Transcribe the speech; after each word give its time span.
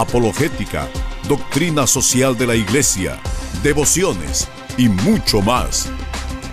apologética, 0.00 0.88
doctrina 1.28 1.84
social 1.86 2.38
de 2.38 2.46
la 2.46 2.54
Iglesia, 2.54 3.18
devociones 3.64 4.46
y 4.76 4.88
mucho 4.88 5.42
más. 5.42 5.88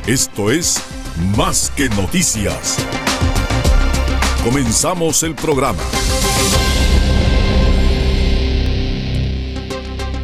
Esto 0.07 0.49
es 0.49 0.81
Más 1.37 1.71
que 1.75 1.87
Noticias. 1.89 2.77
Comenzamos 4.43 5.21
el 5.21 5.35
programa. 5.35 5.83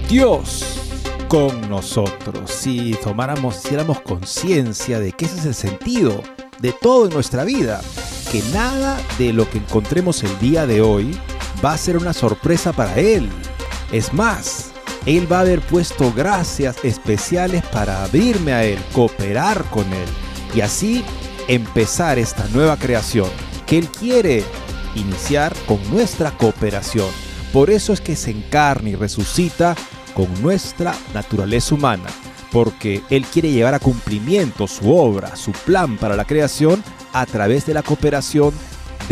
Dios 0.10 0.80
con 1.28 1.70
nosotros. 1.70 2.50
Si 2.50 2.96
tomáramos, 3.04 3.58
hiciéramos 3.58 4.02
conciencia 4.02 5.00
de 5.00 5.12
que 5.12 5.26
ese 5.26 5.38
es 5.38 5.46
el 5.46 5.56
sentido 5.56 6.24
de 6.60 6.74
todo 6.74 7.06
en 7.06 7.14
nuestra 7.14 7.44
vida, 7.44 7.82
que 8.32 8.42
nada 8.52 9.00
de 9.20 9.32
lo 9.32 9.48
que 9.48 9.60
encontremos 9.60 10.24
el 10.24 10.40
día 10.40 10.66
de 10.66 10.82
hoy 10.82 11.16
va 11.64 11.74
a 11.74 11.78
ser 11.78 11.98
una 11.98 12.14
sorpresa 12.14 12.74
para 12.74 12.96
Él. 12.98 13.30
Es 13.92 14.14
más, 14.14 14.72
Él 15.06 15.32
va 15.32 15.38
a 15.38 15.42
haber 15.42 15.62
puesto 15.62 16.12
gracias 16.14 16.78
especiales 16.84 17.64
para 17.66 18.04
abrirme 18.04 18.54
a 18.54 18.64
Él, 18.64 18.80
cooperar 18.94 19.64
con 19.66 19.86
Él 19.94 20.10
y 20.54 20.62
así 20.62 21.04
empezar 21.48 22.20
esta 22.20 22.48
nueva 22.50 22.78
creación 22.78 23.30
que 23.66 23.78
Él 23.78 23.88
quiere 23.88 24.44
iniciar 24.96 25.54
con 25.66 25.80
nuestra 25.90 26.32
cooperación. 26.32 27.10
Por 27.54 27.70
eso 27.70 27.94
es 27.94 28.02
que 28.02 28.16
se 28.16 28.32
encarna 28.32 28.90
y 28.90 28.96
resucita 28.96 29.76
con 30.14 30.28
nuestra 30.42 30.94
naturaleza 31.14 31.76
humana, 31.76 32.08
porque 32.52 33.02
Él 33.10 33.26
quiere 33.26 33.52
llevar 33.52 33.74
a 33.74 33.80
cumplimiento 33.80 34.68
su 34.68 34.94
obra, 34.94 35.36
su 35.36 35.52
plan 35.52 35.98
para 35.98 36.16
la 36.16 36.26
creación 36.26 36.84
a 37.14 37.26
través 37.26 37.66
de 37.66 37.74
la 37.74 37.84
cooperación 37.84 38.54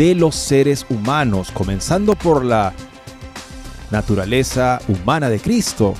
de 0.00 0.14
los 0.14 0.34
seres 0.34 0.86
humanos, 0.88 1.50
comenzando 1.50 2.14
por 2.14 2.42
la 2.42 2.72
naturaleza 3.90 4.80
humana 4.88 5.28
de 5.28 5.38
Cristo, 5.38 5.92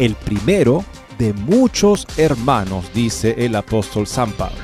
el 0.00 0.16
primero 0.16 0.84
de 1.20 1.32
muchos 1.34 2.04
hermanos, 2.16 2.86
dice 2.92 3.36
el 3.38 3.54
apóstol 3.54 4.08
San 4.08 4.32
Pablo. 4.32 4.58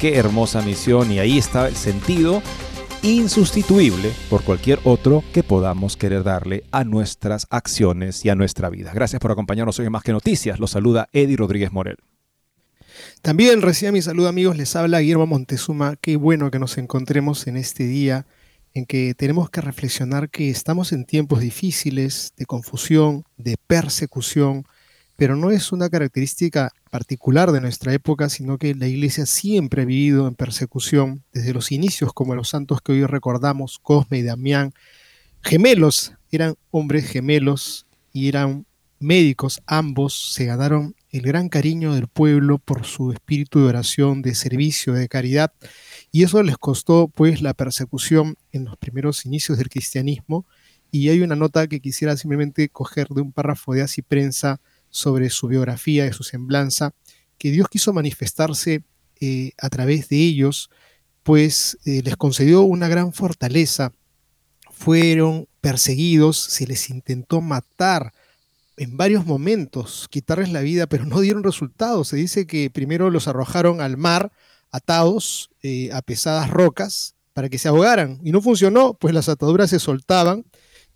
Qué 0.00 0.16
hermosa 0.16 0.60
misión 0.60 1.12
y 1.12 1.20
ahí 1.20 1.38
está 1.38 1.68
el 1.68 1.76
sentido 1.76 2.42
insustituible 3.02 4.10
por 4.28 4.42
cualquier 4.42 4.80
otro 4.82 5.22
que 5.32 5.44
podamos 5.44 5.96
querer 5.96 6.24
darle 6.24 6.64
a 6.72 6.82
nuestras 6.82 7.46
acciones 7.48 8.24
y 8.24 8.30
a 8.30 8.34
nuestra 8.34 8.70
vida. 8.70 8.90
Gracias 8.92 9.20
por 9.20 9.30
acompañarnos 9.30 9.78
hoy 9.78 9.86
en 9.86 9.92
Más 9.92 10.02
que 10.02 10.10
Noticias. 10.10 10.58
Los 10.58 10.72
saluda 10.72 11.08
Eddie 11.12 11.36
Rodríguez 11.36 11.70
Morel. 11.70 11.98
También 13.22 13.62
reciba 13.62 13.92
mi 13.92 14.02
saludo 14.02 14.28
amigos, 14.28 14.56
les 14.56 14.74
habla 14.76 15.00
Guillermo 15.00 15.26
Montezuma. 15.26 15.96
Qué 16.00 16.16
bueno 16.16 16.50
que 16.50 16.58
nos 16.58 16.78
encontremos 16.78 17.46
en 17.46 17.56
este 17.56 17.84
día 17.84 18.26
en 18.74 18.86
que 18.86 19.14
tenemos 19.14 19.50
que 19.50 19.60
reflexionar 19.60 20.30
que 20.30 20.50
estamos 20.50 20.92
en 20.92 21.04
tiempos 21.04 21.40
difíciles, 21.40 22.32
de 22.36 22.46
confusión, 22.46 23.24
de 23.36 23.56
persecución, 23.66 24.64
pero 25.16 25.36
no 25.36 25.50
es 25.50 25.72
una 25.72 25.90
característica 25.90 26.72
particular 26.90 27.52
de 27.52 27.60
nuestra 27.60 27.92
época, 27.92 28.28
sino 28.28 28.58
que 28.58 28.74
la 28.74 28.88
iglesia 28.88 29.26
siempre 29.26 29.82
ha 29.82 29.84
vivido 29.84 30.26
en 30.26 30.34
persecución 30.34 31.22
desde 31.32 31.52
los 31.52 31.70
inicios, 31.70 32.12
como 32.12 32.34
los 32.34 32.48
santos 32.48 32.80
que 32.80 32.92
hoy 32.92 33.04
recordamos, 33.04 33.78
Cosme 33.78 34.18
y 34.18 34.22
Damián, 34.22 34.72
gemelos, 35.42 36.14
eran 36.30 36.54
hombres 36.70 37.06
gemelos 37.06 37.86
y 38.12 38.28
eran 38.28 38.66
médicos, 38.98 39.60
ambos 39.66 40.32
se 40.32 40.46
ganaron 40.46 40.94
el 41.12 41.22
gran 41.22 41.48
cariño 41.48 41.94
del 41.94 42.08
pueblo 42.08 42.58
por 42.58 42.84
su 42.84 43.12
espíritu 43.12 43.60
de 43.60 43.66
oración, 43.66 44.22
de 44.22 44.34
servicio, 44.34 44.94
de 44.94 45.08
caridad, 45.08 45.52
y 46.10 46.24
eso 46.24 46.42
les 46.42 46.58
costó 46.58 47.08
pues 47.08 47.42
la 47.42 47.54
persecución 47.54 48.36
en 48.50 48.64
los 48.64 48.76
primeros 48.76 49.24
inicios 49.24 49.58
del 49.58 49.68
cristianismo, 49.68 50.46
y 50.90 51.08
hay 51.08 51.20
una 51.20 51.36
nota 51.36 51.66
que 51.68 51.80
quisiera 51.80 52.16
simplemente 52.16 52.68
coger 52.68 53.08
de 53.08 53.22
un 53.22 53.32
párrafo 53.32 53.72
de 53.72 53.82
Así 53.82 54.02
Prensa, 54.02 54.60
sobre 54.92 55.30
su 55.30 55.48
biografía, 55.48 56.04
de 56.04 56.12
su 56.12 56.22
semblanza, 56.22 56.94
que 57.38 57.50
Dios 57.50 57.68
quiso 57.68 57.92
manifestarse 57.92 58.84
eh, 59.20 59.52
a 59.58 59.68
través 59.70 60.08
de 60.08 60.18
ellos, 60.18 60.70
pues 61.22 61.78
eh, 61.84 62.02
les 62.04 62.16
concedió 62.16 62.62
una 62.62 62.88
gran 62.88 63.12
fortaleza. 63.12 63.92
Fueron 64.70 65.48
perseguidos, 65.60 66.36
se 66.36 66.66
les 66.66 66.90
intentó 66.90 67.40
matar 67.40 68.12
en 68.76 68.96
varios 68.96 69.26
momentos, 69.26 70.08
quitarles 70.10 70.50
la 70.50 70.60
vida, 70.60 70.86
pero 70.86 71.04
no 71.04 71.20
dieron 71.20 71.42
resultados. 71.42 72.08
Se 72.08 72.16
dice 72.16 72.46
que 72.46 72.70
primero 72.70 73.10
los 73.10 73.28
arrojaron 73.28 73.80
al 73.80 73.96
mar 73.96 74.32
atados 74.70 75.50
eh, 75.62 75.90
a 75.92 76.02
pesadas 76.02 76.50
rocas 76.50 77.14
para 77.32 77.48
que 77.48 77.58
se 77.58 77.68
ahogaran 77.68 78.20
y 78.24 78.32
no 78.32 78.40
funcionó, 78.40 78.94
pues 78.94 79.14
las 79.14 79.28
ataduras 79.28 79.70
se 79.70 79.78
soltaban 79.78 80.44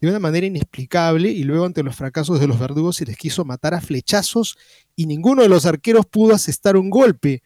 de 0.00 0.08
una 0.08 0.18
manera 0.18 0.46
inexplicable 0.46 1.30
y 1.30 1.44
luego 1.44 1.64
ante 1.64 1.82
los 1.82 1.96
fracasos 1.96 2.40
de 2.40 2.46
los 2.46 2.58
verdugos 2.58 2.96
se 2.96 3.06
les 3.06 3.16
quiso 3.16 3.44
matar 3.44 3.74
a 3.74 3.80
flechazos 3.80 4.58
y 4.94 5.06
ninguno 5.06 5.42
de 5.42 5.48
los 5.48 5.64
arqueros 5.64 6.06
pudo 6.06 6.34
asestar 6.34 6.76
un 6.76 6.90
golpe, 6.90 7.42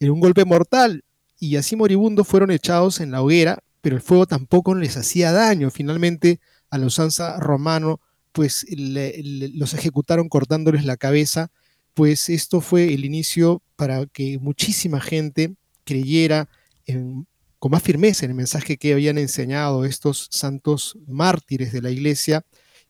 era 0.00 0.12
un 0.12 0.20
golpe 0.20 0.44
mortal 0.44 1.04
y 1.38 1.56
así 1.56 1.76
moribundos 1.76 2.26
fueron 2.26 2.50
echados 2.50 3.00
en 3.00 3.10
la 3.10 3.22
hoguera, 3.22 3.62
pero 3.80 3.96
el 3.96 4.02
fuego 4.02 4.26
tampoco 4.26 4.74
les 4.74 4.96
hacía 4.96 5.32
daño. 5.32 5.70
Finalmente 5.70 6.40
a 6.70 6.78
la 6.78 6.86
usanza 6.86 7.38
romano 7.40 8.00
pues 8.32 8.66
le, 8.70 9.20
los 9.54 9.74
ejecutaron 9.74 10.28
cortándoles 10.28 10.84
la 10.84 10.96
cabeza, 10.96 11.50
pues 11.94 12.28
esto 12.28 12.60
fue 12.60 12.94
el 12.94 13.04
inicio 13.04 13.62
para 13.76 14.06
que 14.06 14.38
muchísima 14.38 15.00
gente 15.00 15.54
creyera 15.84 16.48
en 16.86 17.26
con 17.62 17.70
más 17.70 17.84
firmeza 17.84 18.24
en 18.24 18.32
el 18.32 18.36
mensaje 18.36 18.76
que 18.76 18.92
habían 18.92 19.18
enseñado 19.18 19.84
estos 19.84 20.26
santos 20.32 20.98
mártires 21.06 21.70
de 21.70 21.80
la 21.80 21.90
iglesia. 21.90 22.44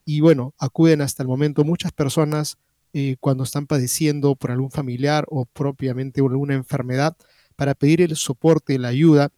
Y 0.07 0.21
bueno, 0.21 0.55
acuden 0.57 1.03
hasta 1.03 1.23
el 1.23 1.29
momento 1.29 1.63
muchas 1.63 1.93
personas 1.93 2.57
eh, 2.95 3.17
cuando 3.21 3.45
están 3.45 3.67
padeciendo 3.67 4.35
por 4.35 4.51
algún 4.51 4.71
familiar 4.71 5.27
o 5.29 5.45
propiamente 5.45 6.23
por 6.23 6.31
alguna 6.33 6.55
enfermedad 6.55 7.15
para 7.55 7.75
pedir 7.75 8.01
el 8.01 8.17
soporte, 8.17 8.79
la 8.79 8.89
ayuda 8.89 9.31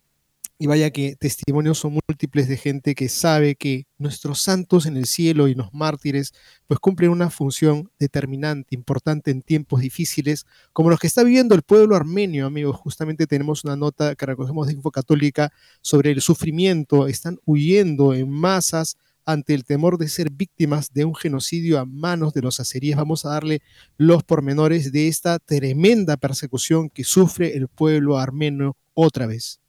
y 0.59 0.67
vaya 0.67 0.91
que 0.91 1.17
testimonios 1.17 1.79
son 1.79 1.99
múltiples 2.09 2.49
de 2.49 2.57
gente 2.57 2.95
que 2.95 3.09
sabe 3.09 3.57
que 3.57 3.87
nuestros 3.99 4.41
santos 4.41 4.87
en 4.87 4.97
el 4.97 5.07
cielo 5.07 5.49
y 5.49 5.55
los 5.55 5.75
mártires 5.75 6.33
pues 6.67 6.79
cumplen 6.79 7.11
una 7.11 7.29
función 7.31 7.91
determinante, 7.99 8.75
importante 8.75 9.31
en 9.33 9.43
tiempos 9.43 9.81
difíciles, 9.81 10.47
como 10.73 10.91
los 10.91 11.01
que 11.01 11.09
está 11.09 11.25
viviendo 11.25 11.55
el 11.55 11.63
pueblo 11.63 11.97
armenio, 11.97 12.47
amigos. 12.47 12.77
Justamente 12.77 13.27
tenemos 13.27 13.65
una 13.65 13.77
nota 13.77 14.15
que 14.15 14.27
recogemos 14.27 14.69
de 14.69 14.75
Info 14.75 14.91
Católica 14.93 15.53
sobre 15.81 16.13
el 16.13 16.21
sufrimiento. 16.21 17.09
Están 17.09 17.39
huyendo 17.45 18.15
en 18.15 18.31
masas 18.31 18.97
ante 19.27 19.55
el 19.55 19.65
temor 19.65 19.99
de 19.99 20.09
ser 20.09 20.31
víctimas 20.31 20.93
de 20.93 21.05
un 21.05 21.15
genocidio 21.15 21.79
a 21.79 21.85
manos 21.85 22.33
de 22.33 22.43
los 22.43 22.61
azeríes. 22.61 22.97
Vamos 22.97 23.25
a 23.25 23.31
darle 23.31 23.61
los 23.97 24.23
pormenores 24.23 24.93
de 24.93 25.09
esta 25.09 25.39
tremenda 25.39 26.17
persecución 26.17 26.91
que 26.91 27.05
sufre 27.05 27.57
el 27.57 27.69
pueblo 27.69 28.19
armenio 28.19 28.77
otra 28.95 29.27
vez. 29.27 29.61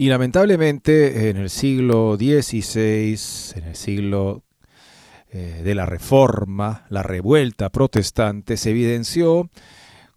Y 0.00 0.10
lamentablemente 0.10 1.28
en 1.28 1.38
el 1.38 1.50
siglo 1.50 2.16
XVI, 2.16 3.18
en 3.56 3.64
el 3.64 3.74
siglo 3.74 4.44
eh, 5.28 5.60
de 5.64 5.74
la 5.74 5.86
Reforma, 5.86 6.86
la 6.88 7.02
revuelta 7.02 7.68
protestante, 7.70 8.56
se 8.56 8.70
evidenció 8.70 9.50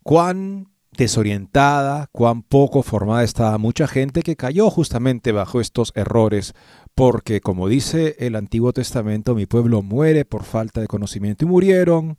cuán 0.03 0.67
desorientada, 0.95 2.09
cuán 2.11 2.43
poco 2.43 2.83
formada 2.83 3.23
estaba 3.23 3.57
mucha 3.57 3.87
gente 3.87 4.21
que 4.21 4.35
cayó 4.35 4.69
justamente 4.69 5.31
bajo 5.31 5.59
estos 5.59 5.93
errores, 5.95 6.53
porque 6.93 7.41
como 7.41 7.67
dice 7.67 8.15
el 8.19 8.35
Antiguo 8.35 8.73
Testamento, 8.73 9.33
mi 9.33 9.47
pueblo 9.47 9.81
muere 9.81 10.25
por 10.25 10.43
falta 10.43 10.79
de 10.79 10.87
conocimiento 10.87 11.45
y 11.45 11.47
murieron 11.47 12.17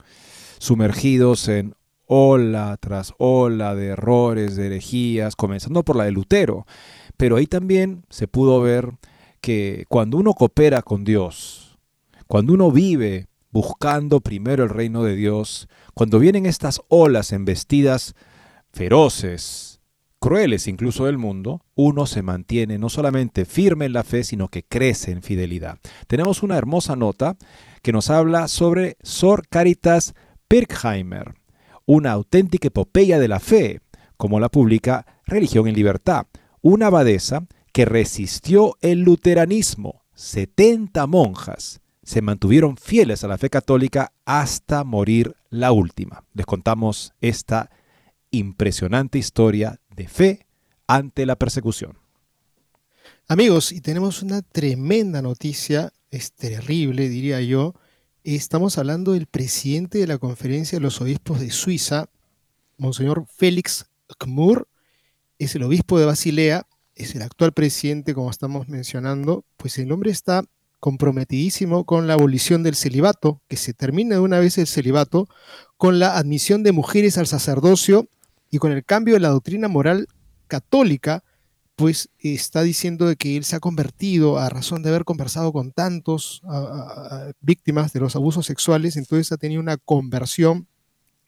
sumergidos 0.59 1.47
en 1.47 1.77
ola 2.07 2.77
tras 2.81 3.15
ola 3.19 3.77
de 3.77 3.87
errores, 3.87 4.57
de 4.57 4.67
herejías, 4.67 5.37
comenzando 5.37 5.85
por 5.85 5.95
la 5.95 6.05
de 6.05 6.11
Lutero. 6.11 6.67
Pero 7.23 7.37
ahí 7.37 7.47
también 7.47 8.03
se 8.11 8.27
pudo 8.27 8.61
ver 8.61 8.95
que 9.41 9.85
cuando 9.89 10.17
uno 10.17 10.35
coopera 10.35 10.83
con 10.83 11.05
Dios, 11.05 11.79
cuando 12.27 12.53
uno 12.53 12.73
vive 12.73 13.29
buscando 13.53 14.19
primero 14.19 14.65
el 14.65 14.71
reino 14.71 15.05
de 15.05 15.15
Dios, 15.15 15.69
cuando 15.95 16.19
vienen 16.19 16.47
estas 16.47 16.81
olas 16.89 17.31
embestidas 17.31 18.17
feroces, 18.73 19.79
crueles 20.19 20.67
incluso 20.67 21.05
del 21.05 21.17
mundo, 21.17 21.63
uno 21.77 22.07
se 22.07 22.23
mantiene 22.23 22.77
no 22.77 22.89
solamente 22.89 23.45
firme 23.45 23.85
en 23.85 23.93
la 23.93 24.03
fe, 24.03 24.25
sino 24.25 24.49
que 24.49 24.65
crece 24.65 25.13
en 25.13 25.23
fidelidad. 25.23 25.79
Tenemos 26.09 26.43
una 26.43 26.59
hermosa 26.59 26.97
nota 26.97 27.37
que 27.83 27.93
nos 27.93 28.11
habla 28.11 28.49
sobre 28.49 28.97
Sor 29.05 29.47
Caritas 29.47 30.15
Pirkheimer, 30.49 31.35
una 31.87 32.11
auténtica 32.11 32.67
epopeya 32.67 33.21
de 33.21 33.29
la 33.29 33.39
fe, 33.39 33.79
como 34.17 34.41
la 34.41 34.49
publica 34.49 35.07
Religión 35.25 35.69
en 35.69 35.77
Libertad, 35.77 36.27
una 36.63 36.87
abadesa 36.87 37.47
que 37.73 37.85
resistió 37.85 38.77
el 38.81 39.01
luteranismo. 39.01 40.03
70 40.15 41.07
monjas 41.07 41.81
se 42.03 42.23
mantuvieron 42.23 42.77
fieles 42.77 43.25
a 43.25 43.29
la 43.29 43.39
fe 43.39 43.51
católica 43.51 44.13
hasta 44.25 44.85
morir 44.85 45.37
la 45.51 45.73
última. 45.73 46.25
Les 46.35 46.47
contamos 46.47 47.13
esta 47.21 47.71
impresionante 48.31 49.19
historia 49.19 49.81
de 49.95 50.09
fe 50.09 50.47
ante 50.87 51.27
la 51.27 51.37
persecución. 51.37 51.99
Amigos, 53.29 53.73
y 53.73 53.81
tenemos 53.81 54.23
una 54.23 54.43
tremenda 54.43 55.23
noticia, 55.23 55.93
es 56.11 56.33
terrible, 56.33 57.09
diría 57.09 57.41
yo. 57.41 57.75
Estamos 58.25 58.79
hablando 58.79 59.13
del 59.13 59.27
presidente 59.27 59.99
de 59.99 60.07
la 60.07 60.19
Conferencia 60.19 60.79
de 60.79 60.83
los 60.83 61.01
Obispos 61.01 61.41
de 61.41 61.51
Suiza, 61.51 62.09
Monseñor 62.79 63.27
Félix 63.27 63.87
Kmur, 64.19 64.69
es 65.45 65.55
el 65.55 65.63
obispo 65.63 65.99
de 65.99 66.07
Basilea, 66.07 66.67
es 66.95 67.15
el 67.15 67.23
actual 67.23 67.53
presidente, 67.53 68.15
como 68.15 68.31
estamos 68.31 68.69
mencionando, 68.69 69.45
pues 69.57 69.79
el 69.79 69.91
hombre 69.93 70.11
está 70.11 70.45
comprometidísimo 70.79 71.85
con 71.85 72.07
la 72.07 72.15
abolición 72.15 72.63
del 72.63 72.75
celibato, 72.75 73.41
que 73.49 73.57
se 73.57 73.73
termine 73.73 74.17
de 74.17 74.21
una 74.21 74.41
vez 74.41 74.59
el 74.59 74.67
celibato, 74.67 75.29
con 75.77 75.99
la 75.99 76.17
admisión 76.19 76.63
de 76.63 76.73
mujeres 76.73 77.19
al 77.19 77.27
sacerdocio 77.27 78.09
y 78.51 78.59
con 78.59 78.73
el 78.73 78.85
cambio 78.85 79.15
de 79.15 79.21
la 79.21 79.29
doctrina 79.29 79.69
moral 79.69 80.09
católica, 80.49 81.25
pues 81.77 82.11
está 82.19 82.63
diciendo 82.63 83.07
de 83.07 83.17
que 83.17 83.37
él 83.37 83.45
se 83.45 83.57
ha 83.57 83.61
convertido 83.61 84.39
a 84.39 84.49
razón 84.49 84.83
de 84.83 84.91
haber 84.91 85.05
conversado 85.05 85.53
con 85.53 85.73
tantos 85.73 86.43
víctimas 87.41 87.93
de 87.93 88.01
los 88.01 88.15
abusos 88.17 88.45
sexuales, 88.47 88.97
entonces 88.97 89.33
ha 89.33 89.39
tenido 89.39 89.61
una 89.61 89.77
conversión. 89.79 90.69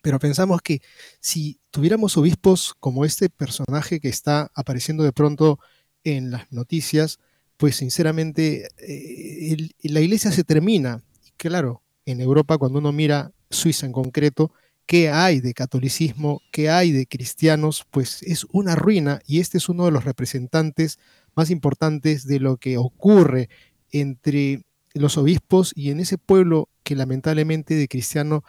Pero 0.04 0.18
pensamos 0.18 0.60
que 0.60 0.82
si 1.18 1.58
tuviéramos 1.70 2.18
obispos 2.18 2.74
como 2.78 3.06
este 3.06 3.30
personaje 3.30 4.00
que 4.00 4.10
está 4.10 4.50
apareciendo 4.54 5.02
de 5.02 5.14
pronto 5.14 5.58
en 6.04 6.30
las 6.30 6.52
noticias, 6.52 7.20
pues 7.56 7.76
sinceramente 7.76 8.68
eh, 8.76 9.56
la 9.82 10.00
iglesia 10.02 10.30
se 10.30 10.44
termina. 10.44 11.02
Y 11.24 11.30
claro, 11.38 11.80
en 12.04 12.20
Europa 12.20 12.58
cuando 12.58 12.80
uno 12.80 12.92
mira 12.92 13.32
Suiza 13.48 13.86
en 13.86 13.92
concreto, 13.92 14.52
qué 14.84 15.08
hay 15.08 15.40
de 15.40 15.54
catolicismo, 15.54 16.42
qué 16.52 16.68
hay 16.68 16.92
de 16.92 17.06
cristianos, 17.06 17.86
pues 17.90 18.22
es 18.24 18.46
una 18.52 18.76
ruina 18.76 19.20
y 19.26 19.40
este 19.40 19.56
es 19.56 19.70
uno 19.70 19.86
de 19.86 19.90
los 19.90 20.04
representantes 20.04 20.98
más 21.34 21.48
importantes 21.48 22.26
de 22.26 22.40
lo 22.40 22.58
que 22.58 22.76
ocurre 22.76 23.48
entre 23.90 24.66
los 24.92 25.16
obispos 25.16 25.72
y 25.74 25.88
en 25.88 26.00
ese 26.00 26.18
pueblo 26.18 26.68
que 26.82 26.94
lamentablemente 26.94 27.74
de 27.74 27.88
cristiano 27.88 28.44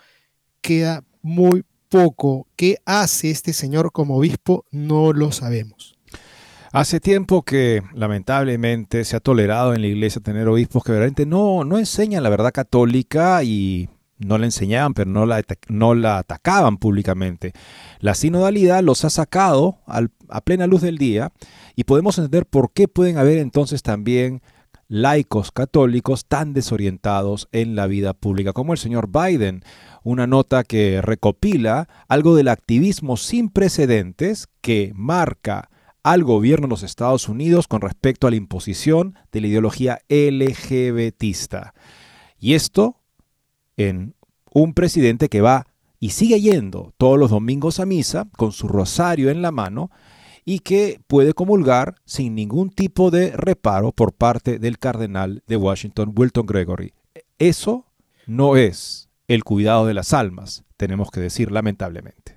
queda 0.59 1.05
muy 1.25 1.66
poco. 1.89 2.48
¿Qué 2.56 2.77
hace 2.86 3.31
este 3.31 3.51
señor 3.51 3.92
como 3.92 4.18
obispo? 4.18 4.66
No 4.72 5.12
lo 5.12 5.31
sabemos. 5.31 5.98
Hace 6.72 7.00
tiempo 7.00 7.42
que 7.42 7.81
lamentablemente 7.94 9.04
se 9.06 9.16
ha 9.16 9.19
tolerado 9.19 9.74
en 9.74 9.81
la 9.81 9.88
iglesia 9.88 10.22
tener 10.22 10.48
obispos 10.48 10.83
que 10.83 10.92
realmente 10.92 11.25
no, 11.25 11.63
no 11.63 11.80
enseñan 11.80 12.22
la 12.22 12.30
verdad 12.30 12.51
católica 12.54 13.44
y 13.44 13.89
no 14.19 14.38
la 14.38 14.45
enseñaban, 14.45 14.94
pero 14.94 15.10
no 15.10 15.25
la, 15.25 15.42
no 15.68 15.95
la 15.95 16.19
atacaban 16.19 16.77
públicamente. 16.77 17.54
La 18.00 18.13
sinodalidad 18.13 18.83
los 18.83 19.04
ha 19.04 19.10
sacado 19.10 19.80
a 19.88 20.42
plena 20.42 20.68
luz 20.68 20.81
del 20.81 21.00
día 21.00 21.31
y 21.75 21.86
podemos 21.86 22.18
entender 22.19 22.45
por 22.45 22.72
qué 22.72 22.88
pueden 22.88 23.18
haber 23.18 23.39
entonces 23.39 23.81
también 23.81 24.42
laicos 24.87 25.51
católicos 25.51 26.25
tan 26.25 26.53
desorientados 26.53 27.47
en 27.51 27.75
la 27.75 27.87
vida 27.87 28.13
pública, 28.13 28.53
como 28.53 28.73
el 28.73 28.79
señor 28.79 29.09
Biden, 29.09 29.63
una 30.03 30.27
nota 30.27 30.63
que 30.63 31.01
recopila 31.01 31.87
algo 32.07 32.35
del 32.35 32.47
activismo 32.47 33.17
sin 33.17 33.49
precedentes 33.49 34.47
que 34.61 34.91
marca 34.95 35.69
al 36.03 36.23
gobierno 36.23 36.67
de 36.67 36.71
los 36.71 36.83
Estados 36.83 37.27
Unidos 37.29 37.67
con 37.67 37.81
respecto 37.81 38.27
a 38.27 38.29
la 38.29 38.35
imposición 38.35 39.15
de 39.31 39.41
la 39.41 39.47
ideología 39.47 39.99
LGBTista. 40.07 41.73
Y 42.39 42.53
esto 42.53 43.01
en 43.77 44.15
un 44.53 44.73
presidente 44.73 45.29
que 45.29 45.41
va 45.41 45.65
y 45.99 46.11
sigue 46.11 46.39
yendo 46.39 46.93
todos 46.97 47.17
los 47.17 47.31
domingos 47.31 47.79
a 47.79 47.88
misa 47.88 48.27
con 48.38 48.51
su 48.51 48.67
rosario 48.67 49.31
en 49.31 49.41
la 49.41 49.51
mano 49.51 49.89
y 50.45 50.59
que 50.59 51.01
puede 51.07 51.33
comulgar 51.33 51.95
sin 52.06 52.36
ningún 52.36 52.69
tipo 52.69 53.09
de 53.09 53.31
reparo 53.31 53.92
por 53.92 54.13
parte 54.13 54.59
del 54.59 54.77
cardenal 54.77 55.44
de 55.47 55.57
Washington, 55.57 56.13
Wilton 56.15 56.45
Gregory. 56.45 56.94
Eso 57.39 57.88
no 58.27 58.56
es 58.56 59.09
el 59.27 59.44
cuidado 59.44 59.88
de 59.88 59.95
las 59.95 60.13
almas, 60.13 60.63
tenemos 60.77 61.09
que 61.09 61.19
decir 61.19 61.51
lamentablemente. 61.51 62.36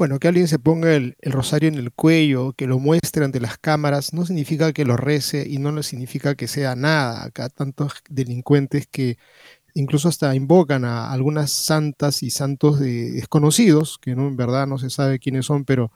Bueno, 0.00 0.18
que 0.18 0.28
alguien 0.28 0.48
se 0.48 0.58
ponga 0.58 0.94
el, 0.94 1.14
rosario 1.20 1.68
en 1.68 1.74
el 1.74 1.92
cuello, 1.92 2.54
que 2.54 2.66
lo 2.66 2.78
muestre 2.78 3.22
ante 3.22 3.38
las 3.38 3.58
cámaras, 3.58 4.14
no 4.14 4.24
significa 4.24 4.72
que 4.72 4.86
lo 4.86 4.96
rece 4.96 5.46
y 5.46 5.58
no 5.58 5.82
significa 5.82 6.34
que 6.34 6.48
sea 6.48 6.74
nada. 6.74 7.22
Acá 7.22 7.50
tantos 7.50 7.92
delincuentes 8.08 8.86
que 8.86 9.18
incluso 9.74 10.08
hasta 10.08 10.34
invocan 10.34 10.86
a 10.86 11.12
algunas 11.12 11.52
santas 11.52 12.22
y 12.22 12.30
santos 12.30 12.80
desconocidos, 12.80 13.98
que 13.98 14.16
no, 14.16 14.26
en 14.28 14.36
verdad 14.38 14.66
no 14.66 14.78
se 14.78 14.88
sabe 14.88 15.18
quiénes 15.18 15.44
son, 15.44 15.66
pero 15.66 15.92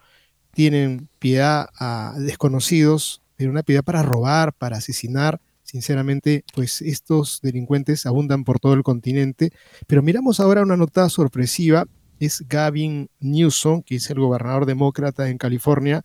tienen 0.54 1.08
piedad 1.18 1.68
a 1.78 2.14
desconocidos, 2.18 3.20
pero 3.36 3.50
una 3.50 3.62
piedad 3.62 3.82
para 3.82 4.02
robar, 4.02 4.52
para 4.52 4.78
asesinar. 4.78 5.40
Sinceramente, 5.62 6.44
pues 6.54 6.82
estos 6.82 7.40
delincuentes 7.42 8.06
abundan 8.06 8.44
por 8.44 8.60
todo 8.60 8.74
el 8.74 8.82
continente. 8.82 9.52
Pero 9.86 10.02
miramos 10.02 10.40
ahora 10.40 10.62
una 10.62 10.76
nota 10.76 11.08
sorpresiva, 11.08 11.86
es 12.20 12.44
Gavin 12.48 13.10
Newsom, 13.20 13.82
que 13.82 13.96
es 13.96 14.08
el 14.10 14.20
gobernador 14.20 14.66
demócrata 14.66 15.28
en 15.28 15.38
California, 15.38 16.04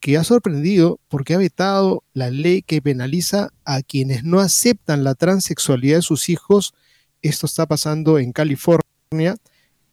que 0.00 0.16
ha 0.16 0.24
sorprendido 0.24 1.00
porque 1.08 1.34
ha 1.34 1.38
vetado 1.38 2.04
la 2.12 2.30
ley 2.30 2.62
que 2.62 2.82
penaliza 2.82 3.50
a 3.64 3.82
quienes 3.82 4.22
no 4.24 4.40
aceptan 4.40 5.02
la 5.02 5.14
transexualidad 5.14 5.96
de 5.96 6.02
sus 6.02 6.28
hijos 6.28 6.74
esto 7.22 7.46
está 7.46 7.66
pasando 7.66 8.18
en 8.18 8.32
California, 8.32 9.36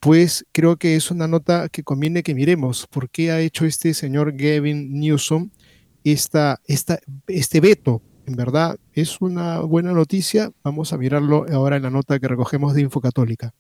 pues 0.03 0.45
creo 0.51 0.75
que 0.75 0.98
es 0.98 1.12
una 1.12 1.29
nota 1.29 1.69
que 1.69 1.81
conviene 1.81 2.24
que 2.24 2.36
miremos. 2.36 2.88
¿Por 2.88 3.10
qué 3.10 3.31
ha 3.31 3.39
hecho 3.39 3.63
este 3.63 3.93
señor 3.93 4.33
Gavin 4.36 5.00
Newsom 5.00 5.50
esta, 6.03 6.60
este 6.67 7.62
veto? 7.62 8.01
En 8.25 8.36
verdad, 8.36 8.77
es 8.91 9.22
una 9.22 9.62
buena 9.62 9.93
noticia. 9.93 10.51
Vamos 10.62 10.91
a 10.91 10.98
mirarlo 10.98 11.45
ahora 11.53 11.77
en 11.77 11.83
la 11.83 11.89
nota 11.89 12.19
que 12.19 12.27
recogemos 12.27 12.74
de 12.74 12.81
Infocatólica. 12.81 13.53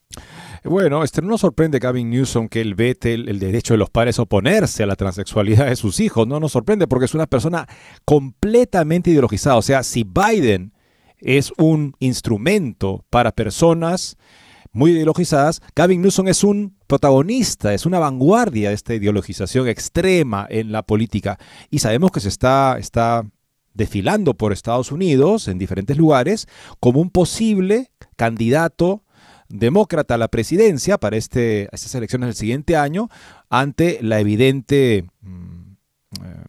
Bueno, 0.65 1.05
este 1.05 1.21
no 1.21 1.29
nos 1.29 1.39
sorprende 1.39 1.79
Gavin 1.79 2.09
Newsom 2.09 2.49
que 2.49 2.59
él 2.59 2.75
vete 2.75 3.13
el, 3.13 3.29
el, 3.29 3.39
derecho 3.39 3.73
de 3.73 3.77
los 3.77 3.89
padres 3.89 4.19
a 4.19 4.23
oponerse 4.23 4.83
a 4.83 4.85
la 4.85 4.97
transexualidad 4.97 5.67
de 5.67 5.77
sus 5.77 6.01
hijos. 6.01 6.27
No 6.27 6.41
nos 6.41 6.51
sorprende 6.51 6.87
porque 6.87 7.05
es 7.05 7.15
una 7.15 7.27
persona 7.27 7.69
completamente 8.03 9.11
ideologizada. 9.11 9.55
O 9.55 9.61
sea, 9.61 9.81
si 9.81 10.03
Biden 10.03 10.73
es 11.19 11.53
un 11.57 11.95
instrumento 11.99 13.05
para 13.09 13.31
personas 13.31 14.17
muy 14.73 14.91
ideologizadas. 14.91 15.61
Gavin 15.75 16.01
Newsom 16.01 16.27
es 16.27 16.43
un 16.43 16.75
protagonista, 16.87 17.73
es 17.73 17.85
una 17.85 17.99
vanguardia 17.99 18.69
de 18.69 18.75
esta 18.75 18.93
ideologización 18.93 19.67
extrema 19.67 20.45
en 20.49 20.71
la 20.71 20.83
política. 20.83 21.39
Y 21.69 21.79
sabemos 21.79 22.11
que 22.11 22.19
se 22.19 22.29
está, 22.29 22.77
está 22.79 23.25
desfilando 23.73 24.33
por 24.33 24.51
Estados 24.51 24.91
Unidos 24.91 25.47
en 25.47 25.57
diferentes 25.57 25.97
lugares 25.97 26.47
como 26.79 26.99
un 26.99 27.09
posible 27.09 27.91
candidato 28.15 29.03
demócrata 29.49 30.15
a 30.15 30.17
la 30.17 30.29
presidencia 30.29 30.97
para 30.97 31.15
este, 31.15 31.69
estas 31.71 31.93
elecciones 31.95 32.27
del 32.27 32.35
siguiente 32.35 32.75
año 32.75 33.09
ante 33.49 33.99
la 34.01 34.19
evidente, 34.19 35.05
mm, 35.21 35.52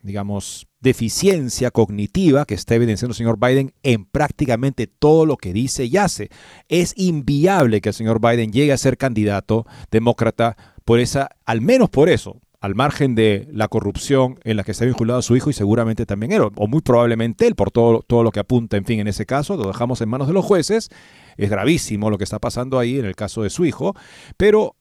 digamos, 0.02 0.66
deficiencia 0.80 1.70
cognitiva 1.70 2.44
que 2.44 2.54
está 2.54 2.74
evidenciando 2.74 3.12
el 3.12 3.16
señor 3.16 3.38
Biden 3.38 3.72
en 3.82 4.04
prácticamente 4.04 4.86
todo 4.86 5.26
lo 5.26 5.36
que 5.36 5.52
dice 5.52 5.84
y 5.86 5.96
hace. 5.96 6.28
Es 6.68 6.94
inviable 6.96 7.80
que 7.80 7.90
el 7.90 7.94
señor 7.94 8.20
Biden 8.20 8.52
llegue 8.52 8.72
a 8.72 8.78
ser 8.78 8.96
candidato 8.96 9.66
demócrata 9.90 10.56
por 10.84 11.00
esa, 11.00 11.30
al 11.44 11.60
menos 11.60 11.90
por 11.90 12.08
eso, 12.08 12.40
al 12.60 12.74
margen 12.74 13.14
de 13.14 13.46
la 13.52 13.68
corrupción 13.68 14.38
en 14.44 14.56
la 14.56 14.64
que 14.64 14.72
está 14.72 14.86
vinculado 14.86 15.20
su 15.20 15.36
hijo 15.36 15.50
y 15.50 15.52
seguramente 15.52 16.06
también 16.06 16.32
él, 16.32 16.42
o 16.54 16.66
muy 16.66 16.80
probablemente 16.80 17.46
él, 17.46 17.54
por 17.54 17.70
todo, 17.70 18.00
todo 18.00 18.22
lo 18.22 18.30
que 18.30 18.40
apunta, 18.40 18.78
en 18.78 18.86
fin, 18.86 19.00
en 19.00 19.08
ese 19.08 19.26
caso, 19.26 19.56
lo 19.56 19.66
dejamos 19.66 20.00
en 20.00 20.08
manos 20.08 20.28
de 20.28 20.32
los 20.32 20.46
jueces, 20.46 20.88
es 21.36 21.50
gravísimo 21.50 22.08
lo 22.08 22.16
que 22.16 22.24
está 22.24 22.38
pasando 22.38 22.78
ahí 22.78 22.98
en 22.98 23.04
el 23.04 23.16
caso 23.16 23.42
de 23.42 23.50
su 23.50 23.66
hijo, 23.66 23.94
pero 24.38 24.76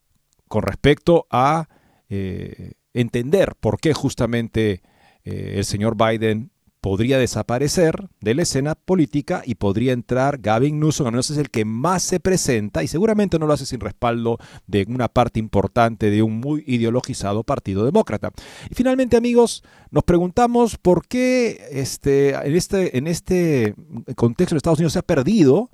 con 0.47 0.63
respecto 0.63 1.27
a 1.29 1.67
eh, 2.07 2.71
entender 2.93 3.55
por 3.59 3.79
qué 3.79 3.93
justamente 3.93 4.81
eh, 5.23 5.53
el 5.57 5.65
señor 5.65 5.95
Biden 5.95 6.51
podría 6.83 7.17
desaparecer 7.17 8.09
de 8.19 8.35
la 8.35 8.41
escena 8.41 8.75
política 8.75 9.41
y 9.45 9.55
podría 9.55 9.93
entrar 9.93 10.39
Gavin 10.39 10.81
Newsom, 10.81 11.07
al 11.07 11.13
menos 11.13 11.29
es 11.29 11.37
el 11.37 11.49
que 11.49 11.63
más 11.63 12.03
se 12.03 12.19
presenta 12.19 12.83
y 12.83 12.89
seguramente 12.89 13.39
no 13.39 13.47
lo 13.47 13.53
hace 13.53 13.65
sin 13.65 13.79
respaldo 13.79 14.37
de 14.67 14.85
una 14.89 15.07
parte 15.07 15.39
importante 15.39 16.09
de 16.09 16.21
un 16.21 16.41
muy 16.41 16.61
ideologizado 16.67 17.45
partido 17.45 17.85
demócrata. 17.85 18.31
Y 18.69 18.75
finalmente, 18.75 19.15
amigos, 19.15 19.63
nos 19.91 20.03
preguntamos 20.03 20.77
por 20.77 21.07
qué 21.07 21.69
este, 21.71 22.31
en, 22.31 22.53
este, 22.53 22.97
en 22.97 23.07
este 23.07 23.75
contexto 24.17 24.55
de 24.55 24.57
Estados 24.57 24.79
Unidos 24.79 24.91
se 24.91 24.99
ha 24.99 25.03
perdido 25.03 25.69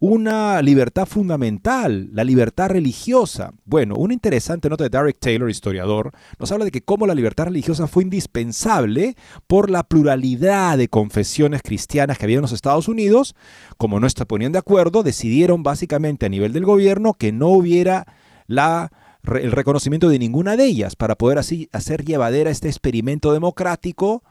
una 0.00 0.62
libertad 0.62 1.06
fundamental, 1.06 2.08
la 2.12 2.24
libertad 2.24 2.70
religiosa. 2.70 3.52
Bueno, 3.64 3.96
una 3.96 4.14
interesante 4.14 4.68
nota 4.68 4.84
de 4.84 4.90
Derek 4.90 5.18
Taylor, 5.18 5.50
historiador, 5.50 6.12
nos 6.38 6.52
habla 6.52 6.64
de 6.64 6.70
que 6.70 6.82
cómo 6.82 7.06
la 7.06 7.14
libertad 7.14 7.46
religiosa 7.46 7.86
fue 7.86 8.04
indispensable 8.04 9.16
por 9.46 9.70
la 9.70 9.82
pluralidad 9.82 10.78
de 10.78 10.88
confesiones 10.88 11.62
cristianas 11.62 12.18
que 12.18 12.26
había 12.26 12.36
en 12.36 12.42
los 12.42 12.52
Estados 12.52 12.88
Unidos. 12.88 13.34
Como 13.76 13.98
no 14.00 14.08
se 14.08 14.26
ponían 14.26 14.52
de 14.52 14.58
acuerdo, 14.58 15.02
decidieron 15.02 15.62
básicamente 15.62 16.26
a 16.26 16.28
nivel 16.28 16.52
del 16.52 16.64
gobierno 16.64 17.14
que 17.14 17.32
no 17.32 17.48
hubiera 17.48 18.06
el 18.48 19.52
reconocimiento 19.52 20.08
de 20.08 20.18
ninguna 20.18 20.56
de 20.56 20.64
ellas 20.64 20.96
para 20.96 21.16
poder 21.16 21.38
así 21.38 21.68
hacer 21.72 22.04
llevadera 22.04 22.50
este 22.50 22.68
experimento 22.68 23.32
democrático 23.32 24.22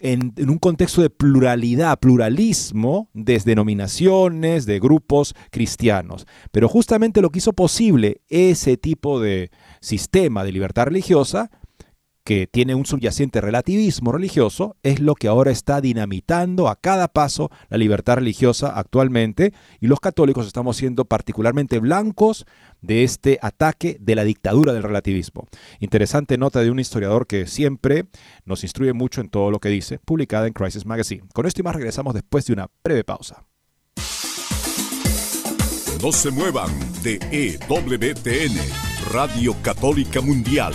en, 0.00 0.34
un 0.38 0.58
contexto 0.58 1.02
de 1.02 1.10
pluralidad, 1.10 1.98
pluralismo 1.98 3.08
de 3.14 3.38
denominaciones, 3.38 4.66
de 4.66 4.80
grupos 4.80 5.34
cristianos. 5.50 6.26
Pero 6.50 6.68
justamente 6.68 7.20
lo 7.20 7.30
que 7.30 7.38
hizo 7.38 7.52
posible 7.52 8.22
ese 8.28 8.76
tipo 8.76 9.20
de 9.20 9.50
sistema 9.80 10.44
de 10.44 10.52
libertad 10.52 10.86
religiosa 10.86 11.50
que 12.28 12.46
tiene 12.46 12.74
un 12.74 12.84
subyacente 12.84 13.40
relativismo 13.40 14.12
religioso, 14.12 14.76
es 14.82 15.00
lo 15.00 15.14
que 15.14 15.28
ahora 15.28 15.50
está 15.50 15.80
dinamitando 15.80 16.68
a 16.68 16.76
cada 16.76 17.08
paso 17.08 17.50
la 17.70 17.78
libertad 17.78 18.16
religiosa 18.16 18.78
actualmente 18.78 19.54
y 19.80 19.86
los 19.86 19.98
católicos 19.98 20.46
estamos 20.46 20.76
siendo 20.76 21.06
particularmente 21.06 21.78
blancos 21.78 22.44
de 22.82 23.02
este 23.02 23.38
ataque 23.40 23.96
de 23.98 24.14
la 24.14 24.24
dictadura 24.24 24.74
del 24.74 24.82
relativismo. 24.82 25.46
Interesante 25.80 26.36
nota 26.36 26.60
de 26.60 26.70
un 26.70 26.78
historiador 26.78 27.26
que 27.26 27.46
siempre 27.46 28.04
nos 28.44 28.62
instruye 28.62 28.92
mucho 28.92 29.22
en 29.22 29.30
todo 29.30 29.50
lo 29.50 29.58
que 29.58 29.70
dice, 29.70 29.98
publicada 29.98 30.46
en 30.46 30.52
Crisis 30.52 30.84
Magazine. 30.84 31.22
Con 31.32 31.46
esto 31.46 31.62
y 31.62 31.64
más 31.64 31.76
regresamos 31.76 32.12
después 32.12 32.44
de 32.44 32.52
una 32.52 32.68
breve 32.84 33.04
pausa. 33.04 33.46
No 36.02 36.12
se 36.12 36.30
muevan 36.30 36.68
de 37.02 37.18
EWTN, 37.32 38.54
Radio 39.14 39.56
Católica 39.62 40.20
Mundial 40.20 40.74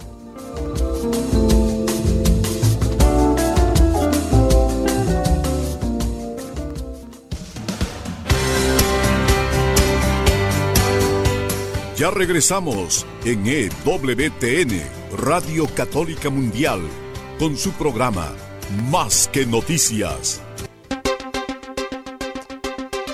Ya 12.01 12.09
regresamos 12.09 13.05
en 13.25 13.45
EWTN, 13.45 14.81
Radio 15.19 15.67
Católica 15.67 16.31
Mundial, 16.31 16.79
con 17.37 17.55
su 17.55 17.73
programa 17.73 18.33
Más 18.89 19.29
que 19.31 19.45
Noticias. 19.45 20.41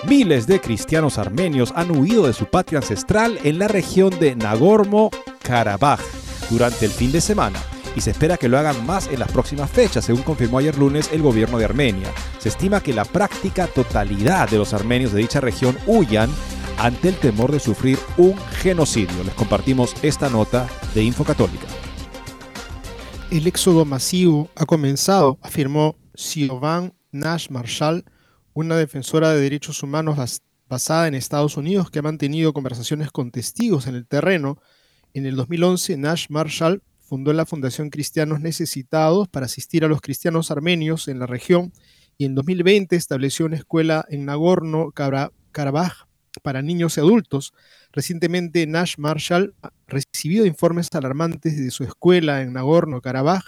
Miles 0.07 0.47
de 0.47 0.61
cristianos 0.61 1.17
armenios 1.17 1.73
han 1.75 1.91
huido 1.91 2.27
de 2.27 2.31
su 2.31 2.45
patria 2.45 2.79
ancestral 2.79 3.37
en 3.43 3.59
la 3.59 3.67
región 3.67 4.17
de 4.21 4.37
Nagorno-Karabaj 4.37 5.99
durante 6.49 6.85
el 6.85 6.91
fin 6.91 7.11
de 7.11 7.19
semana 7.19 7.59
y 7.93 7.99
se 7.99 8.11
espera 8.11 8.37
que 8.37 8.47
lo 8.47 8.57
hagan 8.57 8.85
más 8.85 9.07
en 9.07 9.19
las 9.19 9.33
próximas 9.33 9.69
fechas, 9.69 10.05
según 10.05 10.21
confirmó 10.21 10.59
ayer 10.59 10.77
lunes 10.77 11.09
el 11.11 11.21
gobierno 11.21 11.57
de 11.57 11.65
Armenia. 11.65 12.09
Se 12.39 12.47
estima 12.47 12.81
que 12.81 12.93
la 12.93 13.03
práctica 13.03 13.67
totalidad 13.67 14.47
de 14.47 14.59
los 14.59 14.73
armenios 14.73 15.11
de 15.11 15.19
dicha 15.19 15.41
región 15.41 15.77
huyan 15.87 16.29
ante 16.77 17.09
el 17.09 17.15
temor 17.15 17.51
de 17.51 17.59
sufrir 17.59 17.97
un 18.17 18.37
genocidio. 18.59 19.23
Les 19.23 19.33
compartimos 19.33 19.95
esta 20.03 20.29
nota 20.29 20.69
de 20.93 21.03
Info 21.03 21.23
Católica. 21.23 21.65
El 23.31 23.47
éxodo 23.47 23.83
masivo 23.83 24.49
ha 24.55 24.65
comenzado, 24.65 25.37
afirmó 25.41 25.97
Siobhan 26.13 26.93
Nash 27.11 27.49
Marshall, 27.49 28.05
una 28.53 28.77
defensora 28.77 29.31
de 29.31 29.41
derechos 29.41 29.83
humanos 29.83 30.41
basada 30.69 31.07
en 31.07 31.15
Estados 31.15 31.57
Unidos 31.57 31.89
que 31.89 31.99
ha 31.99 32.03
mantenido 32.03 32.53
conversaciones 32.53 33.11
con 33.11 33.31
testigos 33.31 33.87
en 33.87 33.95
el 33.95 34.07
terreno. 34.07 34.59
En 35.13 35.25
el 35.25 35.35
2011, 35.35 35.97
Nash 35.97 36.27
Marshall 36.29 36.83
fundó 36.99 37.33
la 37.33 37.45
Fundación 37.45 37.89
Cristianos 37.89 38.39
Necesitados 38.39 39.27
para 39.27 39.45
asistir 39.45 39.83
a 39.83 39.87
los 39.87 40.01
cristianos 40.01 40.51
armenios 40.51 41.07
en 41.07 41.19
la 41.19 41.25
región 41.25 41.73
y 42.17 42.25
en 42.25 42.35
2020 42.35 42.95
estableció 42.95 43.45
una 43.45 43.57
escuela 43.57 44.05
en 44.09 44.25
Nagorno-Karabaj 44.25 46.06
para 46.41 46.61
niños 46.61 46.97
y 46.97 47.01
adultos. 47.01 47.53
Recientemente 47.91 48.65
Nash 48.67 48.95
Marshall 48.97 49.53
ha 49.61 49.71
recibido 49.87 50.45
informes 50.45 50.89
alarmantes 50.93 51.57
de 51.57 51.71
su 51.71 51.83
escuela 51.83 52.41
en 52.41 52.53
Nagorno-Karabaj, 52.53 53.43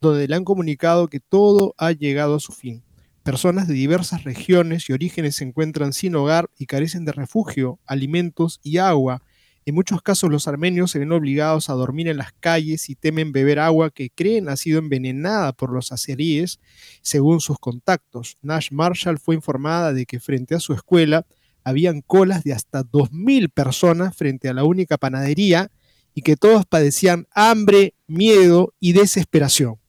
donde 0.00 0.28
le 0.28 0.34
han 0.34 0.44
comunicado 0.44 1.08
que 1.08 1.20
todo 1.20 1.74
ha 1.78 1.92
llegado 1.92 2.36
a 2.36 2.40
su 2.40 2.52
fin. 2.52 2.82
Personas 3.22 3.68
de 3.68 3.74
diversas 3.74 4.24
regiones 4.24 4.88
y 4.88 4.92
orígenes 4.92 5.36
se 5.36 5.44
encuentran 5.44 5.92
sin 5.92 6.16
hogar 6.16 6.50
y 6.58 6.66
carecen 6.66 7.04
de 7.04 7.12
refugio, 7.12 7.78
alimentos 7.86 8.58
y 8.64 8.78
agua. 8.78 9.22
En 9.64 9.76
muchos 9.76 10.02
casos 10.02 10.28
los 10.28 10.48
armenios 10.48 10.90
se 10.90 10.98
ven 10.98 11.12
obligados 11.12 11.70
a 11.70 11.74
dormir 11.74 12.08
en 12.08 12.16
las 12.16 12.32
calles 12.32 12.90
y 12.90 12.96
temen 12.96 13.30
beber 13.30 13.60
agua 13.60 13.90
que 13.90 14.10
creen 14.10 14.48
ha 14.48 14.56
sido 14.56 14.80
envenenada 14.80 15.52
por 15.52 15.72
los 15.72 15.92
azeríes, 15.92 16.58
según 17.00 17.40
sus 17.40 17.60
contactos. 17.60 18.38
Nash 18.42 18.72
Marshall 18.72 19.20
fue 19.20 19.36
informada 19.36 19.92
de 19.92 20.04
que 20.04 20.18
frente 20.18 20.56
a 20.56 20.60
su 20.60 20.72
escuela 20.72 21.24
habían 21.64 22.00
colas 22.00 22.44
de 22.44 22.52
hasta 22.52 22.82
2.000 22.82 23.50
personas 23.50 24.16
frente 24.16 24.48
a 24.48 24.54
la 24.54 24.64
única 24.64 24.98
panadería 24.98 25.70
y 26.14 26.22
que 26.22 26.36
todos 26.36 26.66
padecían 26.66 27.26
hambre, 27.32 27.94
miedo 28.06 28.74
y 28.80 28.92
desesperación. 28.92 29.81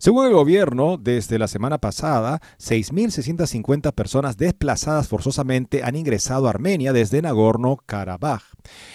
Según 0.00 0.26
el 0.26 0.32
gobierno, 0.32 0.96
desde 0.96 1.40
la 1.40 1.48
semana 1.48 1.78
pasada, 1.78 2.40
6.650 2.60 3.92
personas 3.92 4.36
desplazadas 4.36 5.08
forzosamente 5.08 5.82
han 5.82 5.96
ingresado 5.96 6.46
a 6.46 6.50
Armenia 6.50 6.92
desde 6.92 7.20
Nagorno-Karabaj. 7.20 8.42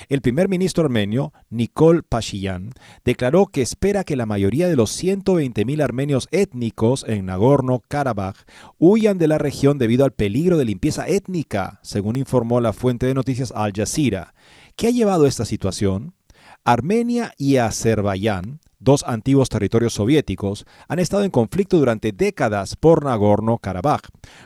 El 0.07 0.21
primer 0.21 0.47
ministro 0.47 0.85
armenio, 0.85 1.33
Nikol 1.49 2.03
Pashinyan, 2.03 2.69
declaró 3.03 3.47
que 3.47 3.61
espera 3.61 4.05
que 4.05 4.15
la 4.15 4.25
mayoría 4.25 4.69
de 4.69 4.77
los 4.77 4.97
120.000 5.03 5.83
armenios 5.83 6.29
étnicos 6.31 7.03
en 7.05 7.25
Nagorno-Karabaj 7.25 8.35
huyan 8.79 9.17
de 9.17 9.27
la 9.27 9.37
región 9.37 9.77
debido 9.77 10.05
al 10.05 10.13
peligro 10.13 10.57
de 10.57 10.63
limpieza 10.63 11.05
étnica, 11.05 11.81
según 11.81 12.15
informó 12.15 12.61
la 12.61 12.71
fuente 12.71 13.07
de 13.07 13.13
noticias 13.13 13.51
Al 13.53 13.73
Jazeera. 13.73 14.33
¿Qué 14.77 14.87
ha 14.87 14.91
llevado 14.91 15.25
a 15.25 15.27
esta 15.27 15.43
situación? 15.43 16.13
Armenia 16.63 17.33
y 17.37 17.57
Azerbaiyán, 17.57 18.61
dos 18.83 19.03
antiguos 19.07 19.49
territorios 19.49 19.93
soviéticos, 19.93 20.65
han 20.87 20.99
estado 20.99 21.23
en 21.23 21.31
conflicto 21.31 21.77
durante 21.77 22.11
décadas 22.11 22.75
por 22.75 23.03
Nagorno-Karabaj. 23.03 24.01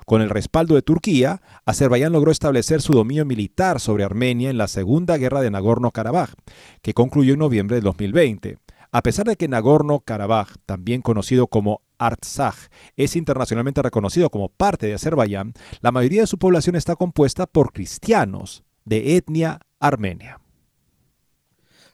Con 0.06 0.22
el 0.22 0.30
respaldo 0.30 0.76
de 0.76 0.82
Turquía, 0.82 1.42
Azerbaiyán 1.66 2.14
logró 2.14 2.32
establecer 2.32 2.82
su 2.82 2.94
dominio 2.94 3.26
militar 3.26 3.80
sobre 3.80 4.04
Armenia 4.04 4.50
en 4.50 4.58
la 4.58 4.68
Segunda 4.68 5.18
Guerra 5.18 5.42
de 5.42 5.52
Nagorno-Karabaj, 5.52 6.34
que 6.82 6.94
concluyó 6.94 7.34
en 7.34 7.40
noviembre 7.40 7.78
de 7.78 7.82
2020. 7.82 8.58
A 8.92 9.02
pesar 9.04 9.26
de 9.26 9.36
que 9.36 9.50
Nagorno-Karabaj, 9.50 10.56
también 10.66 11.02
conocido 11.02 11.48
como 11.48 11.82
Artsaj, 11.98 12.56
es 12.96 13.16
internacionalmente 13.16 13.82
reconocido 13.82 14.30
como 14.30 14.50
parte 14.50 14.88
de 14.88 14.94
Azerbaiyán, 14.94 15.54
la 15.82 15.92
mayoría 15.92 16.22
de 16.22 16.28
su 16.28 16.38
población 16.38 16.76
está 16.76 16.96
compuesta 16.96 17.48
por 17.48 17.74
cristianos 17.74 18.64
de 18.86 19.18
etnia 19.18 19.60
armenia. 19.80 20.40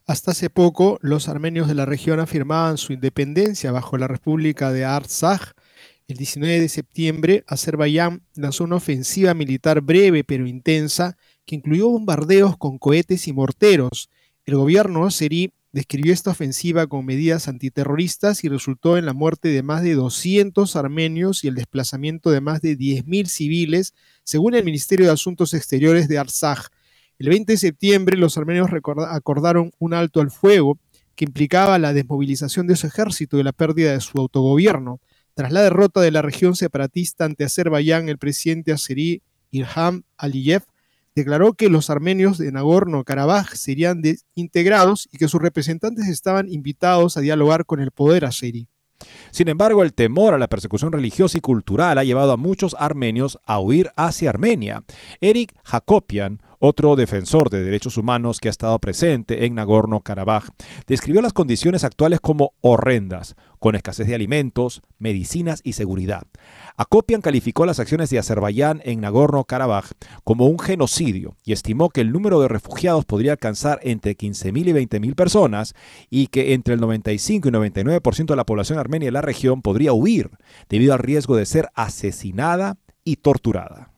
Hasta 0.05 0.31
hace 0.31 0.49
poco, 0.49 0.99
los 1.01 1.29
armenios 1.29 1.69
de 1.69 1.75
la 1.75 1.85
región 1.85 2.19
afirmaban 2.19 2.77
su 2.77 2.91
independencia 2.91 3.71
bajo 3.71 3.97
la 3.97 4.09
República 4.09 4.73
de 4.73 4.83
Artsaj. 4.83 5.53
El 6.09 6.17
19 6.17 6.59
de 6.59 6.67
septiembre, 6.67 7.45
Azerbaiyán 7.47 8.21
lanzó 8.35 8.65
una 8.65 8.75
ofensiva 8.75 9.33
militar 9.33 9.79
breve 9.79 10.25
pero 10.25 10.45
intensa 10.45 11.15
que 11.45 11.55
incluyó 11.55 11.87
bombardeos 11.87 12.57
con 12.57 12.79
cohetes 12.79 13.29
y 13.29 13.33
morteros. 13.33 14.09
El 14.45 14.57
gobierno 14.57 15.05
azerí 15.05 15.53
describió 15.71 16.11
esta 16.11 16.31
ofensiva 16.31 16.85
con 16.87 17.05
medidas 17.05 17.47
antiterroristas 17.47 18.43
y 18.43 18.49
resultó 18.49 18.97
en 18.97 19.05
la 19.05 19.13
muerte 19.13 19.47
de 19.47 19.63
más 19.63 19.83
de 19.83 19.93
200 19.93 20.75
armenios 20.75 21.45
y 21.45 21.47
el 21.47 21.55
desplazamiento 21.55 22.29
de 22.29 22.41
más 22.41 22.61
de 22.61 22.77
10.000 22.77 23.27
civiles, 23.27 23.93
según 24.25 24.53
el 24.53 24.65
Ministerio 24.65 25.05
de 25.05 25.13
Asuntos 25.13 25.53
Exteriores 25.53 26.09
de 26.09 26.17
Artsaj. 26.17 26.67
El 27.19 27.29
20 27.29 27.53
de 27.53 27.57
septiembre 27.57 28.17
los 28.17 28.37
armenios 28.37 28.69
acordaron 29.09 29.71
un 29.79 29.93
alto 29.93 30.19
al 30.19 30.31
fuego 30.31 30.77
que 31.15 31.25
implicaba 31.25 31.77
la 31.79 31.93
desmovilización 31.93 32.67
de 32.67 32.75
su 32.75 32.87
ejército 32.87 33.37
y 33.37 33.43
la 33.43 33.51
pérdida 33.51 33.91
de 33.91 34.01
su 34.01 34.19
autogobierno. 34.19 34.99
Tras 35.35 35.51
la 35.51 35.61
derrota 35.61 36.01
de 36.01 36.11
la 36.11 36.21
región 36.21 36.55
separatista 36.55 37.25
ante 37.25 37.43
Azerbaiyán, 37.43 38.09
el 38.09 38.17
presidente 38.17 38.71
azerí 38.71 39.21
Ilham 39.51 40.03
Aliyev 40.17 40.63
declaró 41.15 41.53
que 41.53 41.69
los 41.69 41.89
armenios 41.89 42.39
de 42.39 42.51
Nagorno-Karabaj 42.51 43.53
serían 43.53 44.01
integrados 44.33 45.07
y 45.11 45.17
que 45.17 45.27
sus 45.27 45.41
representantes 45.41 46.07
estaban 46.07 46.51
invitados 46.51 47.17
a 47.17 47.21
dialogar 47.21 47.65
con 47.65 47.79
el 47.79 47.91
poder 47.91 48.25
azerí. 48.25 48.67
Sin 49.31 49.47
embargo, 49.47 49.83
el 49.83 49.93
temor 49.93 50.33
a 50.33 50.37
la 50.37 50.47
persecución 50.47 50.91
religiosa 50.91 51.37
y 51.37 51.41
cultural 51.41 51.97
ha 51.97 52.03
llevado 52.03 52.31
a 52.31 52.37
muchos 52.37 52.75
armenios 52.79 53.39
a 53.45 53.59
huir 53.59 53.91
hacia 53.95 54.29
Armenia. 54.29 54.83
Eric 55.21 55.53
Jacopian, 55.63 56.41
otro 56.59 56.95
defensor 56.95 57.49
de 57.49 57.61
derechos 57.61 57.97
humanos 57.97 58.39
que 58.39 58.47
ha 58.47 58.51
estado 58.51 58.79
presente 58.79 59.45
en 59.45 59.55
Nagorno-Karabaj, 59.55 60.45
describió 60.87 61.21
las 61.21 61.33
condiciones 61.33 61.83
actuales 61.83 62.21
como 62.21 62.53
horrendas, 62.61 63.35
con 63.59 63.75
escasez 63.75 64.07
de 64.07 64.15
alimentos, 64.15 64.81
medicinas 64.97 65.59
y 65.63 65.73
seguridad. 65.73 66.23
Acopian 66.75 67.21
calificó 67.21 67.65
las 67.65 67.79
acciones 67.79 68.09
de 68.09 68.17
Azerbaiyán 68.17 68.81
en 68.83 69.01
Nagorno-Karabaj 69.01 69.91
como 70.23 70.47
un 70.47 70.57
genocidio 70.57 71.35
y 71.43 71.53
estimó 71.53 71.89
que 71.89 72.01
el 72.01 72.11
número 72.11 72.41
de 72.41 72.47
refugiados 72.47 73.05
podría 73.05 73.33
alcanzar 73.33 73.79
entre 73.83 74.17
15.000 74.17 74.69
y 74.69 74.73
20.000 74.87 75.15
personas 75.15 75.75
y 76.09 76.27
que 76.27 76.53
entre 76.53 76.73
el 76.73 76.81
95 76.81 77.47
y 77.47 77.51
99% 77.51 78.25
de 78.25 78.35
la 78.35 78.45
población 78.45 78.79
armenia 78.79 79.07
de 79.07 79.11
la 79.11 79.21
región 79.21 79.61
podría 79.61 79.93
huir 79.93 80.31
debido 80.67 80.93
al 80.93 80.99
riesgo 80.99 81.35
de 81.35 81.45
ser 81.45 81.69
asesinada 81.75 82.77
y 83.03 83.17
torturada. 83.17 83.91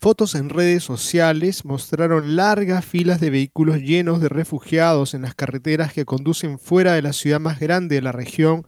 Fotos 0.00 0.34
en 0.36 0.48
redes 0.48 0.84
sociales 0.84 1.64
mostraron 1.64 2.36
largas 2.36 2.84
filas 2.84 3.20
de 3.20 3.30
vehículos 3.30 3.78
llenos 3.78 4.20
de 4.20 4.28
refugiados 4.28 5.14
en 5.14 5.22
las 5.22 5.34
carreteras 5.34 5.92
que 5.92 6.04
conducen 6.04 6.58
fuera 6.58 6.94
de 6.94 7.02
la 7.02 7.12
ciudad 7.12 7.40
más 7.40 7.58
grande 7.58 7.96
de 7.96 8.02
la 8.02 8.12
región, 8.12 8.64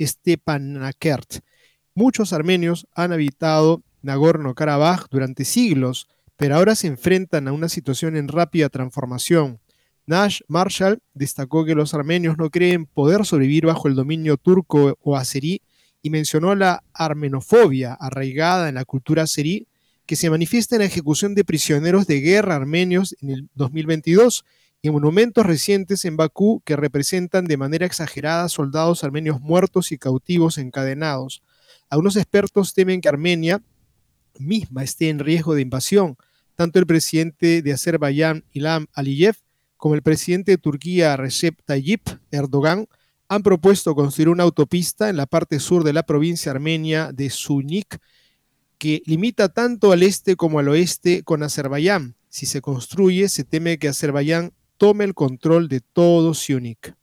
Stepanakert. 0.00 1.40
Muchos 1.96 2.32
armenios 2.32 2.88
han 2.96 3.12
habitado 3.12 3.84
Nagorno-Karabaj 4.02 5.06
durante 5.12 5.44
siglos, 5.44 6.08
pero 6.36 6.56
ahora 6.56 6.74
se 6.74 6.88
enfrentan 6.88 7.46
a 7.46 7.52
una 7.52 7.68
situación 7.68 8.16
en 8.16 8.26
rápida 8.26 8.68
transformación. 8.68 9.60
Nash 10.04 10.40
Marshall 10.48 10.98
destacó 11.14 11.64
que 11.64 11.76
los 11.76 11.94
armenios 11.94 12.36
no 12.36 12.50
creen 12.50 12.86
poder 12.86 13.24
sobrevivir 13.24 13.66
bajo 13.66 13.86
el 13.86 13.94
dominio 13.94 14.36
turco 14.36 14.98
o 15.00 15.16
azerí 15.16 15.62
y 16.02 16.10
mencionó 16.10 16.56
la 16.56 16.82
armenofobia 16.92 17.94
arraigada 17.94 18.68
en 18.68 18.74
la 18.74 18.84
cultura 18.84 19.22
azerí 19.22 19.68
que 20.04 20.16
se 20.16 20.28
manifiesta 20.30 20.74
en 20.74 20.80
la 20.80 20.86
ejecución 20.86 21.36
de 21.36 21.44
prisioneros 21.44 22.08
de 22.08 22.20
guerra 22.20 22.56
armenios 22.56 23.16
en 23.22 23.30
el 23.30 23.48
2022 23.54 24.44
y 24.82 24.90
monumentos 24.90 25.46
recientes 25.46 26.04
en 26.04 26.16
Bakú 26.16 26.60
que 26.64 26.74
representan 26.74 27.44
de 27.44 27.56
manera 27.56 27.86
exagerada 27.86 28.48
soldados 28.48 29.04
armenios 29.04 29.40
muertos 29.40 29.92
y 29.92 29.96
cautivos 29.96 30.58
encadenados. 30.58 31.42
Algunos 31.88 32.16
expertos 32.16 32.74
temen 32.74 33.00
que 33.00 33.08
Armenia 33.08 33.62
misma 34.38 34.82
esté 34.82 35.08
en 35.08 35.18
riesgo 35.18 35.54
de 35.54 35.62
invasión. 35.62 36.16
Tanto 36.54 36.78
el 36.78 36.86
presidente 36.86 37.62
de 37.62 37.72
Azerbaiyán, 37.72 38.44
Ilham 38.52 38.86
Aliyev, 38.92 39.36
como 39.76 39.94
el 39.94 40.02
presidente 40.02 40.52
de 40.52 40.58
Turquía, 40.58 41.16
Recep 41.16 41.60
Tayyip 41.64 42.08
Erdogan, 42.30 42.86
han 43.28 43.42
propuesto 43.42 43.94
construir 43.94 44.28
una 44.28 44.44
autopista 44.44 45.08
en 45.08 45.16
la 45.16 45.26
parte 45.26 45.58
sur 45.58 45.82
de 45.84 45.92
la 45.92 46.04
provincia 46.04 46.52
armenia 46.52 47.12
de 47.12 47.30
Sunik, 47.30 47.98
que 48.78 49.02
limita 49.06 49.48
tanto 49.48 49.92
al 49.92 50.02
este 50.02 50.36
como 50.36 50.58
al 50.58 50.68
oeste 50.68 51.22
con 51.22 51.42
Azerbaiyán. 51.42 52.16
Si 52.28 52.46
se 52.46 52.60
construye, 52.60 53.28
se 53.28 53.44
teme 53.44 53.78
que 53.78 53.88
Azerbaiyán 53.88 54.52
tome 54.76 55.04
el 55.04 55.14
control 55.14 55.68
de 55.68 55.80
todo 55.80 56.34
Siunik. 56.34 56.94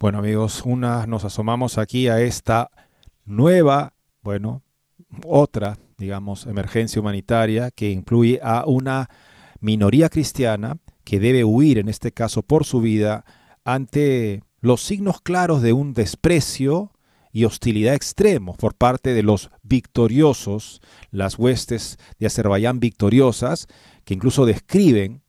Bueno 0.00 0.18
amigos, 0.18 0.62
una, 0.64 1.06
nos 1.06 1.24
asomamos 1.24 1.78
aquí 1.78 2.08
a 2.08 2.20
esta 2.20 2.70
nueva, 3.28 3.94
bueno, 4.22 4.62
otra, 5.24 5.78
digamos, 5.96 6.46
emergencia 6.46 7.00
humanitaria 7.00 7.70
que 7.70 7.90
incluye 7.90 8.40
a 8.42 8.64
una 8.66 9.08
minoría 9.60 10.08
cristiana 10.08 10.78
que 11.04 11.20
debe 11.20 11.44
huir, 11.44 11.78
en 11.78 11.88
este 11.88 12.12
caso 12.12 12.42
por 12.42 12.64
su 12.64 12.80
vida, 12.80 13.24
ante 13.64 14.42
los 14.60 14.82
signos 14.82 15.20
claros 15.20 15.62
de 15.62 15.72
un 15.72 15.94
desprecio 15.94 16.92
y 17.32 17.44
hostilidad 17.44 17.94
extremos 17.94 18.56
por 18.56 18.74
parte 18.74 19.14
de 19.14 19.22
los 19.22 19.50
victoriosos, 19.62 20.80
las 21.10 21.38
huestes 21.38 21.98
de 22.18 22.26
Azerbaiyán 22.26 22.80
victoriosas, 22.80 23.68
que 24.04 24.14
incluso 24.14 24.46
describen 24.46 25.22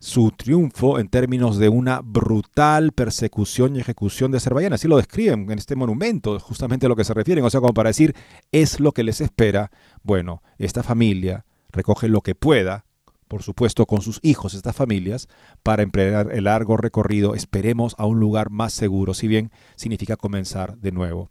su 0.00 0.32
triunfo 0.32 0.98
en 0.98 1.08
términos 1.08 1.58
de 1.58 1.68
una 1.68 2.00
brutal 2.02 2.92
persecución 2.92 3.76
y 3.76 3.80
ejecución 3.80 4.32
de 4.32 4.38
Azerbaiyán. 4.38 4.72
Así 4.72 4.88
lo 4.88 4.96
describen 4.96 5.50
en 5.50 5.58
este 5.58 5.76
monumento, 5.76 6.40
justamente 6.40 6.86
a 6.86 6.88
lo 6.88 6.96
que 6.96 7.04
se 7.04 7.14
refieren. 7.14 7.44
O 7.44 7.50
sea, 7.50 7.60
como 7.60 7.74
para 7.74 7.90
decir, 7.90 8.16
es 8.50 8.80
lo 8.80 8.92
que 8.92 9.04
les 9.04 9.20
espera. 9.20 9.70
Bueno, 10.02 10.42
esta 10.58 10.82
familia 10.82 11.44
recoge 11.70 12.08
lo 12.08 12.22
que 12.22 12.34
pueda 12.34 12.86
por 13.28 13.44
supuesto 13.44 13.86
con 13.86 14.02
sus 14.02 14.18
hijos, 14.24 14.54
estas 14.54 14.74
familias, 14.74 15.28
para 15.62 15.84
emprender 15.84 16.32
el 16.32 16.44
largo 16.44 16.76
recorrido, 16.76 17.36
esperemos, 17.36 17.94
a 17.96 18.04
un 18.04 18.18
lugar 18.18 18.50
más 18.50 18.72
seguro, 18.72 19.14
si 19.14 19.28
bien 19.28 19.52
significa 19.76 20.16
comenzar 20.16 20.78
de 20.78 20.90
nuevo. 20.90 21.30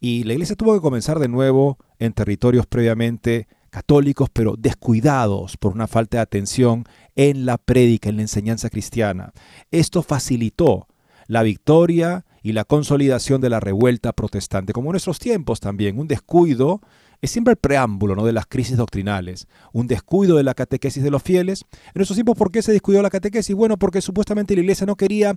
Y 0.00 0.24
la 0.24 0.32
iglesia 0.32 0.56
tuvo 0.56 0.74
que 0.74 0.80
comenzar 0.80 1.20
de 1.20 1.28
nuevo 1.28 1.78
en 2.00 2.12
territorios 2.12 2.66
previamente 2.66 3.46
católicos, 3.70 4.28
pero 4.32 4.54
descuidados 4.56 5.56
por 5.56 5.72
una 5.72 5.86
falta 5.86 6.18
de 6.18 6.22
atención 6.22 6.84
en 7.16 7.46
la 7.46 7.58
prédica, 7.58 8.08
en 8.08 8.16
la 8.16 8.22
enseñanza 8.22 8.70
cristiana. 8.70 9.32
Esto 9.70 10.02
facilitó 10.02 10.88
la 11.26 11.42
victoria 11.42 12.24
y 12.42 12.52
la 12.52 12.64
consolidación 12.64 13.40
de 13.40 13.50
la 13.50 13.60
revuelta 13.60 14.12
protestante, 14.12 14.72
como 14.72 14.88
en 14.90 14.92
nuestros 14.92 15.18
tiempos 15.18 15.60
también, 15.60 15.98
un 15.98 16.08
descuido 16.08 16.80
es 17.20 17.30
siempre 17.30 17.52
el 17.52 17.56
preámbulo 17.56 18.14
¿no? 18.14 18.24
de 18.24 18.32
las 18.32 18.46
crisis 18.46 18.76
doctrinales, 18.76 19.48
un 19.72 19.86
descuido 19.86 20.36
de 20.36 20.44
la 20.44 20.54
catequesis 20.54 21.02
de 21.02 21.10
los 21.10 21.22
fieles. 21.22 21.64
En 21.72 21.92
nuestros 21.96 22.16
tiempos, 22.16 22.36
¿por 22.36 22.50
qué 22.50 22.62
se 22.62 22.72
descuidó 22.72 23.02
la 23.02 23.10
catequesis? 23.10 23.54
Bueno, 23.54 23.76
porque 23.76 24.00
supuestamente 24.00 24.54
la 24.54 24.60
iglesia 24.60 24.86
no 24.86 24.96
quería 24.96 25.36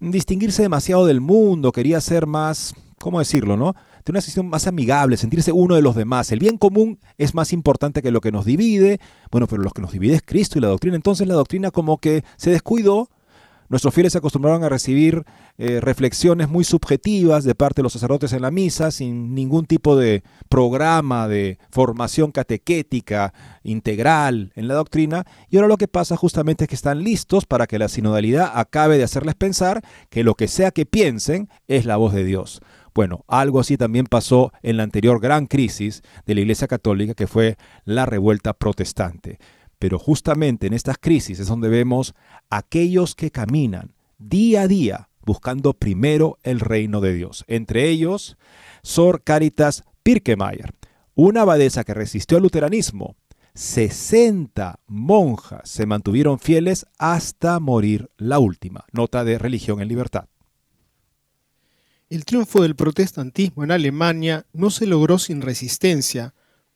distinguirse 0.00 0.62
demasiado 0.62 1.06
del 1.06 1.20
mundo, 1.20 1.72
quería 1.72 2.00
ser 2.00 2.26
más, 2.26 2.74
¿cómo 2.98 3.18
decirlo? 3.18 3.56
no? 3.56 3.74
Tener 4.04 4.16
una 4.16 4.20
situación 4.20 4.48
más 4.48 4.66
amigable, 4.66 5.16
sentirse 5.16 5.50
uno 5.50 5.76
de 5.76 5.82
los 5.82 5.94
demás. 5.94 6.30
El 6.30 6.38
bien 6.38 6.58
común 6.58 6.98
es 7.16 7.34
más 7.34 7.54
importante 7.54 8.02
que 8.02 8.10
lo 8.10 8.20
que 8.20 8.32
nos 8.32 8.44
divide. 8.44 9.00
Bueno, 9.30 9.46
pero 9.46 9.62
lo 9.62 9.70
que 9.70 9.80
nos 9.80 9.92
divide 9.92 10.16
es 10.16 10.22
Cristo 10.22 10.58
y 10.58 10.60
la 10.60 10.68
doctrina. 10.68 10.94
Entonces 10.94 11.26
la 11.26 11.34
doctrina 11.34 11.70
como 11.70 11.96
que 11.96 12.22
se 12.36 12.50
descuidó 12.50 13.08
Nuestros 13.68 13.94
fieles 13.94 14.12
se 14.12 14.18
acostumbraron 14.18 14.62
a 14.64 14.68
recibir 14.68 15.24
eh, 15.56 15.80
reflexiones 15.80 16.48
muy 16.48 16.64
subjetivas 16.64 17.44
de 17.44 17.54
parte 17.54 17.80
de 17.80 17.84
los 17.84 17.92
sacerdotes 17.92 18.32
en 18.32 18.42
la 18.42 18.50
misa, 18.50 18.90
sin 18.90 19.34
ningún 19.34 19.66
tipo 19.66 19.96
de 19.96 20.22
programa 20.48 21.28
de 21.28 21.58
formación 21.70 22.32
catequética 22.32 23.32
integral 23.62 24.52
en 24.54 24.68
la 24.68 24.74
doctrina, 24.74 25.24
y 25.48 25.56
ahora 25.56 25.68
lo 25.68 25.76
que 25.76 25.88
pasa 25.88 26.16
justamente 26.16 26.64
es 26.64 26.68
que 26.68 26.74
están 26.74 27.02
listos 27.02 27.46
para 27.46 27.66
que 27.66 27.78
la 27.78 27.88
sinodalidad 27.88 28.52
acabe 28.54 28.98
de 28.98 29.04
hacerles 29.04 29.34
pensar 29.34 29.82
que 30.10 30.24
lo 30.24 30.34
que 30.34 30.48
sea 30.48 30.70
que 30.70 30.86
piensen 30.86 31.48
es 31.66 31.86
la 31.86 31.96
voz 31.96 32.12
de 32.12 32.24
Dios. 32.24 32.60
Bueno, 32.94 33.24
algo 33.26 33.58
así 33.58 33.76
también 33.76 34.06
pasó 34.06 34.52
en 34.62 34.76
la 34.76 34.84
anterior 34.84 35.20
gran 35.20 35.46
crisis 35.46 36.02
de 36.26 36.34
la 36.36 36.42
Iglesia 36.42 36.68
Católica, 36.68 37.14
que 37.14 37.26
fue 37.26 37.56
la 37.84 38.06
revuelta 38.06 38.52
protestante. 38.52 39.38
Pero 39.78 39.98
justamente 39.98 40.66
en 40.66 40.72
estas 40.72 40.98
crisis 40.98 41.40
es 41.40 41.48
donde 41.48 41.68
vemos 41.68 42.14
aquellos 42.50 43.14
que 43.14 43.30
caminan 43.30 43.94
día 44.18 44.62
a 44.62 44.68
día 44.68 45.08
buscando 45.24 45.72
primero 45.74 46.38
el 46.42 46.60
reino 46.60 47.00
de 47.00 47.14
Dios. 47.14 47.44
Entre 47.46 47.88
ellos, 47.88 48.36
Sor 48.82 49.22
Caritas 49.22 49.84
Pirkemeyer, 50.02 50.74
una 51.14 51.42
abadesa 51.42 51.84
que 51.84 51.94
resistió 51.94 52.36
al 52.36 52.42
luteranismo. 52.42 53.16
60 53.54 54.80
monjas 54.86 55.68
se 55.70 55.86
mantuvieron 55.86 56.40
fieles 56.40 56.86
hasta 56.98 57.60
morir 57.60 58.10
la 58.16 58.40
última. 58.40 58.84
Nota 58.92 59.24
de 59.24 59.38
Religión 59.38 59.80
en 59.80 59.88
Libertad. 59.88 60.26
El 62.10 62.24
triunfo 62.24 62.62
del 62.62 62.76
protestantismo 62.76 63.64
en 63.64 63.70
Alemania 63.70 64.46
no 64.52 64.70
se 64.70 64.86
logró 64.86 65.18
sin 65.18 65.40
resistencia. 65.40 66.34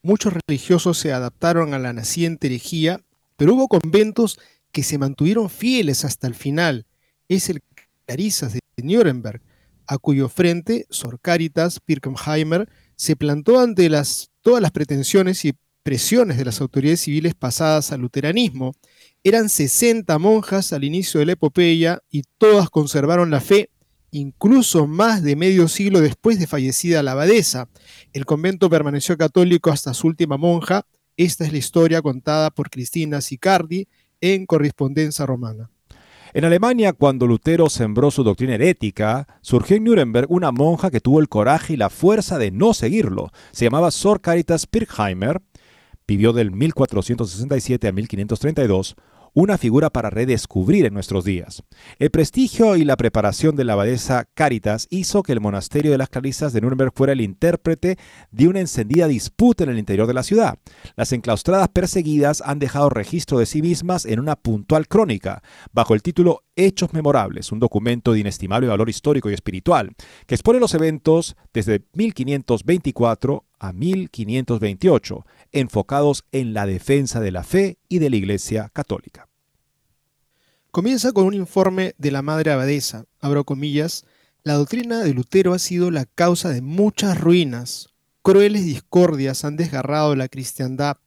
Muchos 0.09 0.33
religiosos 0.33 0.97
se 0.97 1.13
adaptaron 1.13 1.75
a 1.75 1.79
la 1.79 1.93
naciente 1.93 2.47
herejía, 2.47 3.03
pero 3.37 3.53
hubo 3.53 3.69
conventos 3.69 4.39
que 4.73 4.83
se 4.83 4.97
mantuvieron 4.97 5.51
fieles 5.51 6.03
hasta 6.03 6.27
el 6.27 6.35
final. 6.35 6.87
Es 7.29 7.51
el 7.51 7.61
Clarisas 8.07 8.55
de 8.55 8.61
Nuremberg, 8.83 9.43
a 9.87 9.99
cuyo 9.99 10.31
frente 10.31 10.87
Sor 10.89 11.21
Caritas 11.21 11.79
Pirkenheimer 11.81 12.71
se 12.97 13.17
plantó 13.17 13.61
ante 13.61 13.91
todas 14.41 14.63
las 14.63 14.71
pretensiones 14.71 15.45
y 15.45 15.53
presiones 15.83 16.39
de 16.39 16.47
las 16.47 16.63
autoridades 16.63 17.03
civiles 17.03 17.35
pasadas 17.35 17.93
al 17.93 18.01
luteranismo. 18.01 18.73
Eran 19.23 19.51
60 19.51 20.19
monjas 20.19 20.73
al 20.73 20.85
inicio 20.85 21.21
de 21.21 21.27
la 21.27 21.33
epopeya 21.33 22.03
y 22.09 22.23
todas 22.39 22.71
conservaron 22.71 23.31
la 23.31 23.43
fe, 23.43 23.69
incluso 24.11 24.87
más 24.87 25.23
de 25.23 25.37
medio 25.37 25.69
siglo 25.69 26.01
después 26.01 26.39
de 26.39 26.47
fallecida 26.47 27.03
la 27.03 27.13
abadesa. 27.13 27.69
El 28.13 28.25
convento 28.25 28.71
permaneció 28.71 29.17
católico 29.17 29.71
hasta 29.71 29.95
su 29.95 30.07
última 30.07 30.37
monja. 30.37 30.87
Esta 31.17 31.45
es 31.45 31.53
la 31.53 31.59
historia 31.59 32.03
contada 32.03 32.51
por 32.51 32.71
Cristina 32.71 33.21
Sicardi 33.21 33.89
en 34.21 34.47
Correspondencia 34.47 35.27
Romana. 35.27 35.71
En 36.35 36.45
Alemania, 36.45 36.93
cuando 36.93 37.27
Lutero 37.27 37.71
sembró 37.71 38.11
su 38.11 38.23
doctrina 38.23 38.55
herética, 38.55 39.27
surgió 39.41 39.77
en 39.77 39.85
Nuremberg 39.85 40.31
una 40.31 40.53
monja 40.53 40.91
que 40.91 41.01
tuvo 41.01 41.21
el 41.21 41.29
coraje 41.29 41.73
y 41.73 41.77
la 41.77 41.89
fuerza 41.89 42.39
de 42.39 42.51
no 42.51 42.75
seguirlo. 42.75 43.31
Se 43.51 43.65
llamaba 43.65 43.91
Sor 43.91 44.21
Caritas 44.21 44.67
Pirkheimer, 44.67 45.41
vivió 46.07 46.35
del 46.35 46.51
1467 46.51 47.89
a 47.89 47.93
1532, 47.93 48.97
una 49.39 49.57
figura 49.57 49.89
para 49.91 50.11
redescubrir 50.11 50.85
en 50.85 50.95
nuestros 50.95 51.25
días. 51.25 51.63
El 52.01 52.11
prestigio 52.11 52.75
y 52.75 52.85
la 52.85 52.97
preparación 52.97 53.55
de 53.55 53.63
la 53.63 53.75
abadesa 53.75 54.29
Caritas 54.35 54.89
hizo 54.91 55.23
que 55.23 55.31
el 55.31 55.41
monasterio 55.41 55.93
de 55.93 55.99
las 55.99 56.09
Clarisas 56.09 56.53
de 56.53 56.61
Nuremberg 56.61 56.93
fuera 56.93 57.13
el 57.13 57.21
intérprete 57.21 57.99
de 58.33 58.49
una 58.49 58.59
encendida 58.59 59.07
disputa 59.07 59.63
en 59.63 59.71
el 59.71 59.79
interior 59.79 60.09
de 60.09 60.15
la 60.15 60.25
ciudad. 60.25 60.59
Las 60.97 61.13
enclaustradas 61.13 61.69
perseguidas 61.69 62.43
han 62.45 62.59
dejado 62.59 62.91
registro 62.91 63.39
de 63.39 63.47
sí 63.47 63.63
mismas 63.63 64.07
en 64.07 64.19
una 64.19 64.35
puntual 64.35 64.89
crónica, 64.89 65.41
bajo 65.73 65.95
el 65.95 66.03
título 66.03 66.43
Hechos 66.57 66.93
Memorables, 66.93 67.53
un 67.53 67.61
documento 67.61 68.13
de 68.13 68.19
inestimable 68.19 68.67
valor 68.67 68.91
histórico 68.91 69.31
y 69.31 69.35
espiritual, 69.35 69.93
que 70.27 70.35
expone 70.35 70.59
los 70.59 70.75
eventos 70.75 71.37
desde 71.55 71.85
1524 71.95 73.45
a 73.61 73.73
1528, 73.73 75.25
enfocados 75.53 76.25
en 76.33 76.55
la 76.55 76.67
defensa 76.67 77.21
de 77.21 77.31
la 77.31 77.45
fe 77.45 77.79
y 77.89 78.01
de 78.01 78.11
la 78.11 78.17
Iglesia 78.17 78.71
Católica. 78.73 79.28
Comienza 80.79 81.11
con 81.11 81.25
un 81.25 81.35
informe 81.35 81.97
de 81.99 82.13
la 82.13 82.23
Madre 82.23 82.53
Abadesa, 82.53 83.05
abro 83.19 83.43
comillas, 83.43 84.05
la 84.45 84.53
doctrina 84.53 85.01
de 85.01 85.13
Lutero 85.13 85.53
ha 85.53 85.59
sido 85.59 85.91
la 85.91 86.05
causa 86.05 86.51
de 86.51 86.63
muchas 86.63 87.21
ruinas, 87.21 87.89
crueles 88.23 88.65
discordias 88.65 89.45
han 89.45 89.57
desgarrado 89.57 90.15
la 90.15 90.29
cristiandad, 90.29 90.99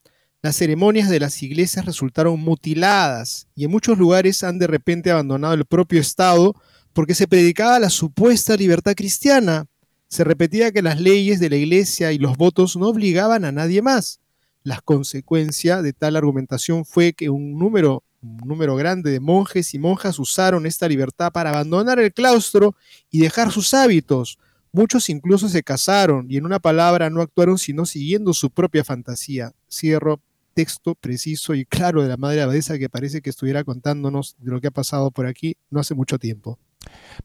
las 0.42 0.58
ceremonias 0.58 1.10
de 1.10 1.22
las 1.22 1.42
iglesias 1.42 1.86
resultaron 1.86 2.38
mutiladas 2.42 3.48
y 3.56 3.64
en 3.64 3.72
muchos 3.72 3.98
lugares 3.98 4.44
han 4.44 4.60
de 4.60 4.68
repente 4.68 5.10
abandonado 5.10 5.54
el 5.54 5.64
propio 5.64 6.02
Estado 6.02 6.54
porque 6.92 7.16
se 7.16 7.30
predicaba 7.30 7.80
la 7.80 7.90
supuesta 7.90 8.58
libertad 8.58 8.94
cristiana. 8.94 9.68
Se 10.10 10.26
repetía 10.26 10.74
que 10.74 10.82
las 10.82 11.00
leyes 11.00 11.40
de 11.40 11.50
la 11.50 11.56
iglesia 11.56 12.12
y 12.12 12.18
los 12.18 12.36
votos 12.36 12.76
no 12.76 12.90
obligaban 12.90 13.46
a 13.46 13.54
nadie 13.54 13.82
más. 13.82 14.20
La 14.64 14.82
consecuencia 14.82 15.82
de 15.82 15.94
tal 15.94 16.18
argumentación 16.18 16.84
fue 16.84 17.14
que 17.14 17.30
un 17.30 17.58
número, 17.58 18.04
un 18.22 18.38
número 18.46 18.76
grande 18.76 19.12
de 19.12 19.20
monjes 19.20 19.74
y 19.74 19.80
monjas 19.80 20.20
usaron 20.20 20.66
esta 20.66 20.88
libertad 20.88 21.32
para 21.32 21.50
abandonar 21.50 22.00
el 22.00 22.14
claustro 22.14 22.76
y 23.10 23.20
dejar 23.20 23.52
sus 23.52 23.74
hábitos. 23.74 24.38
Muchos 24.72 25.10
incluso 25.10 25.50
se 25.50 25.64
casaron 25.64 26.28
y 26.30 26.38
en 26.38 26.46
una 26.46 26.60
palabra 26.60 27.10
no 27.10 27.22
actuaron 27.22 27.58
sino 27.58 27.86
siguiendo 27.86 28.34
su 28.34 28.50
propia 28.50 28.84
fantasía. 28.84 29.52
Cierro 29.70 30.22
texto 30.54 30.96
preciso 30.96 31.56
y 31.56 31.66
claro 31.66 32.04
de 32.04 32.10
la 32.10 32.18
madre 32.18 32.42
abadesa 32.42 32.78
que 32.78 32.90
parece 32.90 33.22
que 33.22 33.30
estuviera 33.30 33.64
contándonos 33.64 34.36
de 34.40 34.52
lo 34.52 34.62
que 34.62 34.68
ha 34.68 34.72
pasado 34.72 35.12
por 35.12 35.26
aquí 35.26 35.56
no 35.70 35.80
hace 35.80 35.96
mucho 35.96 36.20
tiempo. 36.20 36.60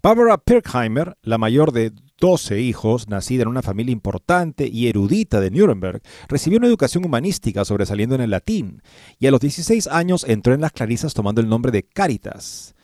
Barbara 0.03 0.39
Pirkheimer, 0.39 1.17
la 1.23 1.39
mayor 1.39 1.73
de 1.73 1.93
12 2.18 2.61
hijos, 2.61 3.09
nacida 3.09 3.42
en 3.42 3.48
una 3.48 3.62
familia 3.62 3.92
importante 3.92 4.68
y 4.72 4.88
erudita 4.88 5.40
de 5.40 5.50
Nuremberg, 5.50 6.02
recibió 6.29 6.59
una 6.59 6.68
educación 6.68 7.05
humanística 7.05 7.64
sobresaliendo 7.64 8.14
en 8.14 8.20
el 8.20 8.31
latín 8.31 8.83
y 9.18 9.26
a 9.26 9.31
los 9.31 9.40
16 9.40 9.88
años 9.88 10.24
entró 10.29 10.55
en 10.55 10.61
las 10.61 10.72
Clarisas 10.72 11.14
tomando 11.14 11.40
el 11.40 11.48
nombre 11.48 11.72
de 11.72 11.83
Caritas. 11.83 12.76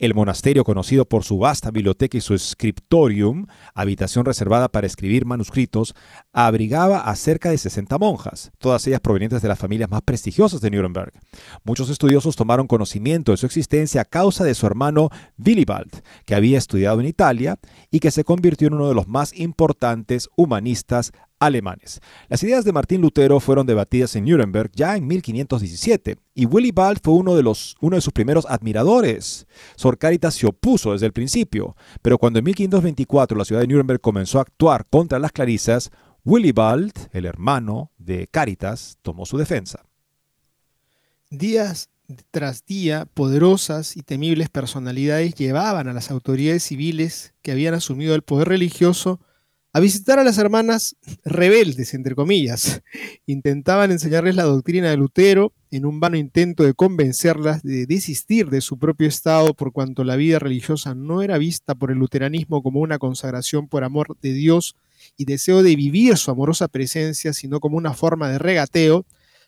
El 0.00 0.12
monasterio, 0.12 0.64
conocido 0.64 1.04
por 1.04 1.22
su 1.22 1.38
vasta 1.38 1.70
biblioteca 1.70 2.18
y 2.18 2.20
su 2.20 2.36
scriptorium, 2.36 3.46
habitación 3.74 4.24
reservada 4.24 4.68
para 4.68 4.88
escribir 4.88 5.24
manuscritos, 5.24 5.94
abrigaba 6.32 7.02
a 7.02 7.14
cerca 7.14 7.50
de 7.50 7.58
60 7.58 7.96
monjas, 7.98 8.50
todas 8.58 8.84
ellas 8.88 8.98
provenientes 8.98 9.40
de 9.40 9.46
las 9.46 9.58
familias 9.58 9.88
más 9.88 10.02
prestigiosas 10.02 10.60
de 10.60 10.72
Nuremberg. 10.72 11.12
Muchos 11.62 11.90
estudiosos 11.90 12.34
tomaron 12.34 12.66
conocimiento 12.66 13.30
de 13.30 13.36
su 13.36 13.46
existencia 13.46 14.00
a 14.00 14.04
causa 14.04 14.42
de 14.42 14.54
su 14.54 14.66
hermano 14.66 15.10
Willibald, 15.38 16.02
que 16.24 16.34
había 16.34 16.58
estudiado 16.58 16.98
en 16.98 17.06
Italia 17.06 17.60
y 17.92 18.00
que 18.00 18.10
se 18.10 18.24
convirtió 18.24 18.66
en 18.66 18.74
uno 18.74 18.88
de 18.88 18.94
los 18.94 19.06
más 19.06 19.32
importantes 19.32 20.28
humanistas 20.36 21.12
alemanes. 21.46 22.00
Las 22.28 22.42
ideas 22.42 22.64
de 22.64 22.72
Martín 22.72 23.00
Lutero 23.00 23.40
fueron 23.40 23.66
debatidas 23.66 24.14
en 24.16 24.24
Nuremberg 24.24 24.70
ya 24.74 24.96
en 24.96 25.06
1517 25.06 26.16
y 26.34 26.46
Willibald 26.46 26.98
fue 27.02 27.14
uno 27.14 27.34
de, 27.36 27.42
los, 27.42 27.76
uno 27.80 27.96
de 27.96 28.02
sus 28.02 28.12
primeros 28.12 28.46
admiradores. 28.48 29.46
Sor 29.76 29.98
Caritas 29.98 30.34
se 30.34 30.46
opuso 30.46 30.92
desde 30.92 31.06
el 31.06 31.12
principio, 31.12 31.76
pero 32.02 32.18
cuando 32.18 32.38
en 32.38 32.44
1524 32.44 33.36
la 33.36 33.44
ciudad 33.44 33.60
de 33.60 33.68
Nuremberg 33.68 34.00
comenzó 34.00 34.38
a 34.38 34.42
actuar 34.42 34.86
contra 34.88 35.18
las 35.18 35.32
clarisas, 35.32 35.90
Willibald, 36.24 36.92
el 37.12 37.26
hermano 37.26 37.90
de 37.98 38.26
Caritas, 38.26 38.98
tomó 39.02 39.26
su 39.26 39.36
defensa. 39.36 39.84
Días 41.30 41.90
tras 42.30 42.66
día, 42.66 43.06
poderosas 43.06 43.96
y 43.96 44.02
temibles 44.02 44.50
personalidades 44.50 45.34
llevaban 45.34 45.88
a 45.88 45.92
las 45.92 46.10
autoridades 46.10 46.62
civiles 46.62 47.34
que 47.42 47.52
habían 47.52 47.74
asumido 47.74 48.14
el 48.14 48.22
poder 48.22 48.48
religioso 48.48 49.20
a 49.74 49.80
visitar 49.80 50.20
a 50.20 50.24
las 50.24 50.38
hermanas 50.38 50.94
rebeldes, 51.24 51.94
entre 51.94 52.14
comillas. 52.14 52.80
Intentaban 53.26 53.90
enseñarles 53.90 54.36
la 54.36 54.44
doctrina 54.44 54.88
de 54.88 54.96
Lutero 54.96 55.52
en 55.72 55.84
un 55.84 55.98
vano 55.98 56.16
intento 56.16 56.62
de 56.62 56.74
convencerlas 56.74 57.64
de 57.64 57.84
desistir 57.84 58.50
de 58.50 58.60
su 58.60 58.78
propio 58.78 59.08
estado 59.08 59.52
por 59.52 59.72
cuanto 59.72 60.04
la 60.04 60.14
vida 60.14 60.38
religiosa 60.38 60.94
no 60.94 61.22
era 61.22 61.38
vista 61.38 61.74
por 61.74 61.90
el 61.90 61.98
luteranismo 61.98 62.62
como 62.62 62.78
una 62.78 63.00
consagración 63.00 63.66
por 63.66 63.82
amor 63.82 64.16
de 64.22 64.32
Dios 64.32 64.76
y 65.16 65.24
deseo 65.24 65.64
de 65.64 65.74
vivir 65.74 66.16
su 66.18 66.30
amorosa 66.30 66.68
presencia, 66.68 67.32
sino 67.32 67.58
como 67.58 67.76
una 67.76 67.94
forma 67.94 68.28
de 68.28 68.38
regateo, 68.38 69.04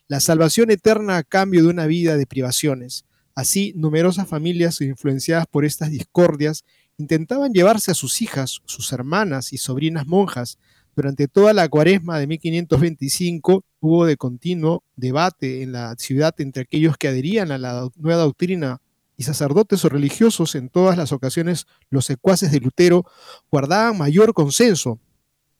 la 0.08 0.18
salvación 0.18 0.72
eterna 0.72 1.18
a 1.18 1.22
cambio 1.22 1.62
de 1.62 1.68
una 1.68 1.86
vida 1.86 2.16
de 2.16 2.26
privaciones. 2.26 3.04
Así, 3.36 3.74
numerosas 3.76 4.26
familias 4.26 4.80
influenciadas 4.80 5.46
por 5.46 5.64
estas 5.64 5.92
discordias 5.92 6.64
intentaban 6.98 7.52
llevarse 7.52 7.90
a 7.90 7.94
sus 7.94 8.22
hijas, 8.22 8.60
sus 8.64 8.92
hermanas 8.92 9.52
y 9.52 9.58
sobrinas 9.58 10.06
monjas. 10.06 10.58
Durante 10.94 11.28
toda 11.28 11.52
la 11.52 11.68
cuaresma 11.68 12.18
de 12.18 12.26
1525 12.26 13.64
hubo 13.80 14.06
de 14.06 14.16
continuo 14.16 14.82
debate 14.96 15.62
en 15.62 15.72
la 15.72 15.94
ciudad 15.98 16.34
entre 16.38 16.62
aquellos 16.62 16.96
que 16.96 17.08
adherían 17.08 17.52
a 17.52 17.58
la 17.58 17.88
nueva 17.96 18.22
doctrina 18.22 18.80
y 19.18 19.24
sacerdotes 19.24 19.84
o 19.84 19.88
religiosos. 19.90 20.54
En 20.54 20.70
todas 20.70 20.96
las 20.96 21.12
ocasiones 21.12 21.66
los 21.90 22.06
secuaces 22.06 22.50
de 22.50 22.60
Lutero 22.60 23.04
guardaban 23.50 23.98
mayor 23.98 24.32
consenso. 24.32 24.98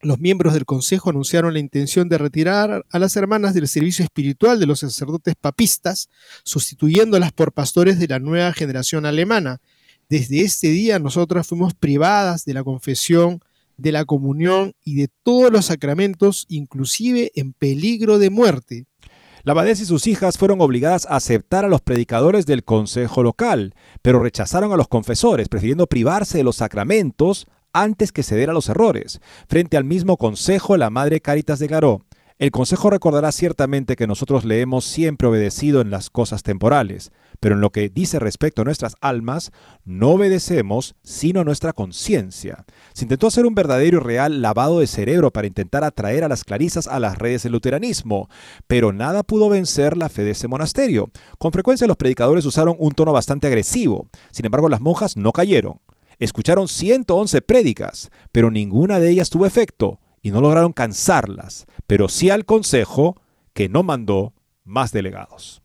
Los 0.01 0.21
miembros 0.21 0.55
del 0.55 0.67
consejo 0.67 1.11
anunciaron 1.11 1.55
la 1.55 1.59
intención 1.59 2.09
de 2.09 2.19
retirar 2.19 2.85
a 2.91 2.99
las 2.99 3.17
hermanas 3.17 3.55
del 3.55 3.67
servicio 3.67 4.05
espiritual 4.05 4.61
de 4.61 4.67
los 4.67 4.81
sacerdotes 4.81 5.35
papistas, 5.41 6.09
sustituyéndolas 6.45 7.33
por 7.33 7.53
pastores 7.53 7.99
de 7.99 8.07
la 8.07 8.19
nueva 8.19 8.53
generación 8.53 9.07
alemana. 9.07 9.61
Desde 10.09 10.43
este 10.43 10.69
día 10.69 10.99
nosotras 11.01 11.49
fuimos 11.49 11.75
privadas 11.75 12.45
de 12.45 12.55
la 12.55 12.63
confesión, 12.63 13.41
de 13.77 13.91
la 13.93 14.05
comunión 14.05 14.73
y 14.85 14.95
de 14.95 15.09
todos 15.25 15.53
los 15.53 15.67
sacramentos, 15.67 16.47
inclusive 16.49 17.33
en 17.35 17.53
peligro 17.53 18.19
de 18.19 18.31
muerte. 18.31 18.87
La 19.43 19.53
abadesa 19.53 19.83
y 19.83 19.87
sus 19.87 20.07
hijas 20.07 20.39
fueron 20.39 20.61
obligadas 20.61 21.07
a 21.07 21.17
aceptar 21.17 21.65
a 21.65 21.69
los 21.69 21.81
predicadores 21.81 22.47
del 22.47 22.65
consejo 22.65 23.23
local, 23.23 23.75
pero 24.03 24.21
rechazaron 24.21 24.73
a 24.73 24.77
los 24.77 24.89
confesores, 24.89 25.49
prefiriendo 25.49 25.87
privarse 25.87 26.39
de 26.39 26.45
los 26.45 26.57
sacramentos 26.57 27.47
antes 27.73 28.11
que 28.11 28.23
ceder 28.23 28.49
a 28.49 28.53
los 28.53 28.69
errores. 28.69 29.21
Frente 29.49 29.77
al 29.77 29.85
mismo 29.85 30.17
consejo, 30.17 30.77
la 30.77 30.91
madre 30.91 31.21
Caritas 31.21 31.59
declaró, 31.59 32.06
El 32.39 32.51
Consejo 32.51 32.91
recordará 32.91 33.33
ciertamente 33.33 33.97
que 33.97 34.07
nosotros 34.07 34.45
le 34.45 34.61
hemos 34.61 34.85
siempre 34.85 35.27
obedecido 35.27 35.81
en 35.81 35.91
las 35.91 36.11
cosas 36.11 36.43
temporales, 36.43 37.11
pero 37.41 37.55
en 37.55 37.63
lo 37.63 37.71
que 37.71 37.89
dice 37.89 38.19
respecto 38.19 38.61
a 38.61 38.67
nuestras 38.67 38.95
almas, 39.01 39.53
no 39.87 40.11
obedecemos 40.11 40.97
sino 41.03 41.45
nuestra 41.45 41.73
conciencia. 41.73 42.67
Se 42.93 43.07
intentó 43.07 43.29
hacer 43.29 43.47
un 43.47 43.55
verdadero 43.55 43.97
y 43.97 44.01
real 44.03 44.43
lavado 44.43 44.81
de 44.81 44.87
cerebro 44.87 45.31
para 45.31 45.47
intentar 45.47 45.83
atraer 45.83 46.25
a 46.25 46.29
las 46.29 46.45
clarisas 46.45 46.87
a 46.89 47.01
las 47.01 47.17
redes 47.17 47.45
del 47.45 47.53
luteranismo, 47.53 48.29
pero 48.67 48.93
nada 48.93 49.23
pudo 49.23 49.49
vencer 49.49 49.97
la 49.97 50.11
fe 50.11 50.23
de 50.23 50.33
ese 50.33 50.47
monasterio. 50.47 51.11
Con 51.39 51.53
frecuencia 51.53 51.87
los 51.87 51.97
predicadores 51.97 52.45
usaron 52.45 52.77
un 52.79 52.93
tono 52.93 53.15
bastante 53.15 53.47
agresivo, 53.47 54.11
sin 54.31 54.45
embargo 54.45 54.69
las 54.69 54.83
monjas 54.83 55.17
no 55.17 55.33
cayeron. 55.33 55.81
Escucharon 56.19 56.69
111 56.69 57.41
prédicas, 57.41 58.11
pero 58.31 58.51
ninguna 58.51 59.01
de 59.01 59.09
ellas 59.09 59.31
tuvo 59.31 59.47
efecto 59.47 60.01
y 60.27 60.33
no 60.33 60.41
lograron 60.41 60.73
cansarlas, 60.73 61.67
pero 61.87 62.09
sí 62.09 62.31
al 62.31 62.45
Consejo 62.45 63.15
que 63.53 63.69
no 63.69 63.85
mandó 63.85 64.35
más 64.65 64.91
delegados. 64.91 65.63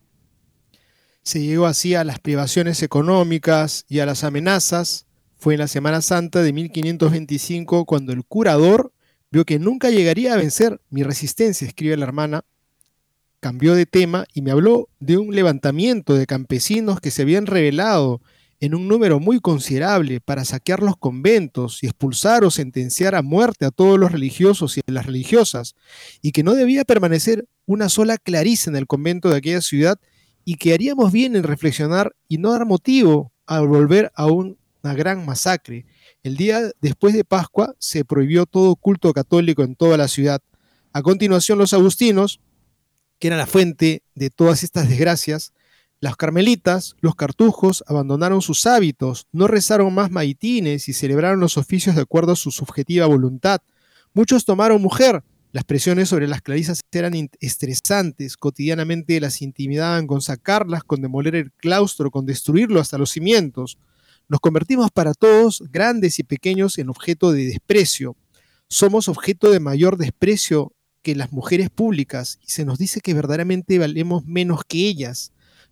Se 1.24 1.42
llegó 1.42 1.66
así 1.66 1.96
a 1.96 2.04
las 2.04 2.20
privaciones 2.20 2.84
económicas 2.84 3.86
y 3.90 4.02
a 4.02 4.06
las 4.06 4.24
amenazas. 4.24 5.08
Fue 5.40 5.56
en 5.56 5.62
la 5.62 5.68
Semana 5.68 6.04
Santa 6.04 6.44
de 6.44 6.54
1525 6.54 7.86
cuando 7.86 8.14
el 8.14 8.24
curador 8.24 8.94
vio 9.32 9.46
que 9.46 9.58
nunca 9.58 9.90
llegaría 9.90 10.36
a 10.36 10.38
vencer 10.38 10.80
mi 10.92 11.02
resistencia, 11.02 11.68
escribe 11.68 11.98
la 11.98 12.06
hermana. 12.06 12.46
Cambió 13.40 13.74
de 13.74 13.88
tema 13.88 14.26
y 14.32 14.44
me 14.44 14.52
habló 14.52 14.90
de 15.00 15.18
un 15.18 15.34
levantamiento 15.34 16.14
de 16.14 16.28
campesinos 16.28 17.00
que 17.00 17.10
se 17.10 17.24
habían 17.24 17.48
rebelado 17.48 18.22
en 18.62 18.76
un 18.76 18.88
número 18.88 19.20
muy 19.20 19.40
considerable 19.40 20.22
para 20.22 20.46
saquear 20.46 20.84
los 20.84 20.96
conventos 20.96 21.82
y 21.82 21.88
expulsar 21.88 22.46
o 22.46 22.52
sentenciar 22.52 23.16
a 23.16 23.24
muerte 23.24 23.66
a 23.66 23.72
todos 23.72 24.00
los 24.00 24.12
religiosos 24.12 24.78
y 24.78 24.82
a 24.88 24.92
las 24.92 25.08
religiosas, 25.08 25.76
y 26.22 26.32
que 26.32 26.44
no 26.44 26.54
debía 26.54 26.86
permanecer 26.86 27.48
una 27.66 27.90
sola 27.90 28.18
clarice 28.18 28.70
en 28.70 28.76
el 28.76 28.86
convento 28.86 29.30
de 29.30 29.38
aquella 29.38 29.62
ciudad, 29.62 30.00
y 30.46 30.56
que 30.56 30.74
haríamos 30.74 31.12
bien 31.12 31.36
en 31.36 31.44
reflexionar 31.44 32.16
y 32.28 32.38
no 32.38 32.52
dar 32.52 32.68
motivo 32.68 33.32
a 33.48 33.60
volver 33.62 34.12
a 34.16 34.28
una 34.28 34.94
gran 34.94 35.26
masacre. 35.26 35.86
El 36.22 36.38
día 36.38 36.62
después 36.82 37.16
de 37.16 37.24
Pascua 37.24 37.76
se 37.80 38.06
prohibió 38.06 38.46
todo 38.46 38.76
culto 38.76 39.12
católico 39.12 39.64
en 39.64 39.76
toda 39.76 39.98
la 39.98 40.08
ciudad. 40.08 40.40
A 40.94 41.02
continuación 41.02 41.58
los 41.58 41.74
agustinos, 41.74 42.40
que 43.18 43.28
eran 43.28 43.40
la 43.40 43.48
fuente 43.48 44.04
de 44.14 44.30
todas 44.30 44.64
estas 44.64 44.88
desgracias, 44.88 45.52
las 46.02 46.18
carmelitas, 46.18 46.96
los 47.00 47.16
cartujos, 47.16 47.84
abandonaron 47.86 48.42
sus 48.42 48.66
hábitos, 48.66 49.28
no 49.32 49.48
rezaron 49.48 49.94
más 49.94 50.10
maitines 50.10 50.90
y 50.90 50.94
celebraron 50.94 51.40
los 51.40 51.58
oficios 51.58 51.96
de 51.96 52.02
acuerdo 52.02 52.32
a 52.32 52.36
su 52.36 52.50
subjetiva 52.50 53.06
voluntad. 53.06 53.62
Muchos 54.14 54.44
tomaron 54.44 54.82
mujer. 54.82 55.24
Las 55.52 55.64
presiones 55.64 56.10
sobre 56.10 56.28
las 56.28 56.42
clarisas 56.42 56.82
eran 56.92 57.30
estresantes, 57.40 58.36
cotidianamente 58.36 59.20
las 59.20 59.44
intimidaban 59.44 60.08
con 60.08 60.22
sacarlas, 60.22 60.84
con 60.84 61.02
demoler 61.02 61.36
el 61.36 61.52
claustro, 61.52 62.10
con 62.10 62.26
destruirlo 62.26 62.80
hasta 62.80 62.98
los 62.98 63.12
cimientos. 63.12 63.78
Nos 64.28 64.40
convertimos 64.40 64.90
para 64.92 65.14
todos, 65.14 65.62
grandes 65.72 66.18
y 66.18 66.24
pequeños, 66.24 66.80
en 66.80 66.90
objeto 66.90 67.32
de 67.32 67.46
desprecio. 67.46 68.16
Somos 68.70 69.08
objeto 69.08 69.52
de 69.52 69.60
mayor 69.60 69.98
desprecio 69.98 70.74
que 71.04 71.16
las 71.16 71.32
mujeres 71.32 71.70
públicas 71.70 72.40
y 72.42 72.50
se 72.50 72.66
nos 72.66 72.80
dice 72.80 73.02
que 73.02 73.14
verdaderamente 73.14 73.78
valemos 73.78 74.26
menos 74.26 74.62
que 74.68 74.88
ellas. 74.88 75.32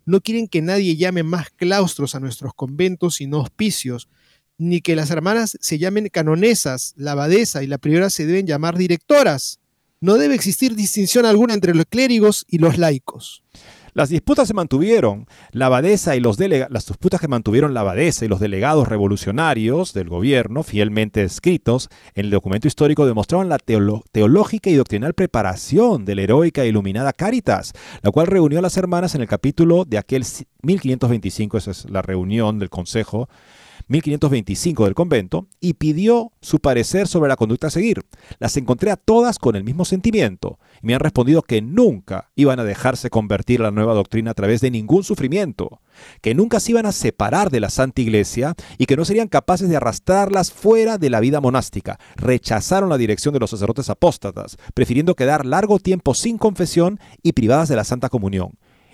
No 0.10 0.22
quieren 0.22 0.48
que 0.48 0.64
nadie 0.64 0.96
llame 0.96 1.22
más 1.22 1.52
claustros 1.52 2.16
a 2.16 2.20
nuestros 2.20 2.56
conventos 2.56 3.18
sino 3.18 3.42
hospicios, 3.42 4.10
ni 4.58 4.82
que 4.82 4.96
las 4.96 5.12
hermanas 5.12 5.56
se 5.62 5.78
llamen 5.78 6.10
canonesas, 6.10 6.96
la 6.98 7.12
abadesa 7.12 7.62
y 7.62 7.68
la 7.68 7.78
priora 7.78 8.10
se 8.10 8.26
deben 8.26 8.48
llamar 8.48 8.76
directoras. 8.76 9.60
No 10.02 10.16
debe 10.16 10.34
existir 10.34 10.76
distinción 10.76 11.28
alguna 11.28 11.54
entre 11.54 11.76
los 11.76 11.86
clérigos 11.86 12.44
y 12.50 12.58
los 12.58 12.80
laicos. 12.80 13.44
Las 14.00 14.08
disputas 14.08 14.48
se 14.48 14.54
mantuvieron. 14.54 15.26
La 15.52 15.66
abadesa 15.66 16.16
y 16.16 16.22
los 16.22 16.40
las 16.40 16.86
disputas 16.86 17.20
que 17.20 17.28
mantuvieron 17.28 17.74
la 17.74 17.82
abadesa 17.82 18.24
y 18.24 18.30
los 18.30 18.40
delegados 18.40 18.88
revolucionarios 18.88 19.92
del 19.94 20.08
gobierno, 20.08 20.64
fielmente 20.64 21.22
escritos 21.22 21.90
en 22.16 22.28
el 22.28 22.32
documento 22.32 22.70
histórico, 22.70 23.06
demostraban 23.06 23.50
la 23.50 23.58
teológica 23.58 24.70
y 24.70 24.76
doctrinal 24.76 25.16
preparación 25.16 26.06
de 26.06 26.16
la 26.16 26.22
heroica 26.22 26.64
e 26.64 26.70
iluminada 26.70 27.12
Caritas, 27.12 27.74
la 28.02 28.12
cual 28.12 28.28
reunió 28.28 28.60
a 28.60 28.62
las 28.62 28.78
hermanas 28.78 29.16
en 29.16 29.22
el 29.22 29.28
capítulo 29.28 29.84
de 29.84 29.98
aquel 29.98 30.24
1525, 30.62 31.58
esa 31.58 31.72
es 31.72 31.90
la 31.90 32.02
reunión 32.02 32.58
del 32.58 32.70
Consejo 32.70 33.28
1525 33.90 34.86
del 34.86 34.94
convento 34.94 35.48
y 35.60 35.74
pidió 35.74 36.32
su 36.42 36.60
parecer 36.60 37.08
sobre 37.08 37.28
la 37.28 37.36
conducta 37.36 37.68
a 37.68 37.72
seguir. 37.72 38.06
Las 38.38 38.56
encontré 38.56 38.92
a 38.92 38.98
todas 38.98 39.40
con 39.40 39.56
el 39.56 39.64
mismo 39.64 39.84
sentimiento 39.84 40.60
y 40.82 40.88
me 40.88 40.94
han 40.94 41.00
respondido 41.00 41.42
que 41.42 41.62
nunca 41.62 42.30
iban 42.36 42.60
a 42.60 42.64
dejarse 42.64 43.10
convertir 43.10 43.60
a 43.60 43.64
la 43.64 43.72
nueva 43.72 43.96
doctrina 43.96 44.32
a 44.32 44.36
través 44.36 44.62
de 44.62 44.70
ningún 44.70 45.04
sufrimiento, 45.04 45.82
que 46.22 46.36
nunca 46.36 46.60
se 46.60 46.72
iban 46.72 46.86
a 46.86 46.92
separar 46.92 47.50
de 47.50 47.60
la 47.60 47.72
Santa 47.72 48.02
Iglesia 48.02 48.54
y 48.78 48.86
que 48.86 48.96
no 48.96 49.06
serían 49.06 49.28
capaces 49.28 49.68
de 49.68 49.78
arrastrarlas 49.78 50.52
fuera 50.52 51.00
de 51.00 51.10
la 51.10 51.20
vida 51.20 51.42
monástica. 51.42 52.00
Rechazaron 52.16 52.90
la 52.90 52.98
dirección 53.00 53.34
de 53.34 53.40
los 53.40 53.50
sacerdotes 53.50 53.90
apóstatas, 53.90 54.58
prefiriendo 54.76 55.16
quedar 55.16 55.48
largo 55.48 55.80
tiempo 55.80 56.14
sin 56.14 56.38
confesión 56.38 57.00
y 57.24 57.32
privadas 57.32 57.70
de 57.70 57.76
la 57.76 57.84
Santa 57.84 58.10
Comunión. 58.10 58.52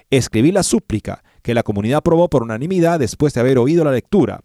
Escribí 0.10 0.54
la 0.54 0.64
súplica 0.64 1.24
que 1.42 1.54
la 1.54 1.64
comunidad 1.64 1.98
aprobó 1.98 2.30
por 2.30 2.44
unanimidad 2.44 3.00
después 3.00 3.34
de 3.34 3.42
haber 3.42 3.58
oído 3.58 3.84
la 3.84 3.92
lectura 3.92 4.42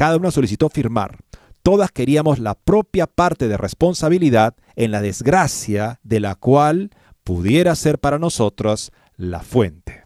cada 0.00 0.16
una 0.16 0.30
solicitó 0.30 0.70
firmar. 0.70 1.18
Todas 1.62 1.92
queríamos 1.92 2.38
la 2.38 2.54
propia 2.54 3.06
parte 3.06 3.48
de 3.48 3.58
responsabilidad 3.58 4.56
en 4.74 4.92
la 4.92 5.02
desgracia 5.02 6.00
de 6.02 6.20
la 6.20 6.36
cual 6.36 6.88
pudiera 7.22 7.76
ser 7.76 7.98
para 7.98 8.18
nosotros 8.18 8.92
la 9.18 9.40
fuente. 9.40 10.04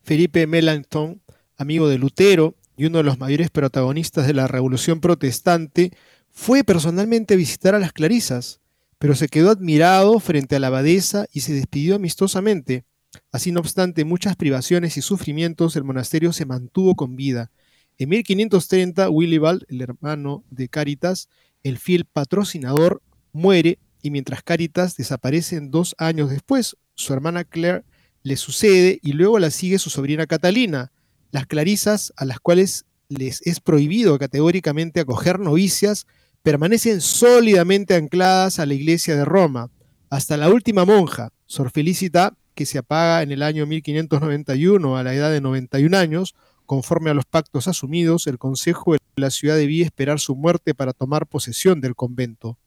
Felipe 0.00 0.46
Melanchthon, 0.46 1.20
amigo 1.56 1.88
de 1.88 1.98
Lutero 1.98 2.54
y 2.76 2.84
uno 2.84 2.98
de 2.98 3.02
los 3.02 3.18
mayores 3.18 3.50
protagonistas 3.50 4.28
de 4.28 4.34
la 4.34 4.46
Revolución 4.46 5.00
Protestante, 5.00 5.90
fue 6.30 6.62
personalmente 6.62 7.34
a 7.34 7.38
visitar 7.38 7.74
a 7.74 7.80
las 7.80 7.92
Clarisas, 7.92 8.60
pero 9.00 9.16
se 9.16 9.26
quedó 9.26 9.50
admirado 9.50 10.20
frente 10.20 10.54
a 10.54 10.60
la 10.60 10.68
abadesa 10.68 11.26
y 11.32 11.40
se 11.40 11.52
despidió 11.52 11.96
amistosamente. 11.96 12.84
Así 13.32 13.50
no 13.50 13.58
obstante 13.58 14.04
muchas 14.04 14.36
privaciones 14.36 14.96
y 14.96 15.02
sufrimientos, 15.02 15.74
el 15.74 15.82
monasterio 15.82 16.32
se 16.32 16.46
mantuvo 16.46 16.94
con 16.94 17.16
vida. 17.16 17.50
En 17.98 18.10
1530, 18.10 19.08
Willibald, 19.08 19.64
el 19.68 19.80
hermano 19.80 20.44
de 20.50 20.68
Caritas, 20.68 21.28
el 21.62 21.78
fiel 21.78 22.04
patrocinador, 22.04 23.02
muere 23.32 23.78
y 24.02 24.10
mientras 24.10 24.42
Caritas 24.42 24.96
desaparece 24.96 25.60
dos 25.62 25.94
años 25.98 26.30
después, 26.30 26.76
su 26.94 27.12
hermana 27.12 27.44
Claire 27.44 27.84
le 28.22 28.36
sucede 28.36 28.98
y 29.02 29.12
luego 29.12 29.38
la 29.38 29.50
sigue 29.50 29.78
su 29.78 29.88
sobrina 29.88 30.26
Catalina. 30.26 30.92
Las 31.30 31.46
clarisas, 31.46 32.12
a 32.16 32.24
las 32.24 32.38
cuales 32.38 32.84
les 33.08 33.40
es 33.46 33.60
prohibido 33.60 34.18
categóricamente 34.18 35.00
acoger 35.00 35.38
novicias, 35.38 36.06
permanecen 36.42 37.00
sólidamente 37.00 37.94
ancladas 37.94 38.58
a 38.58 38.66
la 38.66 38.74
iglesia 38.74 39.16
de 39.16 39.24
Roma, 39.24 39.70
hasta 40.10 40.36
la 40.36 40.48
última 40.50 40.84
monja, 40.84 41.32
Sor 41.46 41.70
Felicita, 41.70 42.36
que 42.54 42.66
se 42.66 42.78
apaga 42.78 43.22
en 43.22 43.32
el 43.32 43.42
año 43.42 43.66
1591 43.66 44.96
a 44.96 45.02
la 45.02 45.14
edad 45.14 45.30
de 45.30 45.40
91 45.40 45.96
años, 45.96 46.34
Conforme 46.66 47.10
a 47.10 47.14
los 47.14 47.24
pactos 47.24 47.68
asumidos, 47.68 48.26
el 48.26 48.38
Consejo 48.38 48.94
de 48.94 48.98
la 49.14 49.30
ciudad 49.30 49.56
debía 49.56 49.84
esperar 49.84 50.18
su 50.18 50.34
muerte 50.34 50.74
para 50.74 50.92
tomar 50.92 51.26
posesión 51.26 51.80
del 51.80 51.94
convento. 51.94 52.58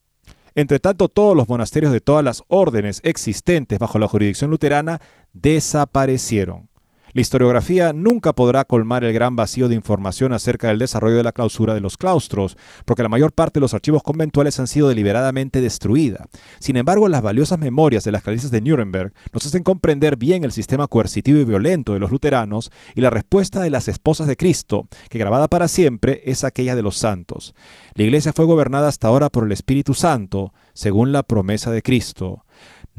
Entre 0.54 0.80
tanto, 0.80 1.08
todos 1.08 1.36
los 1.36 1.48
monasterios 1.48 1.92
de 1.92 2.00
todas 2.00 2.24
las 2.24 2.42
órdenes 2.48 3.00
existentes 3.04 3.78
bajo 3.78 3.98
la 3.98 4.08
jurisdicción 4.08 4.50
luterana 4.50 5.00
desaparecieron. 5.32 6.69
La 7.12 7.22
historiografía 7.22 7.92
nunca 7.92 8.32
podrá 8.32 8.64
colmar 8.64 9.02
el 9.02 9.12
gran 9.12 9.34
vacío 9.34 9.68
de 9.68 9.74
información 9.74 10.32
acerca 10.32 10.68
del 10.68 10.78
desarrollo 10.78 11.16
de 11.16 11.24
la 11.24 11.32
clausura 11.32 11.74
de 11.74 11.80
los 11.80 11.96
claustros, 11.96 12.56
porque 12.84 13.02
la 13.02 13.08
mayor 13.08 13.32
parte 13.32 13.58
de 13.58 13.62
los 13.62 13.74
archivos 13.74 14.04
conventuales 14.04 14.60
han 14.60 14.68
sido 14.68 14.88
deliberadamente 14.88 15.60
destruidas. 15.60 16.28
Sin 16.60 16.76
embargo, 16.76 17.08
las 17.08 17.22
valiosas 17.22 17.58
memorias 17.58 18.04
de 18.04 18.12
las 18.12 18.22
clarisas 18.22 18.52
de 18.52 18.60
Nuremberg 18.60 19.12
nos 19.32 19.44
hacen 19.44 19.64
comprender 19.64 20.16
bien 20.16 20.44
el 20.44 20.52
sistema 20.52 20.86
coercitivo 20.86 21.40
y 21.40 21.44
violento 21.44 21.94
de 21.94 21.98
los 21.98 22.12
luteranos 22.12 22.70
y 22.94 23.00
la 23.00 23.10
respuesta 23.10 23.60
de 23.60 23.70
las 23.70 23.88
esposas 23.88 24.28
de 24.28 24.36
Cristo, 24.36 24.86
que 25.08 25.18
grabada 25.18 25.48
para 25.48 25.66
siempre 25.66 26.22
es 26.26 26.44
aquella 26.44 26.76
de 26.76 26.82
los 26.82 26.96
santos. 26.96 27.56
La 27.94 28.04
iglesia 28.04 28.32
fue 28.32 28.44
gobernada 28.44 28.86
hasta 28.86 29.08
ahora 29.08 29.30
por 29.30 29.44
el 29.44 29.52
Espíritu 29.52 29.94
Santo, 29.94 30.52
según 30.74 31.10
la 31.10 31.24
promesa 31.24 31.72
de 31.72 31.82
Cristo 31.82 32.44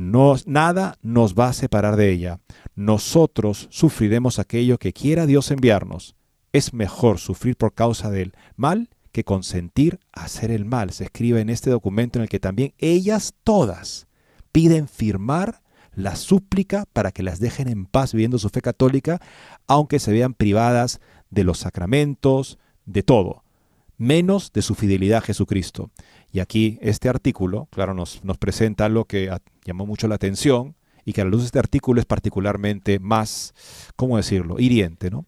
nada 0.02 0.98
nos 1.02 1.36
va 1.36 1.50
a 1.50 1.54
separar 1.54 1.96
de 1.96 2.12
ella. 2.12 2.40
Nosotros 2.76 3.68
sufriremos 3.70 4.40
aquello 4.40 4.78
que 4.78 4.94
quiera 4.94 5.26
Dios 5.26 5.52
enviarnos. 5.52 6.16
Es 6.54 6.74
mejor 6.74 7.20
sufrir 7.20 7.56
por 7.56 7.74
causa 7.74 8.10
del 8.10 8.34
mal 8.56 8.90
que 9.12 9.24
consentir 9.24 10.00
hacer 10.14 10.52
el 10.52 10.66
mal. 10.66 10.92
Se 10.92 11.06
escribe 11.06 11.42
en 11.42 11.50
este 11.50 11.70
documento 11.70 12.20
en 12.20 12.24
el 12.24 12.30
que 12.30 12.40
también 12.40 12.74
ellas 12.78 13.34
todas 13.44 14.08
piden 14.52 14.88
firmar 14.88 15.62
la 15.94 16.16
súplica 16.16 16.86
para 16.94 17.12
que 17.12 17.24
las 17.24 17.40
dejen 17.40 17.68
en 17.68 17.86
paz 17.86 18.14
viviendo 18.14 18.38
su 18.40 18.50
fe 18.50 18.62
católica, 18.62 19.22
aunque 19.68 20.00
se 20.00 20.14
vean 20.14 20.34
privadas 20.34 21.02
de 21.30 21.44
los 21.44 21.60
sacramentos, 21.60 22.58
de 22.86 23.04
todo. 23.04 23.44
menos 23.98 24.52
de 24.52 24.64
su 24.64 24.74
fidelidad 24.74 25.20
a 25.20 25.22
Jesucristo. 25.22 25.92
Y 26.32 26.40
aquí 26.40 26.80
este 26.82 27.08
artículo, 27.08 27.68
claro, 27.70 27.94
nos, 27.94 28.24
nos 28.24 28.40
presenta 28.40 28.86
algo 28.86 29.06
que 29.06 29.30
llamó 29.64 29.86
mucho 29.86 30.08
la 30.08 30.16
atención 30.16 30.76
y 31.06 31.14
que 31.14 31.22
a 31.22 31.24
la 31.24 31.32
luz 31.32 31.42
de 31.42 31.46
este 31.48 31.60
artículo 31.60 32.00
es 32.00 32.06
particularmente 32.06 33.00
más, 33.00 33.54
¿cómo 33.96 34.18
decirlo?, 34.18 34.60
hiriente, 34.60 35.10
¿no? 35.10 35.26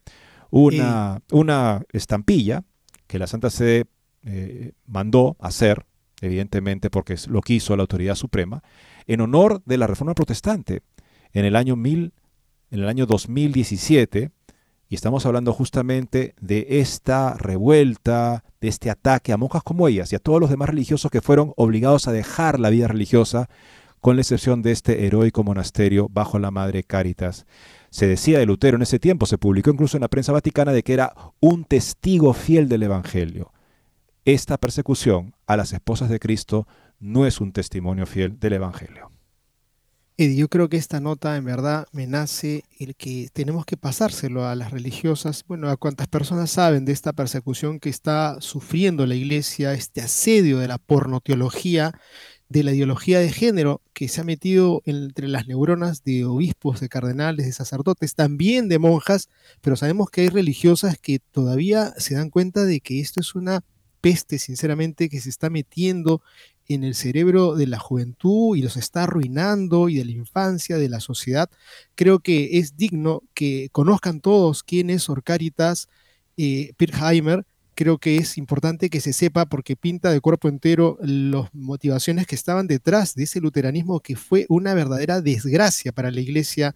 Una, 0.50 1.22
una 1.32 1.82
estampilla 1.92 2.64
que 3.08 3.18
la 3.18 3.28
Santa 3.28 3.50
Sede 3.50 3.86
eh, 4.24 4.74
mandó 4.86 5.36
hacer, 5.40 5.86
evidentemente 6.22 6.90
porque 6.90 7.16
lo 7.28 7.42
quiso 7.42 7.76
la 7.76 7.82
autoridad 7.82 8.16
suprema, 8.16 8.64
en 9.08 9.22
honor 9.22 9.62
de 9.66 9.78
la 9.78 9.88
Reforma 9.88 10.14
Protestante 10.14 10.82
en 11.34 11.46
el 11.46 11.56
año, 11.56 11.76
mil, 11.76 12.14
en 12.72 12.80
el 12.82 12.88
año 12.88 13.06
2017, 13.06 14.32
y 14.90 14.96
estamos 14.96 15.26
hablando 15.26 15.54
justamente 15.54 16.36
de 16.40 16.68
esta 16.70 17.34
revuelta, 17.34 18.44
de 18.62 18.68
este 18.68 18.92
ataque 18.92 19.34
a 19.34 19.38
monjas 19.38 19.64
como 19.64 19.88
ellas 19.88 20.14
y 20.14 20.16
a 20.16 20.20
todos 20.20 20.40
los 20.40 20.52
demás 20.52 20.70
religiosos 20.70 21.10
que 21.10 21.22
fueron 21.22 21.52
obligados 21.56 22.08
a 22.08 22.12
dejar 22.12 22.60
la 22.60 22.70
vida 22.70 22.88
religiosa, 22.88 23.50
con 24.04 24.18
la 24.18 24.22
excepción 24.22 24.62
de 24.62 24.74
este 24.74 25.06
heroico 25.06 25.46
monasterio 25.46 26.10
bajo 26.12 26.38
la 26.38 26.52
Madre 26.52 26.84
Caritas. 26.84 27.46
Se 27.90 28.06
decía 28.06 28.38
de 28.38 28.46
Lutero 28.46 28.76
en 28.76 28.82
ese 28.82 29.00
tiempo, 29.00 29.26
se 29.26 29.38
publicó 29.38 29.70
incluso 29.72 29.96
en 29.96 30.02
la 30.02 30.10
prensa 30.10 30.34
vaticana, 30.34 30.74
de 30.74 30.84
que 30.84 30.92
era 30.92 31.16
un 31.40 31.64
testigo 31.64 32.34
fiel 32.34 32.68
del 32.68 32.84
Evangelio. 32.84 33.54
Esta 34.26 34.58
persecución 34.58 35.34
a 35.48 35.56
las 35.56 35.72
esposas 35.72 36.10
de 36.10 36.20
Cristo 36.20 36.68
no 37.00 37.26
es 37.26 37.40
un 37.40 37.54
testimonio 37.54 38.06
fiel 38.06 38.38
del 38.42 38.52
Evangelio. 38.52 39.10
Eddie, 40.18 40.36
yo 40.36 40.48
creo 40.50 40.68
que 40.68 40.78
esta 40.78 41.00
nota 41.00 41.38
en 41.38 41.46
verdad 41.46 41.88
me 41.92 42.06
nace 42.06 42.66
el 42.80 42.96
que 42.96 43.30
tenemos 43.34 43.66
que 43.66 43.78
pasárselo 43.78 44.46
a 44.46 44.54
las 44.56 44.72
religiosas, 44.72 45.44
bueno, 45.48 45.70
a 45.70 45.78
cuantas 45.78 46.08
personas 46.08 46.52
saben 46.52 46.84
de 46.86 46.92
esta 46.92 47.14
persecución 47.14 47.80
que 47.80 47.90
está 47.90 48.36
sufriendo 48.40 49.08
la 49.08 49.16
iglesia, 49.16 49.74
este 49.74 50.02
asedio 50.02 50.60
de 50.60 50.68
la 50.68 50.78
pornoteología, 50.78 51.94
de 52.54 52.62
la 52.62 52.72
ideología 52.72 53.20
de 53.20 53.32
género 53.32 53.82
que 53.94 54.08
se 54.08 54.22
ha 54.22 54.24
metido 54.24 54.84
entre 54.86 55.28
las 55.28 55.48
neuronas 55.48 56.04
de 56.04 56.24
obispos, 56.24 56.80
de 56.80 56.88
cardenales, 56.88 57.48
de 57.48 57.52
sacerdotes, 57.52 58.14
también 58.14 58.70
de 58.70 58.78
monjas, 58.78 59.28
pero 59.60 59.76
sabemos 59.76 60.12
que 60.12 60.22
hay 60.22 60.30
religiosas 60.30 61.00
que 61.00 61.18
todavía 61.18 61.96
se 61.98 62.14
dan 62.14 62.30
cuenta 62.30 62.64
de 62.64 62.80
que 62.80 63.00
esto 63.00 63.22
es 63.22 63.34
una 63.34 63.64
peste, 64.02 64.38
sinceramente, 64.38 65.10
que 65.10 65.20
se 65.20 65.30
está 65.30 65.50
metiendo 65.50 66.22
en 66.68 66.84
el 66.84 66.94
cerebro 66.94 67.56
de 67.56 67.66
la 67.66 67.80
juventud 67.80 68.56
y 68.56 68.62
los 68.62 68.78
está 68.78 69.04
arruinando 69.04 69.90
y 69.90 69.96
de 69.96 70.06
la 70.06 70.12
infancia, 70.12 70.78
de 70.78 70.90
la 70.90 71.00
sociedad. 71.00 71.50
Creo 71.96 72.20
que 72.20 72.60
es 72.60 72.78
digno 72.78 73.24
que 73.34 73.70
conozcan 73.72 74.22
todos 74.22 74.62
quién 74.62 74.92
es 74.92 75.10
Orcaritas 75.10 75.88
eh. 76.38 76.74
Creo 77.76 77.98
que 77.98 78.18
es 78.18 78.38
importante 78.38 78.90
que 78.90 79.02
se 79.02 79.14
sepa 79.14 79.46
porque 79.46 79.76
pinta 79.76 80.12
de 80.12 80.22
cuerpo 80.22 80.48
entero 80.48 80.98
las 81.02 81.54
motivaciones 81.54 82.28
que 82.28 82.36
estaban 82.36 82.68
detrás 82.68 83.16
de 83.16 83.24
ese 83.24 83.42
luteranismo 83.42 84.00
que 84.00 84.16
fue 84.16 84.46
una 84.50 84.74
verdadera 84.74 85.22
desgracia 85.22 85.92
para 85.92 86.12
la 86.12 86.22
iglesia 86.22 86.76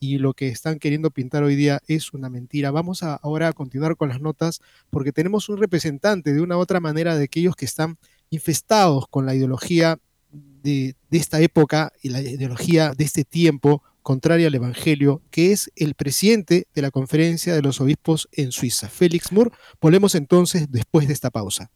y 0.00 0.18
lo 0.18 0.32
que 0.32 0.48
están 0.48 0.78
queriendo 0.78 1.10
pintar 1.10 1.42
hoy 1.42 1.56
día 1.56 1.80
es 1.86 2.12
una 2.12 2.30
mentira. 2.30 2.70
Vamos 2.70 3.02
ahora 3.02 3.48
a 3.48 3.52
continuar 3.52 3.96
con 3.96 4.08
las 4.08 4.20
notas 4.20 4.60
porque 4.90 5.12
tenemos 5.12 5.48
un 5.48 5.58
representante 5.58 6.32
de 6.32 6.40
una 6.40 6.56
u 6.56 6.60
otra 6.60 6.80
manera 6.80 7.16
de 7.16 7.24
aquellos 7.24 7.56
que 7.56 7.64
están 7.64 7.98
infestados 8.30 9.06
con 9.08 9.26
la 9.26 9.34
ideología 9.34 9.98
de, 10.30 10.94
esta 11.10 11.40
época 11.40 11.92
y 12.02 12.10
la 12.10 12.20
ideología 12.20 12.92
de 12.92 13.04
este 13.04 13.24
tiempo 13.24 13.82
contraria 14.08 14.46
al 14.46 14.54
Evangelio, 14.54 15.20
que 15.30 15.52
es 15.52 15.70
el 15.76 15.92
presidente 15.92 16.66
de 16.74 16.80
la 16.80 16.90
conferencia 16.90 17.54
de 17.54 17.60
los 17.60 17.78
obispos 17.82 18.26
en 18.32 18.52
Suiza, 18.52 18.88
Félix 18.88 19.32
Moore. 19.32 19.50
Volvemos 19.82 20.14
entonces 20.14 20.64
después 20.70 21.08
de 21.08 21.12
esta 21.12 21.30
pausa. 21.30 21.70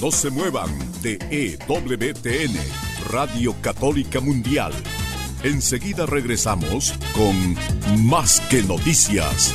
No 0.00 0.10
se 0.10 0.30
muevan 0.30 0.76
de 1.00 1.16
EWTN, 1.30 2.56
Radio 3.08 3.54
Católica 3.62 4.18
Mundial. 4.18 4.72
Enseguida 5.44 6.06
regresamos 6.06 6.92
con 7.14 7.56
Más 8.04 8.40
que 8.50 8.64
Noticias. 8.64 9.54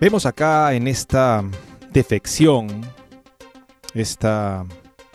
Vemos 0.00 0.24
acá 0.24 0.72
en 0.72 0.88
esta 0.88 1.44
defección, 1.92 2.68
esta 3.92 4.64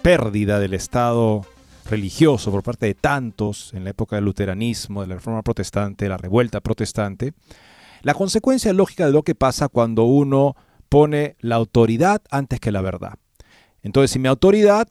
pérdida 0.03 0.59
del 0.59 0.75
Estado 0.75 1.41
religioso 1.89 2.51
por 2.51 2.61
parte 2.61 2.85
de 2.85 2.93
tantos 2.93 3.73
en 3.73 3.83
la 3.83 3.89
época 3.89 4.15
del 4.15 4.25
luteranismo, 4.25 5.01
de 5.01 5.07
la 5.07 5.15
reforma 5.15 5.41
protestante, 5.41 6.07
la 6.07 6.17
revuelta 6.17 6.61
protestante, 6.61 7.33
la 8.03 8.13
consecuencia 8.13 8.73
lógica 8.73 9.07
de 9.07 9.11
lo 9.11 9.23
que 9.23 9.33
pasa 9.33 9.69
cuando 9.69 10.03
uno 10.03 10.55
pone 10.87 11.35
la 11.39 11.55
autoridad 11.55 12.21
antes 12.29 12.59
que 12.59 12.71
la 12.71 12.81
verdad. 12.81 13.15
Entonces, 13.81 14.11
si 14.11 14.19
mi 14.19 14.27
autoridad 14.27 14.87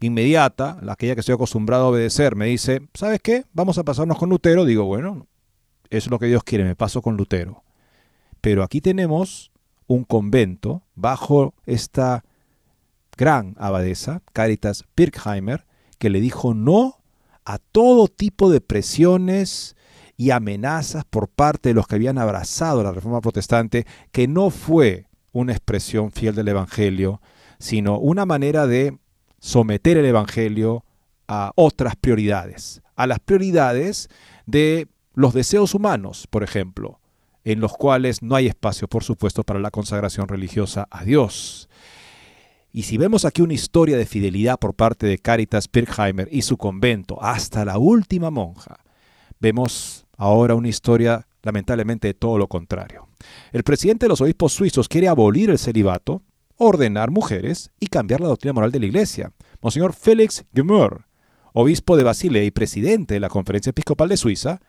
inmediata, 0.00 0.78
la 0.80 0.94
aquella 0.94 1.14
que 1.14 1.20
estoy 1.20 1.34
acostumbrado 1.34 1.84
a 1.84 1.88
obedecer, 1.88 2.36
me 2.36 2.46
dice, 2.46 2.88
¿sabes 2.94 3.20
qué? 3.22 3.44
Vamos 3.52 3.76
a 3.76 3.84
pasarnos 3.84 4.16
con 4.16 4.30
Lutero, 4.30 4.64
digo, 4.64 4.86
bueno, 4.86 5.26
eso 5.90 6.06
es 6.06 6.10
lo 6.10 6.18
que 6.18 6.24
Dios 6.24 6.42
quiere, 6.42 6.64
me 6.64 6.74
paso 6.74 7.02
con 7.02 7.18
Lutero. 7.18 7.62
Pero 8.40 8.62
aquí 8.62 8.80
tenemos 8.80 9.50
un 9.86 10.04
convento 10.04 10.82
bajo 10.94 11.54
esta 11.66 12.24
gran 13.16 13.54
abadesa, 13.58 14.22
Caritas 14.32 14.84
Pirkheimer, 14.94 15.66
que 15.98 16.10
le 16.10 16.20
dijo 16.20 16.54
no 16.54 17.00
a 17.44 17.58
todo 17.58 18.08
tipo 18.08 18.50
de 18.50 18.60
presiones 18.60 19.76
y 20.16 20.30
amenazas 20.30 21.04
por 21.04 21.28
parte 21.28 21.70
de 21.70 21.74
los 21.74 21.86
que 21.86 21.96
habían 21.96 22.18
abrazado 22.18 22.82
la 22.82 22.92
reforma 22.92 23.20
protestante, 23.20 23.86
que 24.12 24.28
no 24.28 24.50
fue 24.50 25.06
una 25.32 25.52
expresión 25.52 26.12
fiel 26.12 26.34
del 26.34 26.48
Evangelio, 26.48 27.20
sino 27.58 27.98
una 27.98 28.26
manera 28.26 28.66
de 28.66 28.98
someter 29.38 29.96
el 29.96 30.06
Evangelio 30.06 30.84
a 31.26 31.52
otras 31.54 31.96
prioridades, 31.96 32.82
a 32.96 33.06
las 33.06 33.18
prioridades 33.18 34.08
de 34.46 34.88
los 35.14 35.34
deseos 35.34 35.74
humanos, 35.74 36.26
por 36.28 36.42
ejemplo, 36.42 37.00
en 37.44 37.60
los 37.60 37.72
cuales 37.72 38.22
no 38.22 38.36
hay 38.36 38.46
espacio, 38.46 38.88
por 38.88 39.04
supuesto, 39.04 39.42
para 39.42 39.60
la 39.60 39.70
consagración 39.70 40.28
religiosa 40.28 40.86
a 40.90 41.04
Dios. 41.04 41.68
Y 42.72 42.82
si 42.82 42.98
vemos 42.98 43.24
aquí 43.24 43.42
una 43.42 43.54
historia 43.54 43.96
de 43.96 44.06
fidelidad 44.06 44.58
por 44.58 44.74
parte 44.74 45.06
de 45.06 45.18
Caritas 45.18 45.66
Pirkheimer 45.66 46.28
y 46.30 46.42
su 46.42 46.56
convento 46.56 47.22
hasta 47.22 47.64
la 47.64 47.78
última 47.78 48.30
monja, 48.30 48.78
vemos 49.40 50.06
ahora 50.16 50.54
una 50.54 50.68
historia 50.68 51.26
lamentablemente 51.42 52.08
de 52.08 52.14
todo 52.14 52.38
lo 52.38 52.46
contrario. 52.46 53.08
El 53.52 53.64
presidente 53.64 54.04
de 54.04 54.10
los 54.10 54.20
obispos 54.20 54.52
suizos 54.52 54.88
quiere 54.88 55.08
abolir 55.08 55.50
el 55.50 55.58
celibato, 55.58 56.22
ordenar 56.56 57.10
mujeres 57.10 57.70
y 57.80 57.86
cambiar 57.86 58.20
la 58.20 58.28
doctrina 58.28 58.52
moral 58.52 58.70
de 58.70 58.80
la 58.80 58.86
iglesia. 58.86 59.32
Monseñor 59.62 59.94
Félix 59.94 60.44
Gemur, 60.54 61.06
obispo 61.52 61.96
de 61.96 62.04
Basilea 62.04 62.44
y 62.44 62.50
presidente 62.50 63.14
de 63.14 63.20
la 63.20 63.30
Conferencia 63.30 63.70
Episcopal 63.70 64.08
de 64.10 64.16
Suiza, 64.16 64.60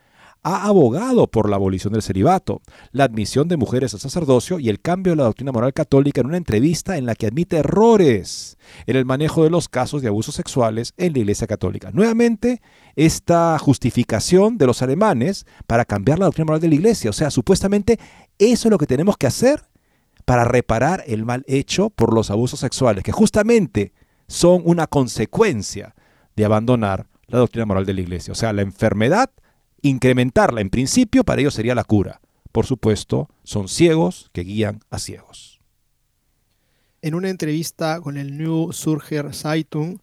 ha 0.42 0.66
abogado 0.66 1.28
por 1.28 1.48
la 1.48 1.56
abolición 1.56 1.92
del 1.92 2.02
celibato, 2.02 2.62
la 2.90 3.04
admisión 3.04 3.46
de 3.46 3.56
mujeres 3.56 3.94
al 3.94 4.00
sacerdocio 4.00 4.58
y 4.58 4.68
el 4.68 4.80
cambio 4.80 5.12
de 5.12 5.16
la 5.16 5.24
doctrina 5.24 5.52
moral 5.52 5.72
católica 5.72 6.20
en 6.20 6.26
una 6.26 6.36
entrevista 6.36 6.96
en 6.96 7.06
la 7.06 7.14
que 7.14 7.28
admite 7.28 7.58
errores 7.58 8.58
en 8.86 8.96
el 8.96 9.04
manejo 9.04 9.44
de 9.44 9.50
los 9.50 9.68
casos 9.68 10.02
de 10.02 10.08
abusos 10.08 10.34
sexuales 10.34 10.94
en 10.96 11.12
la 11.12 11.20
Iglesia 11.20 11.46
Católica. 11.46 11.90
Nuevamente, 11.92 12.60
esta 12.96 13.56
justificación 13.58 14.58
de 14.58 14.66
los 14.66 14.82
alemanes 14.82 15.46
para 15.66 15.84
cambiar 15.84 16.18
la 16.18 16.24
doctrina 16.26 16.46
moral 16.46 16.60
de 16.60 16.68
la 16.68 16.74
Iglesia, 16.74 17.10
o 17.10 17.14
sea, 17.14 17.30
supuestamente 17.30 17.98
eso 18.38 18.68
es 18.68 18.70
lo 18.70 18.78
que 18.78 18.86
tenemos 18.86 19.16
que 19.16 19.28
hacer 19.28 19.62
para 20.24 20.44
reparar 20.44 21.04
el 21.06 21.24
mal 21.24 21.44
hecho 21.46 21.90
por 21.90 22.12
los 22.12 22.30
abusos 22.30 22.60
sexuales, 22.60 23.04
que 23.04 23.12
justamente 23.12 23.92
son 24.26 24.62
una 24.64 24.86
consecuencia 24.86 25.94
de 26.34 26.44
abandonar 26.44 27.06
la 27.26 27.38
doctrina 27.38 27.66
moral 27.66 27.86
de 27.86 27.94
la 27.94 28.00
Iglesia. 28.00 28.32
O 28.32 28.34
sea, 28.34 28.52
la 28.52 28.62
enfermedad 28.62 29.30
Incrementarla 29.82 30.60
en 30.60 30.70
principio 30.70 31.24
para 31.24 31.40
ellos 31.40 31.54
sería 31.54 31.74
la 31.74 31.82
cura. 31.82 32.20
Por 32.52 32.66
supuesto, 32.66 33.28
son 33.42 33.66
ciegos 33.66 34.30
que 34.32 34.42
guían 34.42 34.80
a 34.90 35.00
ciegos. 35.00 35.60
En 37.00 37.16
una 37.16 37.30
entrevista 37.30 38.00
con 38.00 38.16
el 38.16 38.38
New 38.38 38.72
Zürcher 38.72 39.34
Zeitung 39.34 39.98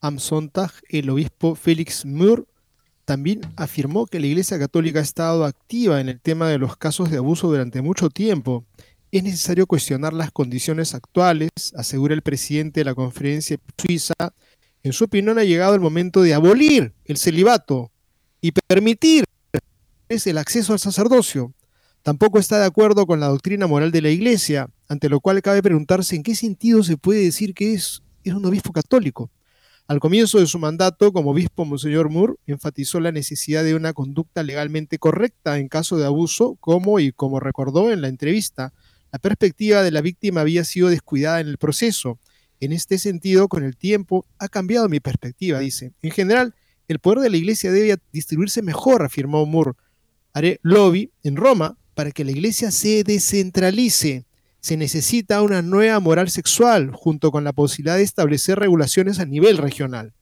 am 0.00 0.18
Sonntag, 0.18 0.72
el 0.88 1.08
obispo 1.08 1.54
Felix 1.54 2.04
Mür 2.04 2.48
también 3.04 3.42
afirmó 3.54 4.06
que 4.06 4.18
la 4.18 4.26
Iglesia 4.26 4.58
Católica 4.58 4.98
ha 4.98 5.02
estado 5.02 5.44
activa 5.44 6.00
en 6.00 6.08
el 6.08 6.20
tema 6.20 6.48
de 6.48 6.58
los 6.58 6.76
casos 6.76 7.08
de 7.08 7.18
abuso 7.18 7.46
durante 7.46 7.80
mucho 7.80 8.10
tiempo. 8.10 8.64
Es 9.12 9.22
necesario 9.22 9.68
cuestionar 9.68 10.12
las 10.12 10.32
condiciones 10.32 10.94
actuales, 10.94 11.50
asegura 11.76 12.14
el 12.14 12.22
presidente 12.22 12.80
de 12.80 12.84
la 12.86 12.96
conferencia 12.96 13.56
suiza. 13.78 14.14
En 14.82 14.92
su 14.92 15.04
opinión 15.04 15.38
ha 15.38 15.44
llegado 15.44 15.76
el 15.76 15.80
momento 15.80 16.22
de 16.22 16.34
abolir 16.34 16.92
el 17.04 17.18
celibato, 17.18 17.91
y 18.42 18.52
permitir 18.52 19.24
el 20.08 20.36
acceso 20.36 20.74
al 20.74 20.78
sacerdocio. 20.78 21.54
Tampoco 22.02 22.38
está 22.38 22.58
de 22.58 22.66
acuerdo 22.66 23.06
con 23.06 23.18
la 23.20 23.28
doctrina 23.28 23.66
moral 23.66 23.92
de 23.92 24.02
la 24.02 24.10
Iglesia, 24.10 24.68
ante 24.88 25.08
lo 25.08 25.20
cual 25.20 25.40
cabe 25.40 25.62
preguntarse 25.62 26.16
en 26.16 26.22
qué 26.22 26.34
sentido 26.34 26.82
se 26.82 26.98
puede 26.98 27.24
decir 27.24 27.54
que 27.54 27.72
es, 27.72 28.02
es 28.24 28.34
un 28.34 28.44
obispo 28.44 28.72
católico. 28.72 29.30
Al 29.86 30.00
comienzo 30.00 30.38
de 30.38 30.46
su 30.46 30.58
mandato 30.58 31.12
como 31.12 31.30
obispo, 31.30 31.64
Monseñor 31.64 32.10
Moore 32.10 32.34
enfatizó 32.46 33.00
la 33.00 33.12
necesidad 33.12 33.64
de 33.64 33.74
una 33.74 33.94
conducta 33.94 34.42
legalmente 34.42 34.98
correcta 34.98 35.58
en 35.58 35.68
caso 35.68 35.96
de 35.96 36.04
abuso, 36.04 36.56
como 36.60 37.00
y 37.00 37.12
como 37.12 37.40
recordó 37.40 37.90
en 37.90 38.02
la 38.02 38.08
entrevista, 38.08 38.74
la 39.12 39.18
perspectiva 39.18 39.82
de 39.82 39.90
la 39.92 40.00
víctima 40.00 40.42
había 40.42 40.64
sido 40.64 40.88
descuidada 40.88 41.40
en 41.40 41.48
el 41.48 41.58
proceso. 41.58 42.18
En 42.60 42.72
este 42.72 42.98
sentido, 42.98 43.48
con 43.48 43.64
el 43.64 43.76
tiempo, 43.76 44.26
ha 44.38 44.48
cambiado 44.48 44.88
mi 44.88 45.00
perspectiva, 45.00 45.58
dice. 45.58 45.92
En 46.02 46.10
general, 46.10 46.54
el 46.92 47.00
poder 47.00 47.20
de 47.20 47.30
la 47.30 47.36
iglesia 47.36 47.72
debe 47.72 47.96
distribuirse 48.12 48.62
mejor, 48.62 49.02
afirmó 49.02 49.44
Moore. 49.46 49.72
Haré 50.32 50.60
lobby 50.62 51.10
en 51.22 51.36
Roma 51.36 51.76
para 51.94 52.10
que 52.10 52.24
la 52.24 52.30
iglesia 52.30 52.70
se 52.70 53.04
descentralice. 53.04 54.24
Se 54.60 54.76
necesita 54.76 55.42
una 55.42 55.60
nueva 55.60 55.98
moral 56.00 56.30
sexual 56.30 56.92
junto 56.94 57.30
con 57.30 57.44
la 57.44 57.52
posibilidad 57.52 57.96
de 57.96 58.04
establecer 58.04 58.58
regulaciones 58.58 59.18
a 59.18 59.24
nivel 59.24 59.58
regional. 59.58 60.14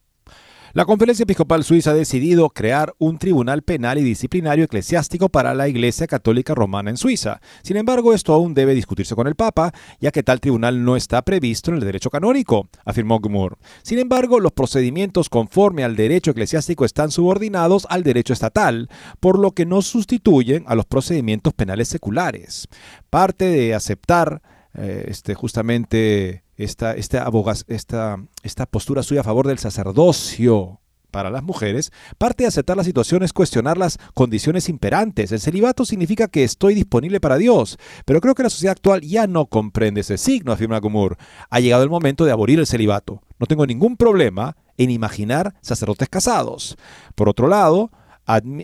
La 0.72 0.84
Conferencia 0.84 1.24
Episcopal 1.24 1.64
Suiza 1.64 1.90
ha 1.90 1.94
decidido 1.94 2.48
crear 2.50 2.94
un 2.98 3.18
tribunal 3.18 3.62
penal 3.62 3.98
y 3.98 4.02
disciplinario 4.02 4.66
eclesiástico 4.66 5.28
para 5.28 5.52
la 5.52 5.66
Iglesia 5.66 6.06
Católica 6.06 6.54
Romana 6.54 6.90
en 6.90 6.96
Suiza. 6.96 7.40
Sin 7.64 7.76
embargo, 7.76 8.14
esto 8.14 8.32
aún 8.32 8.54
debe 8.54 8.72
discutirse 8.72 9.16
con 9.16 9.26
el 9.26 9.34
Papa, 9.34 9.72
ya 9.98 10.12
que 10.12 10.22
tal 10.22 10.38
tribunal 10.40 10.84
no 10.84 10.94
está 10.94 11.22
previsto 11.22 11.72
en 11.72 11.78
el 11.78 11.84
derecho 11.84 12.08
canónico, 12.08 12.68
afirmó 12.84 13.18
Gmour. 13.18 13.58
Sin 13.82 13.98
embargo, 13.98 14.38
los 14.38 14.52
procedimientos 14.52 15.28
conforme 15.28 15.82
al 15.82 15.96
derecho 15.96 16.30
eclesiástico 16.30 16.84
están 16.84 17.10
subordinados 17.10 17.88
al 17.90 18.04
derecho 18.04 18.32
estatal, 18.32 18.88
por 19.18 19.40
lo 19.40 19.50
que 19.50 19.66
no 19.66 19.82
sustituyen 19.82 20.62
a 20.68 20.76
los 20.76 20.86
procedimientos 20.86 21.52
penales 21.52 21.88
seculares. 21.88 22.68
Parte 23.10 23.46
de 23.46 23.74
aceptar 23.74 24.40
eh, 24.74 25.06
este, 25.08 25.34
justamente 25.34 26.44
esta, 26.64 26.92
esta, 26.94 27.30
esta, 27.68 28.16
esta 28.42 28.66
postura 28.66 29.02
suya 29.02 29.22
a 29.22 29.24
favor 29.24 29.46
del 29.46 29.58
sacerdocio 29.58 30.80
para 31.10 31.30
las 31.30 31.42
mujeres, 31.42 31.90
parte 32.18 32.44
de 32.44 32.48
aceptar 32.48 32.76
la 32.76 32.84
situación 32.84 33.22
es 33.22 33.32
cuestionar 33.32 33.76
las 33.76 33.98
condiciones 34.14 34.68
imperantes. 34.68 35.32
El 35.32 35.40
celibato 35.40 35.84
significa 35.84 36.28
que 36.28 36.44
estoy 36.44 36.74
disponible 36.74 37.18
para 37.18 37.36
Dios, 37.36 37.78
pero 38.04 38.20
creo 38.20 38.34
que 38.34 38.44
la 38.44 38.50
sociedad 38.50 38.72
actual 38.72 39.00
ya 39.00 39.26
no 39.26 39.46
comprende 39.46 40.02
ese 40.02 40.18
signo, 40.18 40.52
afirma 40.52 40.78
Gumur. 40.78 41.16
Ha 41.48 41.60
llegado 41.60 41.82
el 41.82 41.90
momento 41.90 42.24
de 42.24 42.32
abolir 42.32 42.60
el 42.60 42.66
celibato. 42.66 43.22
No 43.38 43.46
tengo 43.46 43.66
ningún 43.66 43.96
problema 43.96 44.56
en 44.76 44.90
imaginar 44.90 45.54
sacerdotes 45.62 46.08
casados. 46.08 46.76
Por 47.14 47.28
otro 47.28 47.48
lado, 47.48 47.90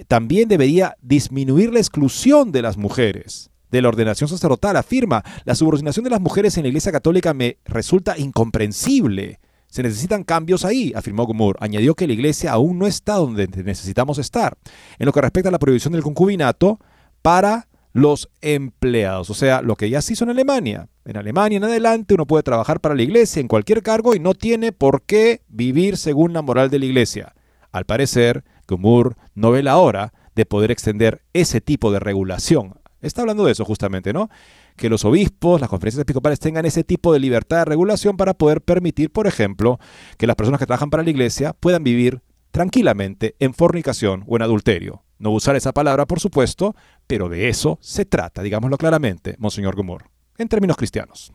también 0.07 0.49
debería 0.49 0.97
disminuir 1.03 1.73
la 1.73 1.81
exclusión 1.81 2.53
de 2.53 2.63
las 2.63 2.77
mujeres 2.77 3.51
de 3.77 3.83
la 3.83 3.89
ordenación 3.89 4.29
sacerdotal 4.29 4.77
afirma, 4.77 5.23
la 5.45 5.55
subordinación 5.55 6.05
de 6.05 6.11
las 6.11 6.21
mujeres 6.21 6.57
en 6.57 6.65
la 6.65 6.69
Iglesia 6.69 6.93
Católica 6.93 7.35
me 7.35 7.59
resulta 7.65 8.19
incomprensible. 8.19 9.39
Se 9.69 9.83
necesitan 9.83 10.25
cambios 10.25 10.65
ahí, 10.65 10.93
afirmó 10.97 11.27
Gomur. 11.27 11.57
Añadió 11.61 11.95
que 11.95 12.07
la 12.07 12.15
Iglesia 12.15 12.53
aún 12.53 12.79
no 12.79 12.87
está 12.87 13.15
donde 13.15 13.47
necesitamos 13.49 14.19
estar. 14.19 14.57
En 14.99 15.07
lo 15.07 15.13
que 15.13 15.21
respecta 15.21 15.51
a 15.51 15.53
la 15.53 15.59
prohibición 15.59 15.93
del 15.93 16.03
concubinato 16.03 16.81
para 17.21 17.69
los 17.93 18.29
empleados, 18.43 19.31
o 19.31 19.35
sea, 19.35 19.63
lo 19.63 19.77
que 19.77 19.89
ya 19.89 20.03
se 20.03 20.13
hizo 20.13 20.25
en 20.25 20.31
Alemania. 20.31 20.89
En 21.05 21.17
Alemania 21.17 21.57
en 21.57 21.65
adelante 21.65 22.15
uno 22.15 22.27
puede 22.27 22.43
trabajar 22.43 22.81
para 22.81 22.95
la 22.95 23.03
Iglesia 23.03 23.41
en 23.41 23.49
cualquier 23.49 23.83
cargo 23.83 24.15
y 24.15 24.21
no 24.21 24.35
tiene 24.35 24.73
por 24.73 25.03
qué 25.03 25.43
vivir 25.49 25.97
según 25.97 26.33
la 26.33 26.43
moral 26.43 26.71
de 26.71 26.79
la 26.79 26.87
Iglesia. 26.87 27.35
Al 27.73 27.85
parecer, 27.85 28.45
Gomur 28.69 29.17
no 29.35 29.51
ve 29.51 29.63
la 29.63 29.77
hora 29.79 30.13
de 30.35 30.47
poder 30.47 30.71
extender 30.71 31.23
ese 31.33 31.61
tipo 31.61 31.91
de 31.91 31.99
regulación 31.99 32.75
Está 33.07 33.23
hablando 33.23 33.45
de 33.45 33.53
eso 33.53 33.65
justamente, 33.65 34.13
¿no? 34.13 34.29
Que 34.77 34.89
los 34.89 35.05
obispos, 35.05 35.61
las 35.61 35.71
conferencias 35.71 36.03
episcopales 36.03 36.41
tengan 36.41 36.67
ese 36.67 36.85
tipo 36.85 37.13
de 37.13 37.21
libertad 37.21 37.59
de 37.59 37.65
regulación 37.67 38.17
para 38.17 38.35
poder 38.35 38.61
permitir, 38.61 39.11
por 39.11 39.27
ejemplo, 39.27 39.79
que 40.19 40.27
las 40.27 40.37
personas 40.37 40.59
que 40.59 40.67
trabajan 40.67 40.91
para 40.91 41.03
la 41.03 41.11
iglesia 41.11 41.53
puedan 41.53 41.85
vivir 41.85 42.23
tranquilamente 42.51 43.37
en 43.39 43.55
fornicación 43.55 44.25
o 44.27 44.37
en 44.37 44.43
adulterio. 44.43 45.05
No 45.19 45.31
usar 45.31 45.57
esa 45.57 45.73
palabra, 45.73 46.07
por 46.07 46.21
supuesto, 46.21 46.75
pero 47.07 47.29
de 47.29 47.49
eso 47.49 47.79
se 47.81 48.05
trata, 48.05 48.43
digámoslo 48.43 48.77
claramente, 48.77 49.37
Monseñor 49.39 49.77
Gomor, 49.77 50.11
en 50.37 50.49
términos 50.49 50.77
cristianos. 50.77 51.33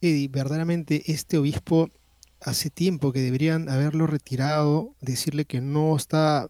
Eddie, 0.00 0.28
verdaderamente 0.28 1.02
este 1.06 1.38
obispo 1.38 1.90
hace 2.40 2.70
tiempo 2.70 3.12
que 3.12 3.20
deberían 3.20 3.68
haberlo 3.68 4.06
retirado, 4.06 4.94
decirle 5.00 5.46
que 5.46 5.60
no 5.60 5.96
está 5.96 6.48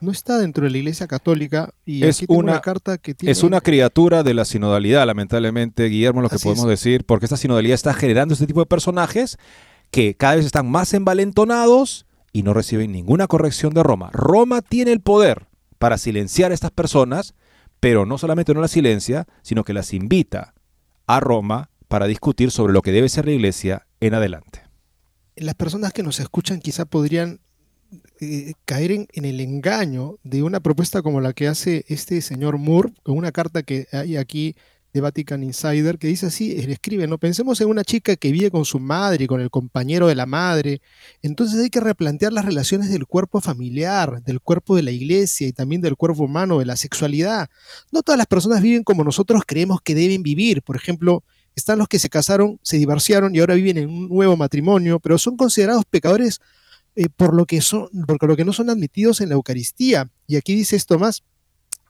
no 0.00 0.10
está 0.10 0.38
dentro 0.38 0.64
de 0.64 0.70
la 0.70 0.78
Iglesia 0.78 1.06
Católica 1.06 1.72
y 1.84 2.04
es 2.04 2.24
una, 2.28 2.60
carta 2.60 2.98
que 2.98 3.14
tiene... 3.14 3.32
Es 3.32 3.42
una 3.42 3.60
criatura 3.60 4.22
de 4.22 4.34
la 4.34 4.44
sinodalidad, 4.44 5.06
lamentablemente, 5.06 5.86
Guillermo, 5.86 6.22
lo 6.22 6.28
que 6.28 6.38
podemos 6.38 6.66
decir, 6.66 7.04
porque 7.04 7.26
esta 7.26 7.36
sinodalidad 7.36 7.74
está 7.74 7.94
generando 7.94 8.34
este 8.34 8.46
tipo 8.46 8.60
de 8.60 8.66
personajes 8.66 9.38
que 9.90 10.14
cada 10.14 10.36
vez 10.36 10.46
están 10.46 10.70
más 10.70 10.94
envalentonados 10.94 12.06
y 12.32 12.42
no 12.42 12.54
reciben 12.54 12.92
ninguna 12.92 13.26
corrección 13.26 13.74
de 13.74 13.82
Roma. 13.82 14.10
Roma 14.12 14.62
tiene 14.62 14.92
el 14.92 15.00
poder 15.00 15.48
para 15.78 15.98
silenciar 15.98 16.50
a 16.50 16.54
estas 16.54 16.70
personas, 16.70 17.34
pero 17.80 18.06
no 18.06 18.18
solamente 18.18 18.54
no 18.54 18.60
las 18.60 18.70
silencia, 18.70 19.26
sino 19.42 19.64
que 19.64 19.72
las 19.72 19.92
invita 19.92 20.54
a 21.06 21.20
Roma 21.20 21.70
para 21.88 22.06
discutir 22.06 22.50
sobre 22.50 22.72
lo 22.72 22.82
que 22.82 22.92
debe 22.92 23.08
ser 23.08 23.26
la 23.26 23.32
Iglesia 23.32 23.86
en 23.98 24.14
adelante. 24.14 24.62
Las 25.36 25.54
personas 25.54 25.92
que 25.92 26.02
nos 26.02 26.20
escuchan 26.20 26.60
quizá 26.60 26.84
podrían 26.84 27.40
eh, 28.20 28.54
caer 28.64 28.92
en, 28.92 29.24
el 29.24 29.40
engaño 29.40 30.18
de 30.22 30.42
una 30.42 30.60
propuesta 30.60 31.02
como 31.02 31.20
la 31.20 31.32
que 31.32 31.48
hace 31.48 31.84
este 31.88 32.20
señor 32.20 32.58
Moore, 32.58 32.92
con 33.02 33.16
una 33.16 33.32
carta 33.32 33.62
que 33.62 33.86
hay 33.92 34.16
aquí 34.16 34.54
de 34.92 35.00
Vatican 35.00 35.42
Insider, 35.42 35.98
que 35.98 36.08
dice 36.08 36.26
así, 36.26 36.52
él 36.58 36.70
escribe, 36.70 37.06
no 37.06 37.18
pensemos 37.18 37.60
en 37.60 37.68
una 37.68 37.84
chica 37.84 38.16
que 38.16 38.32
vive 38.32 38.50
con 38.50 38.64
su 38.64 38.80
madre 38.80 39.26
con 39.26 39.40
el 39.40 39.48
compañero 39.48 40.08
de 40.08 40.14
la 40.16 40.26
madre, 40.26 40.82
entonces 41.22 41.60
hay 41.60 41.70
que 41.70 41.80
replantear 41.80 42.32
las 42.32 42.44
relaciones 42.44 42.90
del 42.90 43.06
cuerpo 43.06 43.40
familiar, 43.40 44.22
del 44.22 44.40
cuerpo 44.40 44.76
de 44.76 44.82
la 44.82 44.90
iglesia 44.90 45.46
y 45.48 45.52
también 45.52 45.80
del 45.80 45.96
cuerpo 45.96 46.24
humano, 46.24 46.58
de 46.58 46.66
la 46.66 46.76
sexualidad. 46.76 47.48
No 47.92 48.02
todas 48.02 48.18
las 48.18 48.26
personas 48.26 48.62
viven 48.62 48.82
como 48.82 49.04
nosotros 49.04 49.42
creemos 49.46 49.80
que 49.80 49.94
deben 49.94 50.22
vivir, 50.22 50.62
por 50.62 50.76
ejemplo, 50.76 51.22
están 51.54 51.78
los 51.78 51.88
que 51.88 51.98
se 51.98 52.08
casaron, 52.08 52.58
se 52.62 52.78
divorciaron 52.78 53.34
y 53.34 53.40
ahora 53.40 53.54
viven 53.54 53.78
en 53.78 53.88
un 53.88 54.08
nuevo 54.08 54.36
matrimonio, 54.36 54.98
pero 55.00 55.18
son 55.18 55.36
considerados 55.36 55.84
pecadores 55.84 56.40
eh, 57.00 57.08
por, 57.08 57.32
lo 57.32 57.46
que 57.46 57.62
son, 57.62 57.88
lo 57.94 58.36
que 58.36 58.44
no 58.44 58.52
son 58.52 58.68
admitidos 58.68 59.22
en 59.22 59.30
la 59.30 59.34
Eucaristía. 59.34 60.10
Y 60.26 60.36
aquí 60.36 60.54
dice 60.54 60.76
esto 60.76 60.98
más, 60.98 61.22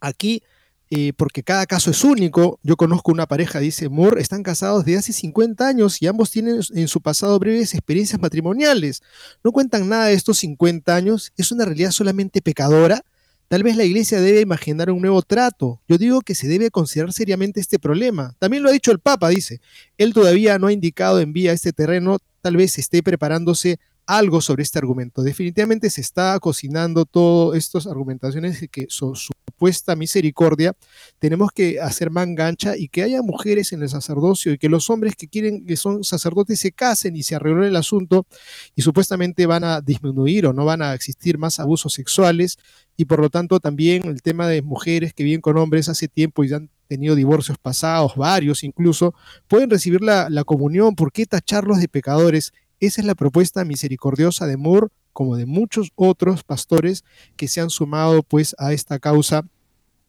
aquí 0.01 0.45
eh, 0.89 1.13
porque 1.17 1.43
cada 1.43 1.67
caso 1.67 1.91
es 1.91 2.05
único. 2.05 2.61
Yo 2.63 2.77
conozco 2.77 3.11
una 3.11 3.27
pareja, 3.27 3.59
dice 3.59 3.89
Moore, 3.89 4.23
están 4.23 4.45
casados 4.45 4.85
desde 4.85 5.01
hace 5.01 5.13
50 5.13 5.67
años 5.67 6.01
y 6.01 6.07
ambos 6.07 6.31
tienen 6.31 6.61
en 6.77 6.87
su 6.87 7.01
pasado 7.01 7.37
breves 7.41 7.75
experiencias 7.75 8.21
matrimoniales. 8.21 9.03
No 9.43 9.51
cuentan 9.51 9.89
nada 9.89 10.07
de 10.07 10.15
estos 10.15 10.39
50 10.39 10.95
años, 10.95 11.33
es 11.37 11.51
una 11.51 11.65
realidad 11.65 11.91
solamente 11.91 12.41
pecadora. 12.41 13.05
Tal 13.49 13.65
vez 13.65 13.77
la 13.77 13.83
iglesia 13.83 14.21
debe 14.21 14.43
imaginar 14.43 14.93
un 14.93 15.01
nuevo 15.01 15.23
trato. 15.23 15.81
Yo 15.89 15.99
digo 15.99 16.21
que 16.21 16.37
se 16.37 16.47
debe 16.47 16.71
considerar 16.71 17.13
seriamente 17.13 17.59
este 17.59 17.81
problema. 17.81 18.37
También 18.39 18.63
lo 18.63 18.69
ha 18.69 18.73
dicho 18.73 18.93
el 18.93 19.01
Papa, 19.01 19.29
dice. 19.31 19.61
Él 19.99 20.15
todavía 20.15 20.57
no 20.61 20.69
ha 20.69 20.73
indicado 20.73 21.19
en 21.19 21.33
vía 21.33 21.53
este 21.53 21.73
terreno, 21.73 22.19
tal 22.43 22.57
vez 22.57 22.79
esté 22.79 23.03
preparándose 23.03 23.81
algo 24.07 24.41
sobre 24.41 24.63
este 24.63 24.79
argumento. 24.79 25.23
Definitivamente 25.23 25.91
se 25.91 26.01
está 26.01 26.39
cocinando 26.41 27.05
todas 27.05 27.59
estas 27.59 27.87
argumentaciones 27.87 28.69
que 28.71 28.87
su 28.89 29.15
supuesta 29.15 29.95
misericordia 29.95 30.75
tenemos 31.19 31.51
que 31.53 31.81
hacer 31.81 32.11
mangancha 32.11 32.77
y 32.77 32.89
que 32.89 33.03
haya 33.03 33.21
mujeres 33.23 33.73
en 33.73 33.83
el 33.83 33.89
sacerdocio 33.89 34.53
y 34.53 34.59
que 34.59 34.69
los 34.69 34.89
hombres 34.89 35.15
que 35.17 35.29
quieren 35.29 35.67
que 35.67 35.77
son 35.77 36.03
sacerdotes 36.03 36.61
se 36.61 36.73
casen 36.73 37.15
y 37.15 37.23
se 37.23 37.35
arregle 37.35 37.69
el 37.69 37.77
asunto 37.77 38.27
y 38.75 38.83
supuestamente 38.83 39.45
van 39.47 39.65
a 39.65 39.81
disminuir 39.81 40.47
o 40.47 40.53
no 40.53 40.65
van 40.65 40.81
a 40.81 40.95
existir 40.95 41.37
más 41.37 41.61
abusos 41.61 41.93
sexuales 41.93 42.57
y 42.97 43.05
por 43.05 43.21
lo 43.21 43.29
tanto 43.29 43.61
también 43.61 44.07
el 44.07 44.23
tema 44.23 44.49
de 44.49 44.63
mujeres 44.63 45.13
que 45.13 45.25
viven 45.25 45.41
con 45.41 45.59
hombres 45.59 45.89
hace 45.89 46.09
tiempo 46.09 46.43
y 46.43 46.49
ya 46.49 46.57
han 46.57 46.71
tenido 46.89 47.15
divorcios 47.15 47.57
pasados, 47.57 48.17
varios 48.17 48.65
incluso, 48.65 49.15
pueden 49.47 49.71
recibir 49.71 50.03
la, 50.03 50.29
la 50.29 50.43
comunión. 50.43 50.97
¿Por 50.97 51.13
qué 51.13 51.25
tacharlos 51.25 51.79
de 51.79 51.89
pecadores? 51.89 52.53
Esa 52.81 53.03
es 53.03 53.07
la 53.07 53.15
propuesta 53.15 53.65
misericordiosa 53.65 54.47
de 54.47 54.57
Moore, 54.57 54.89
como 55.13 55.37
de 55.37 55.45
muchos 55.45 55.93
otros 55.97 56.45
pastores 56.45 57.05
que 57.37 57.47
se 57.47 57.61
han 57.61 57.69
sumado 57.69 58.23
pues 58.23 58.57
a 58.59 58.73
esta 58.73 58.99
causa 58.99 59.45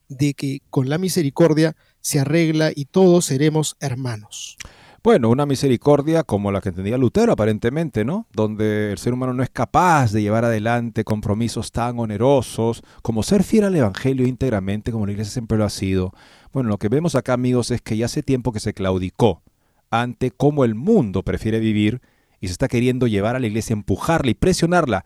de 0.08 0.34
que 0.34 0.62
con 0.70 0.90
la 0.90 0.98
misericordia 0.98 1.76
se 2.00 2.20
arregla 2.20 2.72
y 2.74 2.86
todos 2.86 3.26
seremos 3.26 3.76
hermanos. 3.80 4.58
Bueno, 5.04 5.30
una 5.30 5.48
misericordia 5.48 6.24
como 6.24 6.52
la 6.52 6.62
que 6.62 6.70
entendía 6.70 6.98
Lutero 6.98 7.34
aparentemente, 7.34 8.06
¿no? 8.06 8.28
Donde 8.34 8.92
el 8.92 9.00
ser 9.00 9.14
humano 9.14 9.34
no 9.34 9.42
es 9.42 9.50
capaz 9.50 10.12
de 10.12 10.22
llevar 10.22 10.46
adelante 10.46 11.04
compromisos 11.04 11.72
tan 11.72 11.98
onerosos 11.98 12.84
como 13.02 13.24
ser 13.24 13.44
fiel 13.44 13.64
al 13.64 13.76
Evangelio 13.76 14.28
íntegramente 14.28 14.92
como 14.92 15.08
la 15.08 15.14
iglesia 15.14 15.34
siempre 15.34 15.58
lo 15.58 15.66
ha 15.66 15.72
sido. 15.72 16.14
Bueno, 16.54 16.70
lo 16.70 16.78
que 16.78 16.88
vemos 16.88 17.16
acá 17.16 17.34
amigos 17.34 17.72
es 17.72 17.82
que 17.82 17.98
ya 17.98 18.06
hace 18.06 18.22
tiempo 18.22 18.54
que 18.54 18.60
se 18.60 18.74
claudicó 18.74 19.42
ante 19.90 20.30
cómo 20.30 20.66
el 20.66 20.76
mundo 20.76 21.24
prefiere 21.24 21.60
vivir 21.60 22.00
y 22.42 22.48
se 22.48 22.54
está 22.54 22.68
queriendo 22.68 23.08
llevar 23.08 23.36
a 23.36 23.40
la 23.40 23.48
iglesia, 23.48 23.74
empujarla 23.74 24.32
y 24.32 24.34
presionarla, 24.34 25.06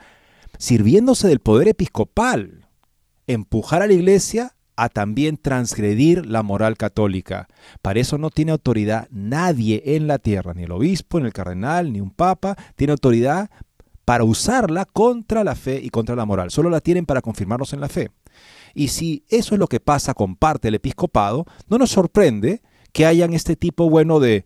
sirviéndose 0.58 1.28
del 1.28 1.40
poder 1.40 1.68
episcopal, 1.68 2.66
empujar 3.28 3.82
a 3.82 3.88
la 3.88 3.94
iglesia 3.94 4.56
a 4.78 4.90
también 4.90 5.38
transgredir 5.38 6.26
la 6.26 6.44
moral 6.44 6.78
católica. 6.78 7.48
Para 7.82 8.00
eso 8.00 8.18
no 8.18 8.30
tiene 8.30 8.52
autoridad 8.52 9.08
nadie 9.12 9.84
en 9.86 10.08
la 10.08 10.18
tierra, 10.18 10.54
ni 10.54 10.64
el 10.64 10.72
obispo, 10.72 11.20
ni 11.20 11.28
el 11.28 11.34
cardenal, 11.34 11.94
ni 11.94 12.02
un 12.02 12.12
papa, 12.12 12.56
tiene 12.76 12.92
autoridad 12.92 13.50
para 14.06 14.24
usarla 14.24 14.86
contra 14.86 15.44
la 15.44 15.56
fe 15.56 15.80
y 15.82 15.90
contra 15.90 16.16
la 16.16 16.26
moral. 16.26 16.52
Solo 16.52 16.70
la 16.70 16.82
tienen 16.82 17.06
para 17.06 17.22
confirmarnos 17.22 17.74
en 17.74 17.82
la 17.82 17.90
fe. 17.90 18.12
Y 18.74 18.90
si 18.90 19.26
eso 19.30 19.56
es 19.56 19.60
lo 19.60 19.68
que 19.68 19.80
pasa 19.80 20.14
con 20.14 20.36
parte 20.36 20.68
del 20.68 20.76
episcopado, 20.76 21.46
no 21.68 21.78
nos 21.78 21.92
sorprende 21.92 22.62
que 22.92 23.06
hayan 23.06 23.34
este 23.34 23.56
tipo 23.56 23.90
bueno 23.90 24.20
de 24.20 24.46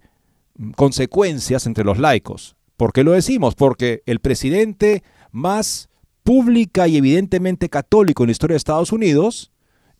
consecuencias 0.75 1.65
entre 1.65 1.83
los 1.83 1.97
laicos. 1.97 2.55
¿Por 2.79 2.93
qué 2.93 3.03
lo 3.03 3.11
decimos? 3.11 3.55
Porque 3.55 4.03
el 4.05 4.21
presidente 4.21 5.03
más 5.33 5.89
pública 6.23 6.87
y 6.87 6.95
evidentemente 6.95 7.67
católico 7.67 8.23
en 8.23 8.27
la 8.27 8.31
historia 8.31 8.53
de 8.53 8.59
Estados 8.59 8.93
Unidos, 8.93 9.51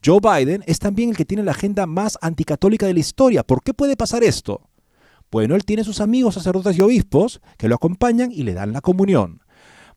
Joe 0.04 0.22
Biden, 0.22 0.64
es 0.66 0.80
también 0.80 1.10
el 1.10 1.18
que 1.18 1.26
tiene 1.26 1.44
la 1.44 1.52
agenda 1.52 1.86
más 1.86 2.18
anticatólica 2.22 2.86
de 2.86 2.94
la 2.94 3.02
historia. 3.02 3.44
¿Por 3.44 3.64
qué 3.64 3.74
puede 3.74 3.98
pasar 3.98 4.24
esto? 4.24 4.70
Bueno, 5.30 5.56
él 5.56 5.66
tiene 5.66 5.84
sus 5.84 6.00
amigos 6.00 6.36
sacerdotes 6.36 6.78
y 6.78 6.82
obispos 6.82 7.42
que 7.58 7.68
lo 7.68 7.76
acompañan 7.76 8.32
y 8.32 8.44
le 8.44 8.54
dan 8.54 8.72
la 8.72 8.80
comunión. 8.80 9.42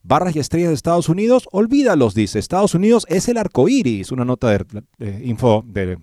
Barras 0.02 0.34
y 0.34 0.40
estrellas 0.40 0.70
de 0.70 0.74
Estados 0.74 1.08
Unidos, 1.08 1.48
olvídalos, 1.52 2.16
dice. 2.16 2.40
Estados 2.40 2.74
Unidos 2.74 3.06
es 3.08 3.28
el 3.28 3.38
arco 3.38 3.68
iris. 3.68 4.10
Una 4.10 4.24
nota 4.24 4.48
de 4.48 5.24
info 5.24 5.64
de 5.68 5.98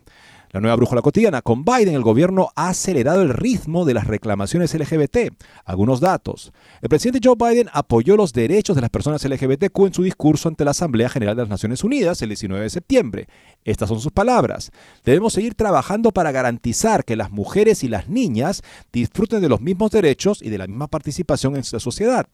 la 0.52 0.60
nueva 0.60 0.76
brújula 0.76 1.02
cotidiana. 1.02 1.42
Con 1.42 1.64
Biden, 1.64 1.94
el 1.94 2.02
gobierno 2.02 2.50
ha 2.56 2.70
acelerado 2.70 3.22
el 3.22 3.30
ritmo 3.30 3.86
de 3.86 3.94
las 3.94 4.08
reclamaciones 4.08 4.74
LGBT. 4.74 5.34
Algunos 5.66 6.00
datos. 6.00 6.52
El 6.82 6.90
presidente 6.90 7.20
Joe 7.24 7.36
Biden 7.38 7.70
apoyó 7.72 8.16
los 8.16 8.34
derechos 8.34 8.76
de 8.76 8.82
las 8.82 8.90
personas 8.90 9.24
LGBTQ 9.24 9.80
en 9.86 9.94
su 9.94 10.04
discurso 10.04 10.50
ante 10.50 10.66
la 10.66 10.72
Asamblea 10.72 11.10
General 11.10 11.36
de 11.36 11.44
las 11.44 11.50
Naciones 11.50 11.84
Unidas 11.84 12.22
el 12.22 12.30
19 12.30 12.64
de 12.64 12.70
septiembre. 12.70 13.28
Estas 13.64 13.90
son 13.90 14.02
sus 14.02 14.12
palabras. 14.12 14.72
Debemos 15.04 15.34
seguir 15.34 15.54
trabajando 15.54 16.12
para 16.12 16.32
garantizar 16.32 17.06
que 17.06 17.16
las 17.16 17.32
mujeres 17.32 17.84
y 17.84 17.88
las 17.88 18.10
niñas 18.10 18.64
disfruten 18.92 19.42
de 19.42 19.50
los 19.50 19.62
mismos 19.62 19.92
derechos 19.92 20.42
y 20.42 20.50
de 20.50 20.58
la 20.58 20.68
misma 20.68 20.88
participación 20.88 21.56
en 21.56 21.64
la 21.72 21.80
sociedad 21.80 22.28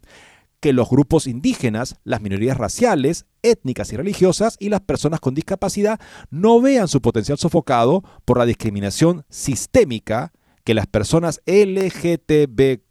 que 0.59 0.73
los 0.73 0.89
grupos 0.89 1.27
indígenas, 1.27 1.95
las 2.03 2.21
minorías 2.21 2.57
raciales, 2.57 3.25
étnicas 3.41 3.93
y 3.93 3.97
religiosas 3.97 4.57
y 4.59 4.69
las 4.69 4.81
personas 4.81 5.19
con 5.19 5.35
discapacidad 5.35 5.99
no 6.29 6.61
vean 6.61 6.87
su 6.87 7.01
potencial 7.01 7.37
sofocado 7.37 8.03
por 8.25 8.37
la 8.37 8.45
discriminación 8.45 9.25
sistémica, 9.29 10.33
que 10.63 10.73
las 10.73 10.87
personas 10.87 11.41
LGTBQI 11.45 12.81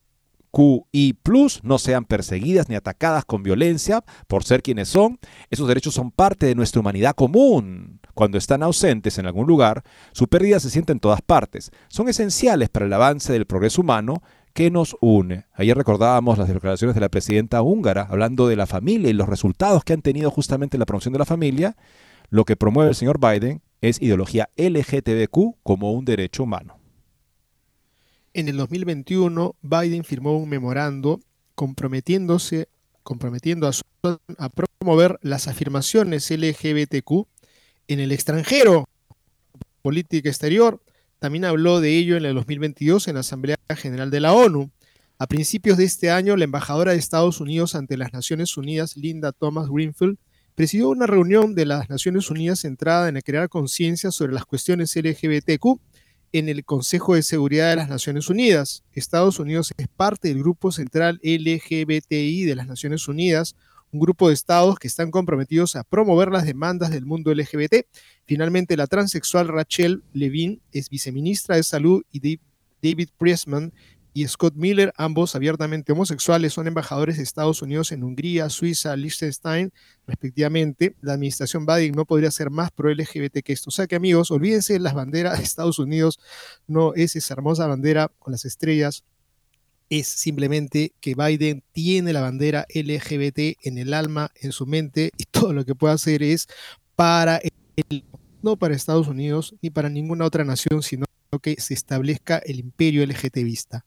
no 1.63 1.79
sean 1.79 2.05
perseguidas 2.05 2.69
ni 2.69 2.77
atacadas 2.77 3.25
con 3.25 3.43
violencia 3.43 4.05
por 4.29 4.45
ser 4.45 4.63
quienes 4.63 4.89
son. 4.89 5.19
Esos 5.51 5.67
derechos 5.67 5.95
son 5.95 6.13
parte 6.13 6.47
de 6.47 6.55
nuestra 6.55 6.81
humanidad 6.81 7.15
común. 7.15 8.01
Cuando 8.15 8.39
están 8.39 8.63
ausentes 8.63 9.19
en 9.19 9.27
algún 9.27 9.49
lugar, 9.49 9.83
su 10.13 10.29
pérdida 10.29 10.61
se 10.61 10.71
siente 10.71 10.93
en 10.93 11.01
todas 11.01 11.21
partes. 11.21 11.73
Son 11.89 12.09
esenciales 12.09 12.69
para 12.69 12.87
el 12.87 12.93
avance 12.93 13.33
del 13.33 13.47
progreso 13.47 13.81
humano 13.81 14.23
¿Qué 14.55 14.71
nos 14.71 14.97
une? 15.01 15.47
Ayer 15.55 15.77
recordábamos 15.77 16.39
las 16.39 16.47
declaraciones 16.47 16.95
de 16.95 17.01
la 17.01 17.09
presidenta 17.09 17.61
húngara 17.61 18.07
hablando 18.09 18.47
de 18.47 18.55
la 18.55 18.67
familia 18.67 19.11
y 19.11 19.13
los 19.13 19.29
resultados 19.29 19.83
que 19.83 19.95
han 19.95 20.01
tenido 20.01 20.31
justamente 20.31 20.77
en 20.77 20.79
la 20.79 20.87
promoción 20.87 21.13
de 21.13 21.19
la 21.19 21.25
familia. 21.25 21.77
Lo 22.31 22.45
que 22.45 22.55
promueve 22.55 22.91
el 22.91 22.95
señor 22.95 23.19
Biden 23.19 23.63
es 23.81 24.01
ideología 24.01 24.51
LGTBQ 24.57 25.57
como 25.65 25.93
un 25.93 26.05
derecho 26.05 26.45
humano. 26.45 26.79
En 28.33 28.49
el 28.49 28.57
2021, 28.57 29.57
Biden 29.61 30.05
firmó 30.05 30.39
un 30.39 30.49
memorando 30.49 31.19
comprometiéndose, 31.57 32.69
comprometiendo 33.03 33.69
a, 33.69 33.73
a 34.39 34.49
promover 34.51 35.19
las 35.21 35.49
afirmaciones 35.49 36.31
LGBTQ 36.31 37.27
en 37.89 37.99
el 37.99 38.13
extranjero, 38.13 38.89
política 39.83 40.29
exterior, 40.29 40.81
también 41.19 41.45
habló 41.45 41.81
de 41.81 41.97
ello 41.97 42.17
en 42.17 42.25
el 42.25 42.35
2022 42.35 43.09
en 43.09 43.15
la 43.15 43.21
Asamblea 43.21 43.57
General 43.77 44.11
de 44.11 44.21
la 44.21 44.33
ONU. 44.33 44.71
A 45.19 45.27
principios 45.27 45.79
de 45.79 45.85
este 45.85 46.11
año, 46.11 46.37
la 46.37 46.45
embajadora 46.45 46.93
de 46.93 46.99
Estados 46.99 47.41
Unidos 47.41 47.75
ante 47.75 47.97
las 47.97 48.13
Naciones 48.13 48.57
Unidas, 48.57 48.97
Linda 48.97 49.33
Thomas 49.33 49.69
Greenfield, 49.71 50.19
presidió 50.55 50.89
una 50.89 51.07
reunión 51.07 51.55
de 51.55 51.67
las 51.67 51.89
Naciones 51.89 52.31
Unidas 52.31 52.61
centrada 52.61 53.09
en 53.09 53.21
crear 53.21 53.49
conciencia 53.49 54.11
sobre 54.11 54.33
las 54.33 54.45
cuestiones 54.45 54.95
LGBTQ 54.95 55.81
en 56.33 56.49
el 56.49 56.65
Consejo 56.65 57.15
de 57.15 57.23
Seguridad 57.23 57.71
de 57.71 57.77
las 57.77 57.89
Naciones 57.89 58.29
Unidas. 58.29 58.83
Estados 58.93 59.39
Unidos 59.39 59.73
es 59.77 59.87
parte 59.89 60.29
del 60.29 60.41
grupo 60.41 60.73
central 60.73 61.21
LGBTI 61.23 62.45
de 62.45 62.57
las 62.57 62.67
Naciones 62.67 63.07
Unidas, 63.07 63.55
un 63.95 64.01
grupo 64.01 64.29
de 64.29 64.35
estados 64.35 64.77
que 64.77 64.89
están 64.89 65.13
comprometidos 65.13 65.77
a 65.77 65.85
promover 65.85 66.29
las 66.29 66.45
demandas 66.45 66.91
del 66.91 67.07
mundo 67.07 67.33
LGBT. 67.33 67.87
Finalmente, 68.27 68.77
la 68.77 68.89
transexual 68.89 69.47
Rachel 69.47 70.03
Levine 70.13 70.61
es 70.73 70.91
viceministra 70.91 71.55
de 71.57 71.63
Salud 71.63 72.03
y 72.11 72.41
David 72.83 73.09
Priestman 73.17 73.73
y 74.13 74.27
Scott 74.29 74.55
Miller, 74.57 74.93
ambos 74.97 75.35
abiertamente 75.35 75.93
homosexuales, 75.93 76.53
son 76.53 76.67
embajadores 76.69 77.17
de 77.17 77.25
Estados 77.25 77.63
Unidos 77.63 77.91
en 77.93 78.05
Hungría, 78.05 78.49
Suiza, 78.49 78.95
Liechtenstein, 78.97 79.73
respectivamente. 80.07 80.95
La 81.01 81.15
administración 81.15 81.67
Biden 81.67 81.93
no 81.93 82.05
podría 82.05 82.31
ser 82.31 82.51
más 82.51 82.71
pro-LGBT 82.71 83.43
que 83.45 83.53
esto. 83.53 83.71
O 83.71 83.73
sea 83.73 83.89
que, 83.89 83.97
amigos, 83.97 84.31
olvídense 84.31 84.79
las 84.79 84.95
banderas 84.95 85.39
de 85.39 85.45
Estados 85.45 85.81
Unidos, 85.81 86.21
no 86.67 86.95
es 86.95 87.17
esa 87.17 87.35
hermosa 87.35 87.67
bandera 87.67 88.11
con 88.21 88.33
las 88.33 88.45
estrellas 88.45 89.05
es 89.91 90.09
simplemente 90.09 90.93
que 91.01 91.15
Biden 91.15 91.63
tiene 91.73 92.13
la 92.13 92.21
bandera 92.21 92.67
LGBT 92.75 93.59
en 93.63 93.79
el 93.79 93.95
alma, 93.95 94.31
en 94.41 94.53
su 94.53 94.67
mente, 94.67 95.11
y 95.17 95.25
todo 95.25 95.53
lo 95.53 95.65
que 95.65 95.75
puede 95.75 95.95
hacer 95.95 96.23
es 96.23 96.47
para 96.97 97.39
el, 97.39 98.05
no 98.43 98.57
para 98.57 98.75
Estados 98.75 99.09
Unidos 99.09 99.55
ni 99.63 99.71
para 99.71 99.89
ninguna 99.89 100.25
otra 100.25 100.45
nación, 100.45 100.83
sino 100.83 101.07
que 101.43 101.57
se 101.61 101.75
establezca 101.75 102.39
el 102.39 102.61
imperio 102.61 103.05
LGTBista. 103.05 103.85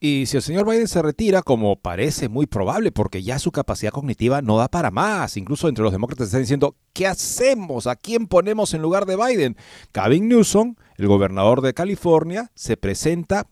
Y 0.00 0.26
si 0.26 0.36
el 0.36 0.42
señor 0.42 0.68
Biden 0.68 0.88
se 0.88 1.00
retira, 1.00 1.40
como 1.40 1.76
parece 1.76 2.28
muy 2.28 2.46
probable, 2.46 2.92
porque 2.92 3.22
ya 3.22 3.38
su 3.38 3.52
capacidad 3.52 3.92
cognitiva 3.92 4.42
no 4.42 4.58
da 4.58 4.68
para 4.68 4.90
más, 4.90 5.36
incluso 5.36 5.68
entre 5.68 5.82
los 5.82 5.92
demócratas 5.92 6.26
están 6.26 6.42
diciendo, 6.42 6.76
¿qué 6.92 7.06
hacemos? 7.06 7.86
¿A 7.86 7.96
quién 7.96 8.26
ponemos 8.26 8.74
en 8.74 8.82
lugar 8.82 9.06
de 9.06 9.16
Biden? 9.16 9.56
Gavin 9.94 10.28
Newsom, 10.28 10.74
el 10.96 11.06
gobernador 11.06 11.62
de 11.62 11.72
California, 11.72 12.50
se 12.54 12.76
presenta 12.76 13.46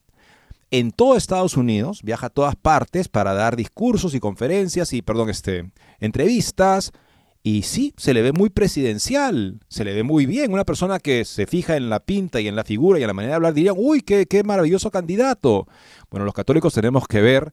en 0.72 0.90
todo 0.90 1.16
Estados 1.16 1.58
Unidos, 1.58 2.00
viaja 2.02 2.26
a 2.26 2.30
todas 2.30 2.56
partes 2.56 3.06
para 3.06 3.34
dar 3.34 3.56
discursos 3.56 4.14
y 4.14 4.20
conferencias 4.20 4.94
y, 4.94 5.02
perdón, 5.02 5.28
este, 5.28 5.70
entrevistas 6.00 6.92
Y 7.42 7.62
sí, 7.62 7.92
se 7.98 8.14
le 8.14 8.22
ve 8.22 8.32
muy 8.32 8.50
presidencial, 8.50 9.60
se 9.68 9.84
le 9.84 9.92
ve 9.94 10.02
muy 10.02 10.26
bien. 10.26 10.52
Una 10.52 10.64
persona 10.64 10.98
que 10.98 11.24
se 11.26 11.46
fija 11.46 11.76
en 11.76 11.90
la 11.90 12.00
pinta 12.00 12.40
y 12.40 12.48
en 12.48 12.56
la 12.56 12.64
figura 12.64 12.98
y 12.98 13.02
en 13.02 13.08
la 13.08 13.14
manera 13.14 13.32
de 13.32 13.36
hablar 13.36 13.52
diría, 13.52 13.74
uy, 13.74 14.00
qué, 14.00 14.26
qué 14.26 14.44
maravilloso 14.44 14.90
candidato. 14.90 15.66
Bueno, 16.10 16.24
los 16.24 16.34
católicos 16.34 16.72
tenemos 16.72 17.06
que 17.06 17.20
ver 17.20 17.52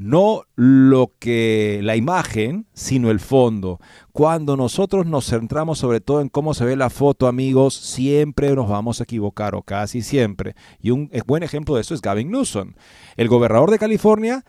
no 0.00 0.44
lo 0.56 1.12
que 1.18 1.80
la 1.82 1.94
imagen, 1.94 2.66
sino 2.72 3.10
el 3.10 3.20
fondo. 3.20 3.80
Cuando 4.12 4.56
nosotros 4.56 5.04
nos 5.04 5.26
centramos 5.28 5.78
sobre 5.78 6.00
todo 6.00 6.22
en 6.22 6.30
cómo 6.30 6.54
se 6.54 6.64
ve 6.64 6.74
la 6.74 6.88
foto, 6.88 7.26
amigos, 7.26 7.74
siempre 7.74 8.54
nos 8.54 8.66
vamos 8.66 9.00
a 9.00 9.04
equivocar 9.04 9.54
o 9.54 9.62
casi 9.62 10.00
siempre. 10.00 10.54
Y 10.80 10.90
un 10.90 11.10
buen 11.26 11.42
ejemplo 11.42 11.74
de 11.74 11.82
eso 11.82 11.92
es 11.92 12.00
Gavin 12.00 12.30
Newsom. 12.30 12.72
El 13.18 13.28
gobernador 13.28 13.70
de 13.70 13.78
California 13.78 14.42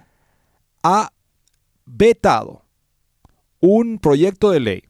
ha 0.84 1.12
vetado 1.86 2.64
un 3.60 4.00
proyecto 4.00 4.52
de 4.52 4.62
ley 4.62 4.84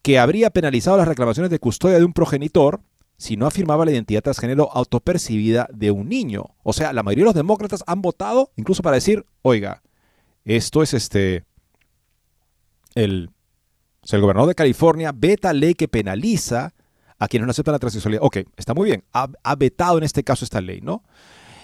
que 0.00 0.18
habría 0.18 0.48
penalizado 0.48 0.96
las 0.96 1.08
reclamaciones 1.08 1.50
de 1.50 1.58
custodia 1.58 1.98
de 1.98 2.06
un 2.06 2.14
progenitor 2.14 2.80
si 3.18 3.36
no 3.36 3.46
afirmaba 3.46 3.84
la 3.84 3.90
identidad 3.90 4.22
transgénero 4.22 4.70
autopercibida 4.72 5.68
de 5.72 5.90
un 5.90 6.08
niño. 6.08 6.54
O 6.62 6.72
sea, 6.72 6.92
la 6.92 7.02
mayoría 7.02 7.24
de 7.24 7.28
los 7.30 7.34
demócratas 7.34 7.82
han 7.86 8.00
votado 8.00 8.52
incluso 8.56 8.82
para 8.82 8.94
decir, 8.94 9.26
oiga, 9.42 9.82
esto 10.44 10.82
es 10.82 10.94
este, 10.94 11.44
el, 12.94 13.30
el 14.10 14.20
gobernador 14.20 14.48
de 14.48 14.54
California 14.54 15.12
veta 15.14 15.52
ley 15.52 15.74
que 15.74 15.88
penaliza 15.88 16.74
a 17.18 17.26
quienes 17.26 17.46
no 17.46 17.50
aceptan 17.50 17.72
la 17.72 17.80
transexualidad. 17.80 18.22
Ok, 18.22 18.38
está 18.56 18.72
muy 18.72 18.86
bien, 18.86 19.04
ha, 19.12 19.28
ha 19.42 19.56
vetado 19.56 19.98
en 19.98 20.04
este 20.04 20.22
caso 20.22 20.44
esta 20.44 20.60
ley, 20.60 20.80
¿no? 20.80 21.02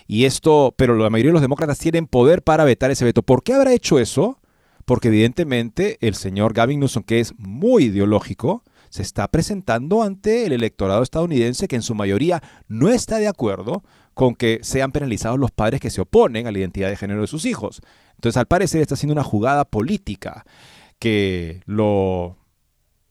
Y 0.08 0.24
esto, 0.24 0.74
pero 0.76 0.96
la 0.96 1.08
mayoría 1.08 1.30
de 1.30 1.34
los 1.34 1.42
demócratas 1.42 1.78
tienen 1.78 2.08
poder 2.08 2.42
para 2.42 2.64
vetar 2.64 2.90
ese 2.90 3.04
veto. 3.04 3.22
¿Por 3.22 3.42
qué 3.42 3.54
habrá 3.54 3.72
hecho 3.72 3.98
eso? 3.98 4.40
Porque 4.84 5.08
evidentemente 5.08 5.96
el 6.00 6.14
señor 6.14 6.52
Gavin 6.52 6.80
Newsom, 6.80 7.04
que 7.04 7.20
es 7.20 7.32
muy 7.38 7.84
ideológico, 7.84 8.64
se 8.94 9.02
está 9.02 9.26
presentando 9.26 10.04
ante 10.04 10.46
el 10.46 10.52
electorado 10.52 11.02
estadounidense 11.02 11.66
que 11.66 11.74
en 11.74 11.82
su 11.82 11.96
mayoría 11.96 12.40
no 12.68 12.90
está 12.90 13.18
de 13.18 13.26
acuerdo 13.26 13.82
con 14.14 14.36
que 14.36 14.60
sean 14.62 14.92
penalizados 14.92 15.36
los 15.36 15.50
padres 15.50 15.80
que 15.80 15.90
se 15.90 16.00
oponen 16.00 16.46
a 16.46 16.52
la 16.52 16.60
identidad 16.60 16.90
de 16.90 16.96
género 16.96 17.22
de 17.22 17.26
sus 17.26 17.44
hijos. 17.44 17.80
Entonces, 18.14 18.36
al 18.36 18.46
parecer, 18.46 18.80
está 18.80 18.94
haciendo 18.94 19.14
una 19.14 19.24
jugada 19.24 19.64
política 19.64 20.46
que 21.00 21.60
lo 21.66 22.36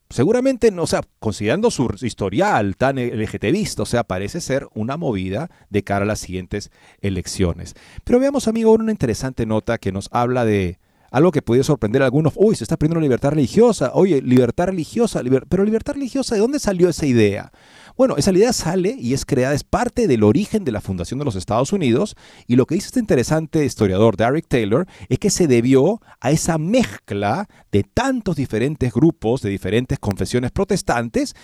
seguramente, 0.09 0.71
o 0.71 0.87
sea, 0.87 1.01
considerando 1.19 1.69
su 1.69 1.93
historial 1.99 2.77
tan 2.77 2.95
LGTBista, 2.95 3.83
o 3.83 3.85
sea, 3.85 4.05
parece 4.05 4.39
ser 4.39 4.69
una 4.73 4.95
movida 4.95 5.51
de 5.69 5.83
cara 5.83 6.03
a 6.03 6.07
las 6.07 6.19
siguientes 6.19 6.71
elecciones. 7.01 7.75
Pero 8.05 8.21
veamos, 8.21 8.47
amigo, 8.47 8.71
una 8.71 8.89
interesante 8.89 9.45
nota 9.45 9.77
que 9.79 9.91
nos 9.91 10.07
habla 10.13 10.45
de 10.45 10.79
algo 11.13 11.31
que 11.31 11.43
puede 11.43 11.63
sorprender 11.63 12.01
a 12.01 12.05
algunos, 12.05 12.33
uy, 12.35 12.55
se 12.55 12.63
está 12.63 12.75
perdiendo 12.75 12.99
la 12.99 13.03
libertad 13.03 13.29
religiosa, 13.29 13.91
oye, 13.93 14.19
libertad 14.23 14.65
religiosa, 14.65 15.21
pero 15.47 15.63
libertad 15.63 15.93
religiosa, 15.93 16.33
¿de 16.33 16.41
dónde 16.41 16.59
salió 16.59 16.89
esa 16.89 17.05
idea? 17.05 17.51
Bueno, 17.95 18.17
esa 18.17 18.31
idea 18.31 18.51
sale 18.51 18.95
y 18.99 19.13
es 19.13 19.23
creada, 19.23 19.53
es 19.53 19.63
parte 19.63 20.07
del 20.07 20.23
origen 20.23 20.63
de 20.63 20.71
la 20.71 20.81
fundación 20.81 21.19
de 21.19 21.25
los 21.25 21.35
Estados 21.35 21.71
Unidos 21.71 22.15
y 22.47 22.55
lo 22.55 22.65
que 22.65 22.73
dice 22.73 22.87
este 22.87 22.99
interesante 22.99 23.63
historiador 23.63 24.17
Derek 24.17 24.47
Taylor 24.47 24.87
es 25.07 25.19
que 25.19 25.29
se 25.29 25.45
debió 25.45 26.01
a 26.19 26.31
esa 26.31 26.57
mezcla 26.57 27.47
de 27.71 27.83
tantos 27.83 28.35
diferentes 28.35 28.91
grupos, 28.91 29.43
de 29.43 29.51
diferentes 29.51 29.99
confesiones 29.99 30.51
protestantes, 30.51 31.35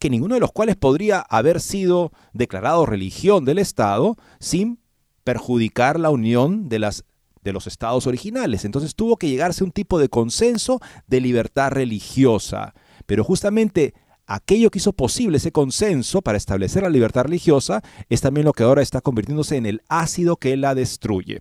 que 0.00 0.10
ninguno 0.10 0.34
de 0.34 0.40
los 0.40 0.50
cuales 0.50 0.74
podría 0.74 1.20
haber 1.20 1.60
sido 1.60 2.10
declarado 2.32 2.86
religión 2.86 3.44
del 3.44 3.58
Estado 3.58 4.16
sin 4.40 4.80
perjudicar 5.22 6.00
la 6.00 6.10
unión 6.10 6.68
de 6.68 6.80
las 6.80 7.04
de 7.42 7.52
los 7.52 7.66
estados 7.66 8.06
originales. 8.06 8.64
Entonces 8.64 8.94
tuvo 8.94 9.16
que 9.16 9.28
llegarse 9.28 9.62
a 9.62 9.66
un 9.66 9.72
tipo 9.72 9.98
de 9.98 10.08
consenso 10.08 10.80
de 11.06 11.20
libertad 11.20 11.70
religiosa. 11.70 12.74
Pero 13.06 13.24
justamente 13.24 13.94
aquello 14.26 14.70
que 14.70 14.78
hizo 14.78 14.92
posible 14.92 15.38
ese 15.38 15.52
consenso 15.52 16.22
para 16.22 16.38
establecer 16.38 16.82
la 16.82 16.88
libertad 16.88 17.24
religiosa 17.24 17.82
es 18.08 18.20
también 18.20 18.46
lo 18.46 18.52
que 18.52 18.62
ahora 18.62 18.82
está 18.82 19.00
convirtiéndose 19.00 19.56
en 19.56 19.66
el 19.66 19.82
ácido 19.88 20.36
que 20.36 20.56
la 20.56 20.74
destruye. 20.74 21.40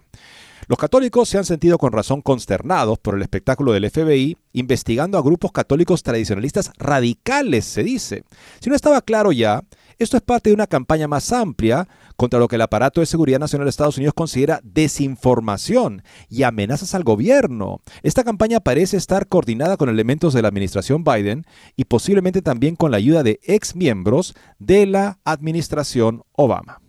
Los 0.67 0.77
católicos 0.77 1.27
se 1.27 1.37
han 1.37 1.45
sentido 1.45 1.77
con 1.77 1.91
razón 1.91 2.21
consternados 2.21 2.99
por 2.99 3.15
el 3.15 3.21
espectáculo 3.21 3.73
del 3.73 3.89
FBI 3.89 4.37
investigando 4.53 5.17
a 5.17 5.21
grupos 5.21 5.51
católicos 5.51 6.03
tradicionalistas 6.03 6.71
radicales, 6.77 7.65
se 7.65 7.83
dice. 7.83 8.23
Si 8.59 8.69
no 8.69 8.75
estaba 8.75 9.01
claro 9.01 9.31
ya, 9.31 9.63
esto 9.97 10.17
es 10.17 10.23
parte 10.23 10.49
de 10.49 10.53
una 10.53 10.67
campaña 10.67 11.07
más 11.07 11.31
amplia 11.31 11.87
contra 12.21 12.39
lo 12.39 12.47
que 12.47 12.57
el 12.57 12.61
aparato 12.61 12.99
de 12.99 13.07
seguridad 13.07 13.39
nacional 13.39 13.65
de 13.65 13.71
Estados 13.71 13.97
Unidos 13.97 14.13
considera 14.13 14.61
desinformación 14.63 16.03
y 16.29 16.43
amenazas 16.43 16.93
al 16.93 17.03
gobierno. 17.03 17.81
Esta 18.03 18.23
campaña 18.23 18.59
parece 18.59 18.95
estar 18.95 19.27
coordinada 19.27 19.75
con 19.75 19.89
elementos 19.89 20.31
de 20.35 20.43
la 20.43 20.49
administración 20.49 21.03
Biden 21.03 21.47
y 21.75 21.85
posiblemente 21.85 22.43
también 22.43 22.75
con 22.75 22.91
la 22.91 22.97
ayuda 22.97 23.23
de 23.23 23.39
ex 23.41 23.75
miembros 23.75 24.35
de 24.59 24.85
la 24.85 25.17
administración 25.25 26.21
Obama. 26.33 26.79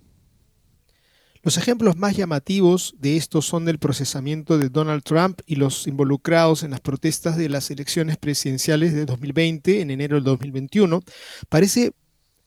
Los 1.42 1.56
ejemplos 1.56 1.96
más 1.96 2.14
llamativos 2.14 2.94
de 2.98 3.16
esto 3.16 3.40
son 3.40 3.64
del 3.64 3.78
procesamiento 3.78 4.58
de 4.58 4.68
Donald 4.68 5.02
Trump 5.02 5.40
y 5.46 5.56
los 5.56 5.86
involucrados 5.86 6.62
en 6.62 6.72
las 6.72 6.82
protestas 6.82 7.38
de 7.38 7.48
las 7.48 7.70
elecciones 7.70 8.18
presidenciales 8.18 8.92
de 8.92 9.06
2020 9.06 9.80
en 9.80 9.90
enero 9.92 10.16
del 10.16 10.24
2021. 10.24 11.02
Parece 11.48 11.94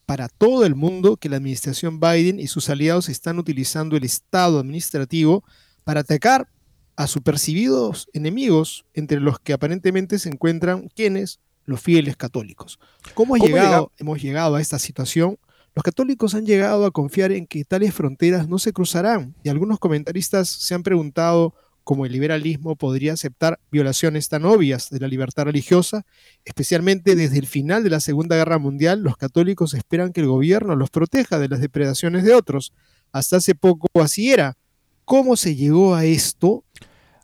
para 0.06 0.28
todo 0.28 0.64
el 0.64 0.76
mundo 0.76 1.16
que 1.16 1.28
la 1.28 1.36
administración 1.36 2.00
Biden 2.00 2.38
y 2.38 2.46
sus 2.46 2.70
aliados 2.70 3.08
están 3.08 3.38
utilizando 3.38 3.96
el 3.96 4.04
Estado 4.04 4.60
administrativo 4.60 5.44
para 5.84 6.00
atacar 6.00 6.48
a 6.94 7.06
sus 7.06 7.22
percibidos 7.22 8.08
enemigos, 8.14 8.86
entre 8.94 9.20
los 9.20 9.38
que 9.38 9.52
aparentemente 9.52 10.18
se 10.18 10.30
encuentran 10.30 10.88
quienes, 10.94 11.40
los 11.64 11.80
fieles 11.80 12.16
católicos. 12.16 12.78
¿Cómo, 13.14 13.36
llegado, 13.36 13.92
hemos 13.98 14.22
llegado 14.22 14.54
a 14.54 14.60
esta 14.60 14.78
situación? 14.78 15.38
Los 15.74 15.82
católicos 15.82 16.34
han 16.34 16.46
llegado 16.46 16.86
a 16.86 16.90
confiar 16.90 17.32
en 17.32 17.46
que 17.46 17.64
tales 17.64 17.92
fronteras 17.92 18.48
no 18.48 18.58
se 18.58 18.72
cruzarán 18.72 19.34
y 19.42 19.50
algunos 19.50 19.78
comentaristas 19.78 20.48
se 20.48 20.74
han 20.74 20.82
preguntado 20.82 21.54
como 21.86 22.04
el 22.04 22.10
liberalismo 22.10 22.74
podría 22.74 23.12
aceptar 23.12 23.60
violaciones 23.70 24.28
tan 24.28 24.44
obvias 24.44 24.90
de 24.90 24.98
la 24.98 25.06
libertad 25.06 25.44
religiosa, 25.44 26.04
especialmente 26.44 27.14
desde 27.14 27.38
el 27.38 27.46
final 27.46 27.84
de 27.84 27.90
la 27.90 28.00
Segunda 28.00 28.34
Guerra 28.34 28.58
Mundial, 28.58 29.02
los 29.02 29.16
católicos 29.16 29.72
esperan 29.72 30.12
que 30.12 30.20
el 30.20 30.26
gobierno 30.26 30.74
los 30.74 30.90
proteja 30.90 31.38
de 31.38 31.48
las 31.48 31.60
depredaciones 31.60 32.24
de 32.24 32.34
otros. 32.34 32.72
Hasta 33.12 33.36
hace 33.36 33.54
poco 33.54 33.86
así 34.02 34.32
era. 34.32 34.56
¿Cómo 35.04 35.36
se 35.36 35.54
llegó 35.54 35.94
a 35.94 36.04
esto? 36.04 36.64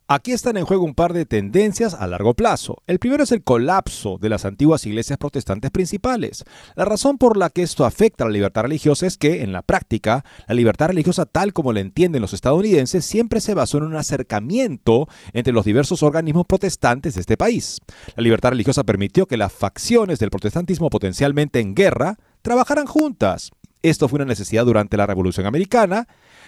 Aquí 0.09 0.33
están 0.33 0.57
en 0.57 0.67
juego 0.67 0.85
un 0.85 0.95
par 0.95 1.13
de 1.13 1.25
tendencias 1.25 1.95
a 1.95 2.07
largo 2.07 2.35
plazo. 2.35 2.83
El 2.87 2.99
primero 2.99 3.23
es 3.23 3.33
el 3.33 3.43
colapso 3.43 4.19
de 4.21 4.29
las 4.29 4.45
antiguas 4.45 4.85
iglesias 4.85 5.17
protestantes 5.17 5.71
principales. 5.71 6.45
La 6.75 6.85
razón 6.85 7.19
por 7.19 7.37
la 7.37 7.51
que 7.51 7.63
esto 7.63 7.85
afecta 7.85 8.25
a 8.25 8.27
la 8.27 8.33
libertad 8.33 8.63
religiosa 8.63 9.07
es 9.07 9.17
que, 9.17 9.43
en 9.43 9.53
la 9.53 9.63
práctica, 9.63 10.25
la 10.49 10.55
libertad 10.55 10.89
religiosa 10.89 11.25
tal 11.25 11.53
como 11.53 11.73
la 11.73 11.81
entienden 11.81 12.21
los 12.21 12.35
estadounidenses 12.35 13.07
siempre 13.07 13.41
se 13.41 13.55
basó 13.55 13.79
en 13.79 13.85
un 13.85 13.97
acercamiento 13.97 15.09
entre 15.33 15.53
los 15.53 15.65
diversos 15.65 16.03
organismos 16.03 16.47
protestantes 16.47 17.15
de 17.15 17.21
este 17.21 17.37
país. 17.37 17.79
La 18.17 18.23
libertad 18.23 18.51
religiosa 18.51 18.85
permitió 18.85 19.27
que 19.27 19.37
las 19.37 19.53
facciones 19.53 20.19
del 20.19 20.31
protestantismo 20.31 20.91
potencialmente 20.91 21.61
en 21.61 21.75
guerra 21.75 22.19
trabajaran 22.43 22.87
juntas. 22.87 23.51
Esto 23.83 24.09
fue 24.09 24.19
una 24.19 24.27
necesidad 24.27 24.65
durante 24.65 24.97
la 24.97 25.07
Revolución 25.07 25.47
Americana, 25.47 26.07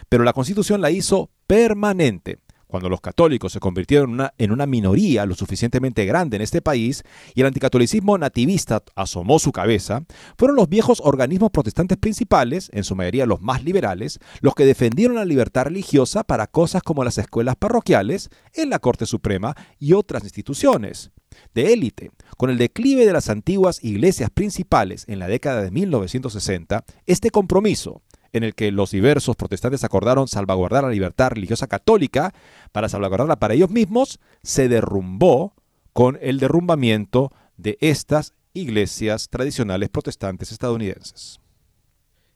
pero 0.09 0.23
la 0.23 0.33
Constitución 0.33 0.81
la 0.81 0.91
hizo 0.91 1.31
permanente 1.47 2.44
cuando 2.75 2.89
los 2.89 3.01
católicos 3.01 3.53
se 3.53 3.61
convirtieron 3.61 4.19
en 4.37 4.51
una, 4.51 4.67
minoría 4.67 5.27
lo 5.27 5.37
suficientemente 5.37 6.05
grande 6.07 6.35
en 6.35 6.43
este 6.43 6.61
país 6.61 7.05
y 7.33 7.43
el 7.43 7.47
anticatolicismo 7.47 8.19
nativista 8.19 8.83
asomó 8.97 9.39
su 9.39 9.53
cabeza, 9.53 10.03
fueron 10.37 10.57
los 10.57 10.69
viejos 10.69 11.01
organismos 11.05 11.53
protestantes 11.53 11.99
principales, 11.99 12.71
en 12.73 12.83
su 12.83 12.97
mayoría 12.97 13.27
los 13.27 13.41
más 13.41 13.63
liberales, 13.63 14.19
los 14.41 14.57
que 14.57 14.67
defendieron 14.67 15.15
la 15.15 15.25
libertad 15.25 15.67
religiosa 15.67 16.25
para 16.25 16.49
cosas 16.49 16.83
como 16.83 17.05
las 17.05 17.17
escuelas 17.17 17.55
parroquiales, 17.55 18.29
en 18.53 18.71
la 18.71 18.81
Corte 18.81 19.07
Suprema 19.07 19.55
y 19.79 19.93
otras 19.93 20.25
instituciones 20.25 21.13
de 21.55 21.73
élite. 21.73 22.11
Con 22.37 22.51
el 22.51 22.59
declive 22.59 23.07
de 23.07 23.13
las 23.13 23.29
antiguas 23.29 23.85
iglesias 23.85 24.31
principales 24.31 25.05
en 25.07 25.21
la 25.21 25.29
década 25.29 25.63
de 25.63 25.71
1960, 25.71 26.85
este 27.07 27.31
compromiso 27.31 28.03
en 28.35 28.43
el 28.43 28.55
que 28.55 28.71
los 28.73 28.91
diversos 28.91 29.37
protestantes 29.37 29.85
acordaron 29.85 30.29
salvaguardar 30.29 30.85
la 30.85 30.91
libertad 30.91 31.31
religiosa 31.31 31.69
católica 31.69 32.35
para 32.73 32.89
salvaguardarla 32.89 33.37
para 33.37 33.55
ellos 33.55 33.71
mismos, 33.71 34.19
se 34.43 34.69
derrumbó 34.69 35.55
con 35.93 36.19
el 36.21 36.41
derrumbamiento 36.41 37.33
de 37.57 37.79
estas 37.81 38.35
iglesias 38.53 39.29
tradicionales 39.31 39.89
protestantes 39.89 40.51
estadounidenses. 40.51 41.41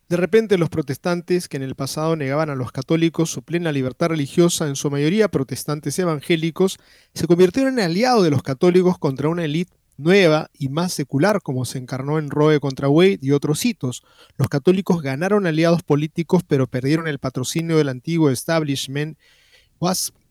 De 0.08 0.16
repente 0.16 0.56
los 0.56 0.70
protestantes 0.70 1.48
que 1.48 1.58
en 1.58 1.64
el 1.64 1.74
pasado 1.74 2.16
negaban 2.16 2.48
a 2.48 2.54
los 2.54 2.72
católicos 2.72 3.30
su 3.30 3.42
plena 3.42 3.72
libertad 3.72 4.08
religiosa, 4.08 4.68
en 4.68 4.76
su 4.76 4.90
mayoría 4.90 5.28
protestantes 5.28 5.98
evangélicos, 5.98 6.78
se 7.12 7.26
convirtieron 7.26 7.78
en 7.78 7.84
aliados 7.86 8.22
de 8.22 8.30
los 8.30 8.42
católicos 8.42 8.98
contra 8.98 9.28
una 9.28 9.44
élite 9.44 9.77
nueva 9.98 10.50
y 10.54 10.68
más 10.70 10.94
secular 10.94 11.42
como 11.42 11.64
se 11.64 11.78
encarnó 11.78 12.18
en 12.18 12.30
Roe 12.30 12.60
contra 12.60 12.88
Wade 12.88 13.18
y 13.20 13.32
otros 13.32 13.64
hitos. 13.66 14.02
Los 14.36 14.48
católicos 14.48 15.02
ganaron 15.02 15.46
aliados 15.46 15.82
políticos 15.82 16.42
pero 16.46 16.66
perdieron 16.66 17.08
el 17.08 17.18
patrocinio 17.18 17.76
del 17.76 17.90
antiguo 17.90 18.30
establishment. 18.30 19.18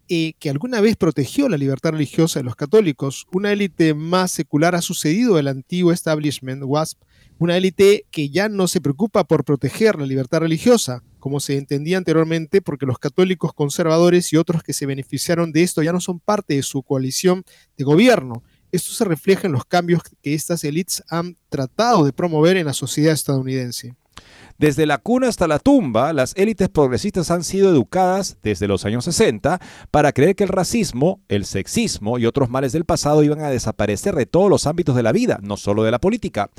eh, 0.09 0.33
que 0.39 0.49
alguna 0.49 0.79
vez 0.79 0.95
protegió 0.95 1.49
la 1.49 1.57
libertad 1.57 1.91
religiosa 1.91 2.39
de 2.39 2.45
los 2.45 2.55
católicos. 2.55 3.27
Una 3.33 3.51
élite 3.51 3.93
más 3.93 4.31
secular 4.31 4.73
ha 4.73 4.81
sucedido 4.81 5.35
al 5.35 5.49
antiguo 5.49 5.91
establishment 5.91 6.63
WASP, 6.63 6.97
una 7.39 7.57
élite 7.57 8.05
que 8.09 8.29
ya 8.29 8.47
no 8.47 8.67
se 8.67 8.79
preocupa 8.79 9.25
por 9.25 9.43
proteger 9.43 9.99
la 9.99 10.05
libertad 10.05 10.39
religiosa, 10.39 11.03
como 11.19 11.41
se 11.41 11.57
entendía 11.57 11.97
anteriormente, 11.97 12.61
porque 12.61 12.85
los 12.85 12.99
católicos 12.99 13.53
conservadores 13.53 14.31
y 14.31 14.37
otros 14.37 14.63
que 14.63 14.71
se 14.71 14.85
beneficiaron 14.85 15.51
de 15.51 15.63
esto 15.63 15.83
ya 15.83 15.91
no 15.91 15.99
son 15.99 16.21
parte 16.21 16.55
de 16.55 16.63
su 16.63 16.83
coalición 16.83 17.43
de 17.77 17.83
gobierno. 17.83 18.43
Esto 18.71 18.91
se 18.93 19.05
refleja 19.05 19.47
en 19.47 19.53
los 19.53 19.65
cambios 19.65 20.01
que 20.03 20.33
estas 20.33 20.63
élites 20.63 21.03
han 21.09 21.37
tratado 21.49 22.03
de 22.05 22.13
promover 22.13 22.57
en 22.57 22.65
la 22.65 22.73
sociedad 22.73 23.13
estadounidense. 23.13 23.95
Desde 24.57 24.87
la 24.87 24.97
cuna 24.97 25.27
hasta 25.27 25.47
la 25.47 25.59
tumba, 25.59 26.13
las 26.13 26.33
élites 26.35 26.67
progresistas 26.69 27.29
han 27.29 27.43
sido 27.43 27.69
educadas 27.69 28.37
desde 28.41 28.67
los 28.67 28.85
años 28.85 29.05
60 29.05 29.61
para 29.91 30.11
creer 30.13 30.35
que 30.35 30.45
el 30.45 30.49
racismo, 30.49 31.21
el 31.27 31.45
sexismo 31.45 32.17
y 32.17 32.25
otros 32.25 32.49
males 32.49 32.71
del 32.71 32.83
pasado 32.83 33.23
iban 33.23 33.41
a 33.41 33.51
desaparecer 33.51 34.15
de 34.15 34.25
todos 34.25 34.49
los 34.49 34.65
ámbitos 34.65 34.95
de 34.95 35.03
la 35.03 35.11
vida, 35.11 35.39
no 35.43 35.57
solo 35.57 35.83
de 35.83 35.91
la 35.91 35.99
política. 35.99 36.49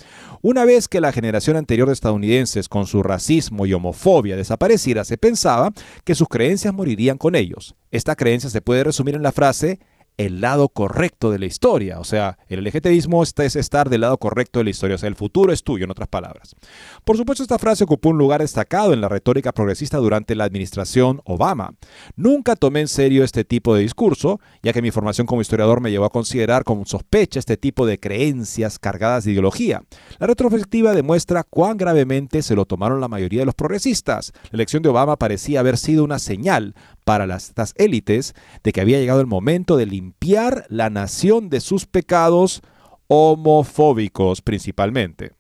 Una 0.43 0.65
vez 0.65 0.87
que 0.87 1.01
la 1.01 1.11
generación 1.11 1.57
anterior 1.57 1.89
de 1.89 1.95
estadounidenses 1.95 2.69
con 2.69 2.87
su 2.87 3.03
racismo 3.03 3.67
y 3.67 3.73
homofobia 3.73 4.37
desapareciera, 4.37 5.05
se 5.05 5.19
pensaba 5.19 5.73
que 6.05 6.15
sus 6.15 6.29
creencias 6.29 6.73
morirían 6.73 7.19
con 7.19 7.35
ellos. 7.35 7.75
Esta 7.91 8.15
creencia 8.15 8.49
se 8.49 8.63
puede 8.63 8.85
resumir 8.85 9.17
en 9.17 9.25
la 9.25 9.33
frase 9.33 9.81
el 10.19 10.41
lado 10.41 10.69
correcto 10.69 11.31
de 11.31 11.39
la 11.39 11.47
historia. 11.47 12.01
O 12.01 12.05
sea, 12.05 12.39
el 12.49 12.65
LGTBismo 12.65 13.23
es 13.23 13.57
estar 13.57 13.89
del 13.89 14.03
lado 14.03 14.19
correcto 14.19 14.59
de 14.59 14.65
la 14.65 14.71
historia. 14.71 14.97
O 14.97 14.99
sea, 14.99 15.09
el 15.09 15.15
futuro 15.15 15.53
es 15.53 15.63
tuyo, 15.63 15.85
en 15.85 15.91
otras 15.91 16.09
palabras. 16.09 16.57
Por 17.05 17.17
supuesto, 17.17 17.43
esta 17.43 17.59
frase 17.59 17.85
ocupó 17.85 18.11
un 18.11 18.19
lugar 18.19 18.41
destacado 18.41 18.93
en 18.93 19.01
la 19.01 19.09
retórica 19.09 19.53
progresista 19.53 19.99
durante 19.99 20.35
la 20.35 20.45
administración 20.45 21.23
Obama. 21.25 21.75
Nunca 22.17 22.57
tomé 22.57 22.81
en 22.81 22.89
serio 22.89 23.23
este 23.23 23.45
tipo 23.45 23.75
de 23.75 23.83
discurso, 23.83 24.41
ya 24.63 24.73
que 24.73 24.83
mi 24.83 24.91
formación 24.91 25.27
como 25.27 25.41
historiador 25.41 25.81
me 25.81 25.91
llevó 25.91 26.05
a 26.05 26.11
considerar 26.11 26.65
con 26.65 26.85
sospecha 26.85 27.39
este 27.39 27.57
tipo 27.57 27.87
de 27.87 28.01
creencias 28.01 28.79
cargadas 28.79 29.25
de 29.25 29.33
ideología. 29.33 29.83
La 30.19 30.27
retrospectiva 30.27 30.95
demuestra 30.95 31.45
cuán 31.45 31.77
gravemente 31.77 32.43
se 32.43 32.57
lo 32.57 32.65
tomaron 32.65 33.01
la 33.01 33.09
mayoría 33.09 33.41
de 33.41 33.47
los 33.47 33.55
progresistas. 33.55 34.33
La 34.51 34.57
elección 34.57 34.83
de 34.83 34.89
Obama 34.89 35.17
parecía 35.17 35.61
haber 35.61 35.79
sido 35.79 36.03
una 36.03 36.19
señal 36.19 36.75
para 37.09 37.27
las, 37.27 37.49
estas 37.49 37.73
élites 37.79 38.35
de 38.63 38.71
que 38.71 38.83
había 38.83 38.99
llegado 38.99 39.23
el 39.23 39.27
momento 39.27 39.79
de 39.79 39.87
limpiar 39.87 40.67
la 40.69 40.91
nación 40.91 41.49
de 41.49 41.61
sus 41.61 41.87
pecados 41.87 42.61
homofóbicos 43.07 44.43
principalmente. 44.43 45.33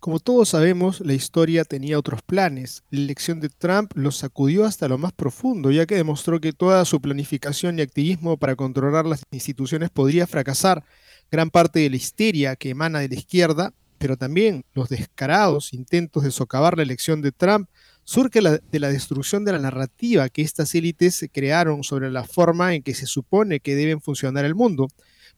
Como 0.00 0.20
todos 0.20 0.50
sabemos, 0.50 1.00
la 1.00 1.14
historia 1.14 1.64
tenía 1.64 1.98
otros 1.98 2.20
planes. 2.20 2.84
La 2.90 3.00
elección 3.00 3.40
de 3.40 3.48
Trump 3.48 3.92
los 3.94 4.18
sacudió 4.18 4.66
hasta 4.66 4.86
lo 4.86 4.98
más 4.98 5.14
profundo, 5.14 5.70
ya 5.70 5.86
que 5.86 5.96
demostró 5.96 6.42
que 6.42 6.52
toda 6.52 6.84
su 6.84 7.00
planificación 7.00 7.78
y 7.78 7.82
activismo 7.82 8.36
para 8.36 8.54
controlar 8.54 9.06
las 9.06 9.22
instituciones 9.30 9.88
podría 9.88 10.26
fracasar. 10.26 10.84
Gran 11.30 11.48
parte 11.48 11.80
de 11.80 11.88
la 11.88 11.96
histeria 11.96 12.54
que 12.54 12.68
emana 12.68 12.98
de 12.98 13.08
la 13.08 13.14
izquierda, 13.14 13.72
pero 13.96 14.18
también 14.18 14.66
los 14.74 14.90
descarados 14.90 15.72
intentos 15.72 16.22
de 16.22 16.30
socavar 16.30 16.76
la 16.76 16.82
elección 16.82 17.22
de 17.22 17.32
Trump 17.32 17.66
surge 18.10 18.40
de 18.40 18.80
la 18.80 18.88
destrucción 18.88 19.44
de 19.44 19.52
la 19.52 19.60
narrativa 19.60 20.28
que 20.30 20.42
estas 20.42 20.74
élites 20.74 21.24
crearon 21.32 21.84
sobre 21.84 22.10
la 22.10 22.24
forma 22.24 22.74
en 22.74 22.82
que 22.82 22.92
se 22.92 23.06
supone 23.06 23.60
que 23.60 23.76
deben 23.76 24.00
funcionar 24.00 24.44
el 24.44 24.56
mundo. 24.56 24.88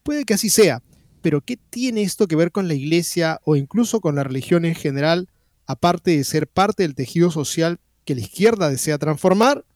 Puede 0.02 0.24
que 0.24 0.32
así 0.32 0.48
sea, 0.48 0.82
pero 1.20 1.42
¿qué 1.42 1.58
tiene 1.58 2.00
esto 2.00 2.26
que 2.26 2.34
ver 2.34 2.50
con 2.50 2.68
la 2.68 2.74
iglesia 2.74 3.42
o 3.44 3.56
incluso 3.56 4.00
con 4.00 4.14
la 4.14 4.24
religión 4.24 4.64
en 4.64 4.74
general, 4.74 5.28
aparte 5.66 6.16
de 6.16 6.24
ser 6.24 6.46
parte 6.46 6.84
del 6.84 6.94
tejido 6.94 7.30
social 7.30 7.78
que 8.06 8.14
la 8.14 8.22
izquierda 8.22 8.70
desea 8.70 8.96
transformar? 8.96 9.66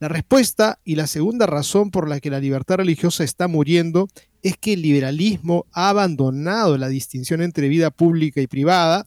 La 0.00 0.08
respuesta 0.08 0.78
y 0.82 0.94
la 0.94 1.08
segunda 1.08 1.44
razón 1.44 1.90
por 1.90 2.08
la 2.08 2.20
que 2.20 2.30
la 2.30 2.40
libertad 2.40 2.76
religiosa 2.76 3.22
está 3.22 3.48
muriendo 3.48 4.08
es 4.42 4.56
que 4.56 4.72
el 4.72 4.80
liberalismo 4.80 5.66
ha 5.72 5.90
abandonado 5.90 6.78
la 6.78 6.88
distinción 6.88 7.42
entre 7.42 7.68
vida 7.68 7.90
pública 7.90 8.40
y 8.40 8.46
privada 8.46 9.06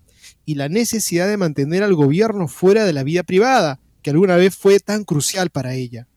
y 0.49 0.55
la 0.55 0.67
necesidad 0.67 1.27
de 1.27 1.37
mantener 1.37 1.83
al 1.83 1.93
gobierno 1.93 2.47
fuera 2.47 2.83
de 2.83 2.91
la 2.91 3.03
vida 3.03 3.21
privada, 3.21 3.79
que 4.01 4.09
alguna 4.09 4.35
vez 4.35 4.55
fue 4.55 4.79
tan 4.79 5.03
crucial 5.03 5.51
para 5.51 5.75
ella. 5.75 6.07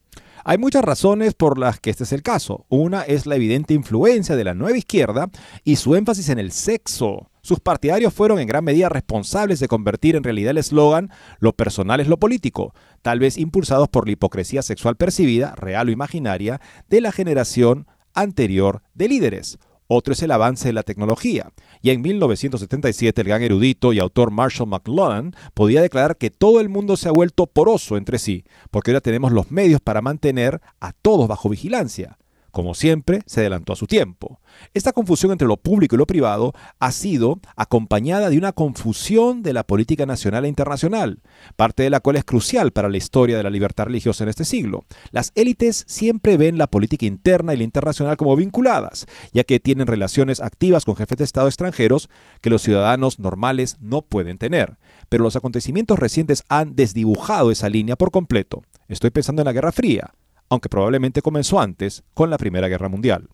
Hay 0.43 0.57
muchas 0.57 0.83
razones 0.83 1.35
por 1.35 1.59
las 1.59 1.81
que 1.81 1.91
este 1.91 2.05
es 2.05 2.13
el 2.13 2.23
caso. 2.23 2.65
Una 2.71 3.03
es 3.03 3.27
la 3.27 3.37
evidente 3.37 3.75
influencia 3.75 4.35
de 4.35 4.45
la 4.45 4.55
nueva 4.55 4.79
izquierda 4.79 5.29
y 5.65 5.77
su 5.77 5.97
énfasis 5.97 6.31
en 6.31 6.39
el 6.39 6.51
sexo. 6.51 7.31
Sus 7.43 7.61
partidarios 7.61 8.15
fueron 8.15 8.39
en 8.39 8.49
gran 8.49 8.65
medida 8.65 8.89
responsables 8.89 9.61
de 9.61 9.69
convertir 9.69 10.17
en 10.17 10.25
realidad 10.25 10.53
el 10.53 10.59
eslogan 10.59 11.11
lo 11.39 11.53
personal 11.53 12.01
es 12.01 12.09
lo 12.09 12.19
político, 12.19 12.73
tal 13.03 13.19
vez 13.19 13.37
impulsados 13.37 13.91
por 13.91 14.07
la 14.07 14.13
hipocresía 14.13 14.63
sexual 14.63 14.97
percibida, 14.97 15.55
real 15.57 15.91
o 15.91 15.93
imaginaria, 15.93 16.59
de 16.89 17.03
la 17.03 17.13
generación 17.13 17.87
anterior 18.15 18.83
de 18.95 19.09
líderes. 19.09 19.59
Otro 19.95 20.15
es 20.15 20.23
el 20.23 20.31
avance 20.31 20.69
de 20.69 20.73
la 20.73 20.85
tecnología. 20.85 21.51
Y 21.83 21.91
en 21.91 22.01
1977 22.01 23.21
el 23.21 23.29
gran 23.29 23.43
erudito 23.43 23.93
y 23.93 23.99
autor 23.99 24.31
Marshall 24.31 24.69
McLuhan 24.69 25.35
podía 25.53 25.83
declarar 25.83 26.17
que 26.17 26.31
todo 26.31 26.61
el 26.61 26.71
mundo 26.71 26.97
se 26.97 27.09
ha 27.09 27.13
vuelto 27.13 27.47
poroso 27.47 27.99
entre 27.99 28.19
sí, 28.19 28.45
porque 28.71 28.91
ahora 28.91 29.03
tenemos 29.03 29.33
los 29.33 29.51
medios 29.51 29.83
para 29.83 30.01
mantener 30.01 30.63
a 30.81 30.93
todos 30.93 31.29
bajo 31.29 31.51
vigilancia 31.51 32.17
como 32.53 32.75
siempre, 32.75 33.23
se 33.27 33.41
adelantó 33.41 33.73
a 33.73 33.77
su 33.77 33.87
tiempo. 33.87 34.41
Esta 34.75 34.93
confusión 34.93 35.33
entre 35.33 35.49
lo 35.49 35.57
público 35.57 35.95
y 35.95 35.99
lo 35.99 36.07
privado 36.07 36.53
ha 36.79 36.93
sido 36.93 37.41
acompañada 37.57 38.31
de 38.31 38.39
una 38.39 38.53
confusión 38.53 39.43
de 39.43 39.55
la 39.55 39.65
política 39.65 40.07
nacional 40.07 40.45
e 40.45 40.49
internacional, 40.49 41.23
parte 41.57 41.83
de 41.83 41.91
la 41.91 42.01
cual 42.01 42.17
es 42.17 42.25
crucial 42.25 42.71
para 42.71 42.91
la 42.91 42.99
historia 42.99 43.37
de 43.37 43.43
la 43.43 43.51
libertad 43.51 43.87
religiosa 43.87 44.23
en 44.25 44.31
este 44.31 44.45
siglo. 44.45 44.85
Las 45.11 45.33
élites 45.35 45.85
siempre 45.89 46.37
ven 46.37 46.59
la 46.59 46.67
política 46.67 47.07
interna 47.07 47.55
y 47.55 47.57
la 47.57 47.65
internacional 47.65 48.17
como 48.17 48.37
vinculadas, 48.37 49.07
ya 49.33 49.45
que 49.45 49.59
tienen 49.59 49.87
relaciones 49.87 50.41
activas 50.41 50.85
con 50.85 50.97
jefes 50.97 51.19
de 51.19 51.25
Estado 51.25 51.49
extranjeros 51.49 52.11
que 52.43 52.51
los 52.51 52.63
ciudadanos 52.63 53.19
normales 53.19 53.79
no 53.81 54.03
pueden 54.03 54.39
tener. 54.39 54.77
Pero 55.09 55.25
los 55.25 55.37
acontecimientos 55.37 55.99
recientes 55.99 56.45
han 56.49 56.77
desdibujado 56.77 57.51
esa 57.51 57.69
línea 57.69 57.97
por 57.97 58.11
completo. 58.11 58.63
Estoy 58.89 59.11
pensando 59.11 59.41
en 59.43 59.47
la 59.47 59.53
Guerra 59.53 59.73
Fría, 59.73 60.13
aunque 60.53 60.69
probablemente 60.69 61.23
comenzó 61.23 61.61
antes 61.61 62.05
con 62.13 62.29
la 62.29 62.37
Primera 62.37 62.69
Guerra 62.69 62.91
Mundial. 62.91 63.31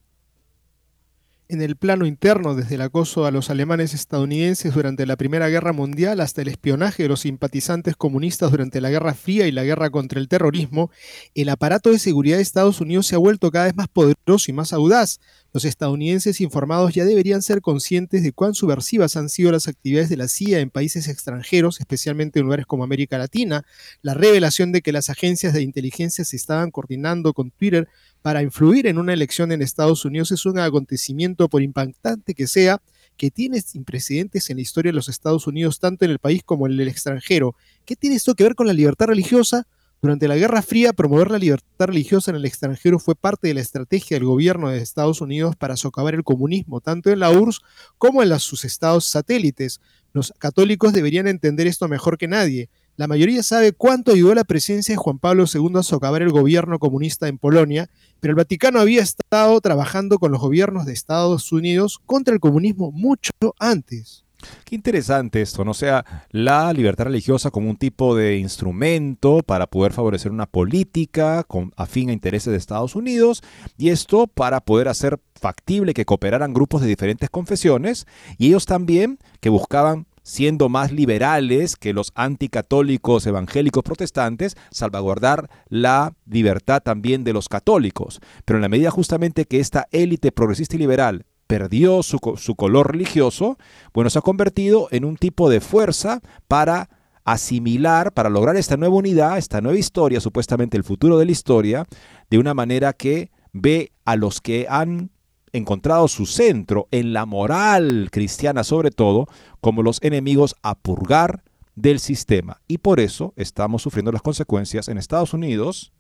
En 1.50 1.62
el 1.62 1.76
plano 1.76 2.04
interno, 2.04 2.54
desde 2.54 2.74
el 2.74 2.82
acoso 2.82 3.24
a 3.24 3.30
los 3.30 3.48
alemanes 3.48 3.94
estadounidenses 3.94 4.74
durante 4.74 5.06
la 5.06 5.16
Primera 5.16 5.48
Guerra 5.48 5.72
Mundial 5.72 6.20
hasta 6.20 6.42
el 6.42 6.48
espionaje 6.48 7.04
de 7.04 7.08
los 7.08 7.20
simpatizantes 7.20 7.96
comunistas 7.96 8.50
durante 8.50 8.82
la 8.82 8.90
Guerra 8.90 9.14
Fría 9.14 9.46
y 9.46 9.52
la 9.52 9.64
guerra 9.64 9.88
contra 9.88 10.20
el 10.20 10.28
terrorismo, 10.28 10.90
el 11.34 11.48
aparato 11.48 11.90
de 11.90 11.98
seguridad 11.98 12.36
de 12.36 12.42
Estados 12.42 12.82
Unidos 12.82 13.06
se 13.06 13.14
ha 13.14 13.18
vuelto 13.18 13.50
cada 13.50 13.64
vez 13.64 13.74
más 13.74 13.88
poderoso 13.88 14.50
y 14.50 14.52
más 14.52 14.74
audaz, 14.74 15.20
los 15.54 15.64
estadounidenses 15.64 16.42
informados 16.42 16.92
ya 16.92 17.06
deberían 17.06 17.40
ser 17.40 17.62
conscientes 17.62 18.22
de 18.22 18.32
cuán 18.32 18.54
subversivas 18.54 19.16
han 19.16 19.30
sido 19.30 19.50
las 19.50 19.66
actividades 19.66 20.10
de 20.10 20.18
la 20.18 20.28
CIA 20.28 20.60
en 20.60 20.68
países 20.68 21.08
extranjeros, 21.08 21.80
especialmente 21.80 22.38
en 22.38 22.44
lugares 22.44 22.66
como 22.66 22.84
América 22.84 23.16
Latina. 23.16 23.64
La 24.02 24.12
revelación 24.12 24.72
de 24.72 24.82
que 24.82 24.92
las 24.92 25.08
agencias 25.08 25.54
de 25.54 25.62
inteligencia 25.62 26.26
se 26.26 26.36
estaban 26.36 26.70
coordinando 26.70 27.32
con 27.32 27.50
Twitter 27.50 27.88
para 28.22 28.42
influir 28.42 28.86
en 28.86 28.98
una 28.98 29.12
elección 29.12 29.52
en 29.52 29.62
Estados 29.62 30.04
Unidos 30.04 30.32
es 30.32 30.44
un 30.46 30.58
acontecimiento, 30.58 31.48
por 31.48 31.62
impactante 31.62 32.34
que 32.34 32.46
sea, 32.46 32.80
que 33.16 33.30
tiene 33.30 33.60
sin 33.60 33.84
precedentes 33.84 34.48
en 34.50 34.56
la 34.56 34.62
historia 34.62 34.90
de 34.90 34.96
los 34.96 35.08
Estados 35.08 35.46
Unidos, 35.46 35.80
tanto 35.80 36.04
en 36.04 36.10
el 36.10 36.18
país 36.18 36.42
como 36.44 36.66
en 36.66 36.72
el 36.72 36.88
extranjero. 36.88 37.54
¿Qué 37.84 37.96
tiene 37.96 38.16
esto 38.16 38.34
que 38.34 38.44
ver 38.44 38.54
con 38.54 38.66
la 38.66 38.72
libertad 38.72 39.06
religiosa? 39.06 39.66
Durante 40.00 40.28
la 40.28 40.36
Guerra 40.36 40.62
Fría, 40.62 40.92
promover 40.92 41.32
la 41.32 41.38
libertad 41.38 41.86
religiosa 41.86 42.30
en 42.30 42.36
el 42.36 42.44
extranjero 42.44 43.00
fue 43.00 43.16
parte 43.16 43.48
de 43.48 43.54
la 43.54 43.60
estrategia 43.60 44.16
del 44.16 44.26
gobierno 44.26 44.70
de 44.70 44.78
Estados 44.78 45.20
Unidos 45.20 45.56
para 45.56 45.76
socavar 45.76 46.14
el 46.14 46.22
comunismo, 46.22 46.80
tanto 46.80 47.10
en 47.10 47.18
la 47.18 47.32
URSS 47.32 47.62
como 47.98 48.22
en 48.22 48.38
sus 48.38 48.64
estados 48.64 49.06
satélites. 49.06 49.80
Los 50.12 50.32
católicos 50.38 50.92
deberían 50.92 51.26
entender 51.26 51.66
esto 51.66 51.88
mejor 51.88 52.16
que 52.16 52.28
nadie. 52.28 52.70
La 52.98 53.06
mayoría 53.06 53.44
sabe 53.44 53.70
cuánto 53.70 54.10
ayudó 54.10 54.34
la 54.34 54.42
presencia 54.42 54.92
de 54.92 54.96
Juan 54.96 55.20
Pablo 55.20 55.44
II 55.44 55.70
a 55.76 55.84
socavar 55.84 56.20
el 56.20 56.30
gobierno 56.30 56.80
comunista 56.80 57.28
en 57.28 57.38
Polonia, 57.38 57.88
pero 58.18 58.32
el 58.32 58.36
Vaticano 58.36 58.80
había 58.80 59.02
estado 59.02 59.60
trabajando 59.60 60.18
con 60.18 60.32
los 60.32 60.40
gobiernos 60.40 60.84
de 60.84 60.94
Estados 60.94 61.52
Unidos 61.52 62.00
contra 62.04 62.34
el 62.34 62.40
comunismo 62.40 62.90
mucho 62.90 63.30
antes. 63.60 64.24
Qué 64.64 64.74
interesante 64.74 65.40
esto, 65.40 65.64
¿no? 65.64 65.74
sea, 65.74 66.04
la 66.32 66.72
libertad 66.72 67.04
religiosa 67.04 67.52
como 67.52 67.70
un 67.70 67.76
tipo 67.76 68.16
de 68.16 68.36
instrumento 68.38 69.44
para 69.46 69.68
poder 69.68 69.92
favorecer 69.92 70.32
una 70.32 70.46
política 70.46 71.44
con, 71.44 71.72
afín 71.76 72.10
a 72.10 72.12
intereses 72.12 72.50
de 72.50 72.58
Estados 72.58 72.96
Unidos 72.96 73.44
y 73.76 73.90
esto 73.90 74.26
para 74.26 74.60
poder 74.60 74.88
hacer 74.88 75.20
factible 75.36 75.94
que 75.94 76.04
cooperaran 76.04 76.52
grupos 76.52 76.80
de 76.80 76.88
diferentes 76.88 77.30
confesiones 77.30 78.08
y 78.38 78.48
ellos 78.48 78.66
también 78.66 79.20
que 79.38 79.50
buscaban 79.50 80.07
siendo 80.28 80.68
más 80.68 80.92
liberales 80.92 81.74
que 81.74 81.94
los 81.94 82.12
anticatólicos 82.14 83.26
evangélicos 83.26 83.82
protestantes, 83.82 84.58
salvaguardar 84.70 85.48
la 85.70 86.12
libertad 86.26 86.82
también 86.82 87.24
de 87.24 87.32
los 87.32 87.48
católicos. 87.48 88.20
Pero 88.44 88.58
en 88.58 88.62
la 88.62 88.68
medida 88.68 88.90
justamente 88.90 89.46
que 89.46 89.58
esta 89.58 89.88
élite 89.90 90.30
progresista 90.30 90.76
y 90.76 90.80
liberal 90.80 91.24
perdió 91.46 92.02
su, 92.02 92.18
color 92.18 92.92
religioso, 92.92 93.56
bueno, 93.94 94.10
se 94.10 94.18
ha 94.18 94.22
convertido 94.22 94.88
en 94.90 95.06
un 95.06 95.16
tipo 95.16 95.48
de 95.48 95.60
fuerza 95.60 96.20
para 96.46 96.90
asimilar, 97.24 98.12
para 98.12 98.28
lograr 98.28 98.56
esta 98.56 98.76
nueva 98.76 98.96
unidad, 98.96 99.38
esta 99.38 99.62
nueva 99.62 99.78
historia, 99.78 100.20
supuestamente 100.20 100.76
el 100.76 100.84
futuro 100.84 101.16
de 101.16 101.24
la 101.24 101.32
historia, 101.32 101.86
de 102.28 102.38
una 102.38 102.52
manera 102.52 102.92
que 102.92 103.30
ve 103.54 103.92
a 104.04 104.14
los 104.16 104.42
que 104.42 104.66
han 104.68 105.10
encontrado 105.52 106.08
su 106.08 106.26
centro 106.26 106.88
en 106.90 107.12
la 107.12 107.26
moral 107.26 108.08
cristiana 108.10 108.64
sobre 108.64 108.90
todo, 108.90 109.26
como 109.60 109.82
los 109.82 110.02
enemigos 110.02 110.56
a 110.62 110.74
purgar 110.74 111.42
del 111.74 112.00
sistema. 112.00 112.60
Y 112.66 112.78
por 112.78 113.00
eso 113.00 113.32
estamos 113.36 113.82
sufriendo 113.82 114.12
las 114.12 114.22
consecuencias 114.22 114.88
en 114.88 114.98
Estados 114.98 115.34
Unidos 115.34 115.92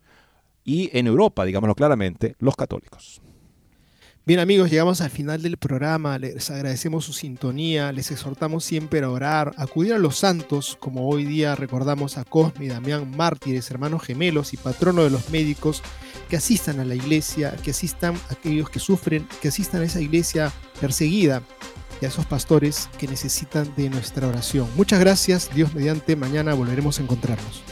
y 0.64 0.90
en 0.96 1.06
Europa, 1.06 1.44
digámoslo 1.44 1.74
claramente, 1.74 2.34
los 2.38 2.56
católicos. 2.56 3.22
Bien 4.28 4.40
amigos, 4.40 4.70
llegamos 4.70 5.00
al 5.00 5.08
final 5.08 5.40
del 5.40 5.56
programa, 5.56 6.18
les 6.18 6.50
agradecemos 6.50 7.06
su 7.06 7.14
sintonía, 7.14 7.92
les 7.92 8.10
exhortamos 8.10 8.62
siempre 8.62 9.00
a 9.00 9.08
orar, 9.08 9.54
acudir 9.56 9.94
a 9.94 9.98
los 9.98 10.18
santos, 10.18 10.76
como 10.78 11.08
hoy 11.08 11.24
día 11.24 11.54
recordamos 11.54 12.18
a 12.18 12.24
Cosme 12.24 12.66
y 12.66 12.68
Damián, 12.68 13.10
mártires, 13.16 13.70
hermanos 13.70 14.02
gemelos 14.02 14.52
y 14.52 14.58
patrono 14.58 15.02
de 15.02 15.08
los 15.08 15.30
médicos, 15.30 15.82
que 16.28 16.36
asistan 16.36 16.78
a 16.78 16.84
la 16.84 16.94
iglesia, 16.94 17.56
que 17.64 17.70
asistan 17.70 18.16
a 18.28 18.34
aquellos 18.34 18.68
que 18.68 18.80
sufren, 18.80 19.26
que 19.40 19.48
asistan 19.48 19.80
a 19.80 19.84
esa 19.86 20.02
iglesia 20.02 20.52
perseguida 20.78 21.42
y 22.02 22.04
a 22.04 22.08
esos 22.08 22.26
pastores 22.26 22.90
que 22.98 23.08
necesitan 23.08 23.72
de 23.78 23.88
nuestra 23.88 24.28
oración. 24.28 24.68
Muchas 24.76 25.00
gracias, 25.00 25.48
Dios 25.54 25.72
mediante, 25.72 26.16
mañana 26.16 26.52
volveremos 26.52 26.98
a 26.98 27.02
encontrarnos. 27.02 27.62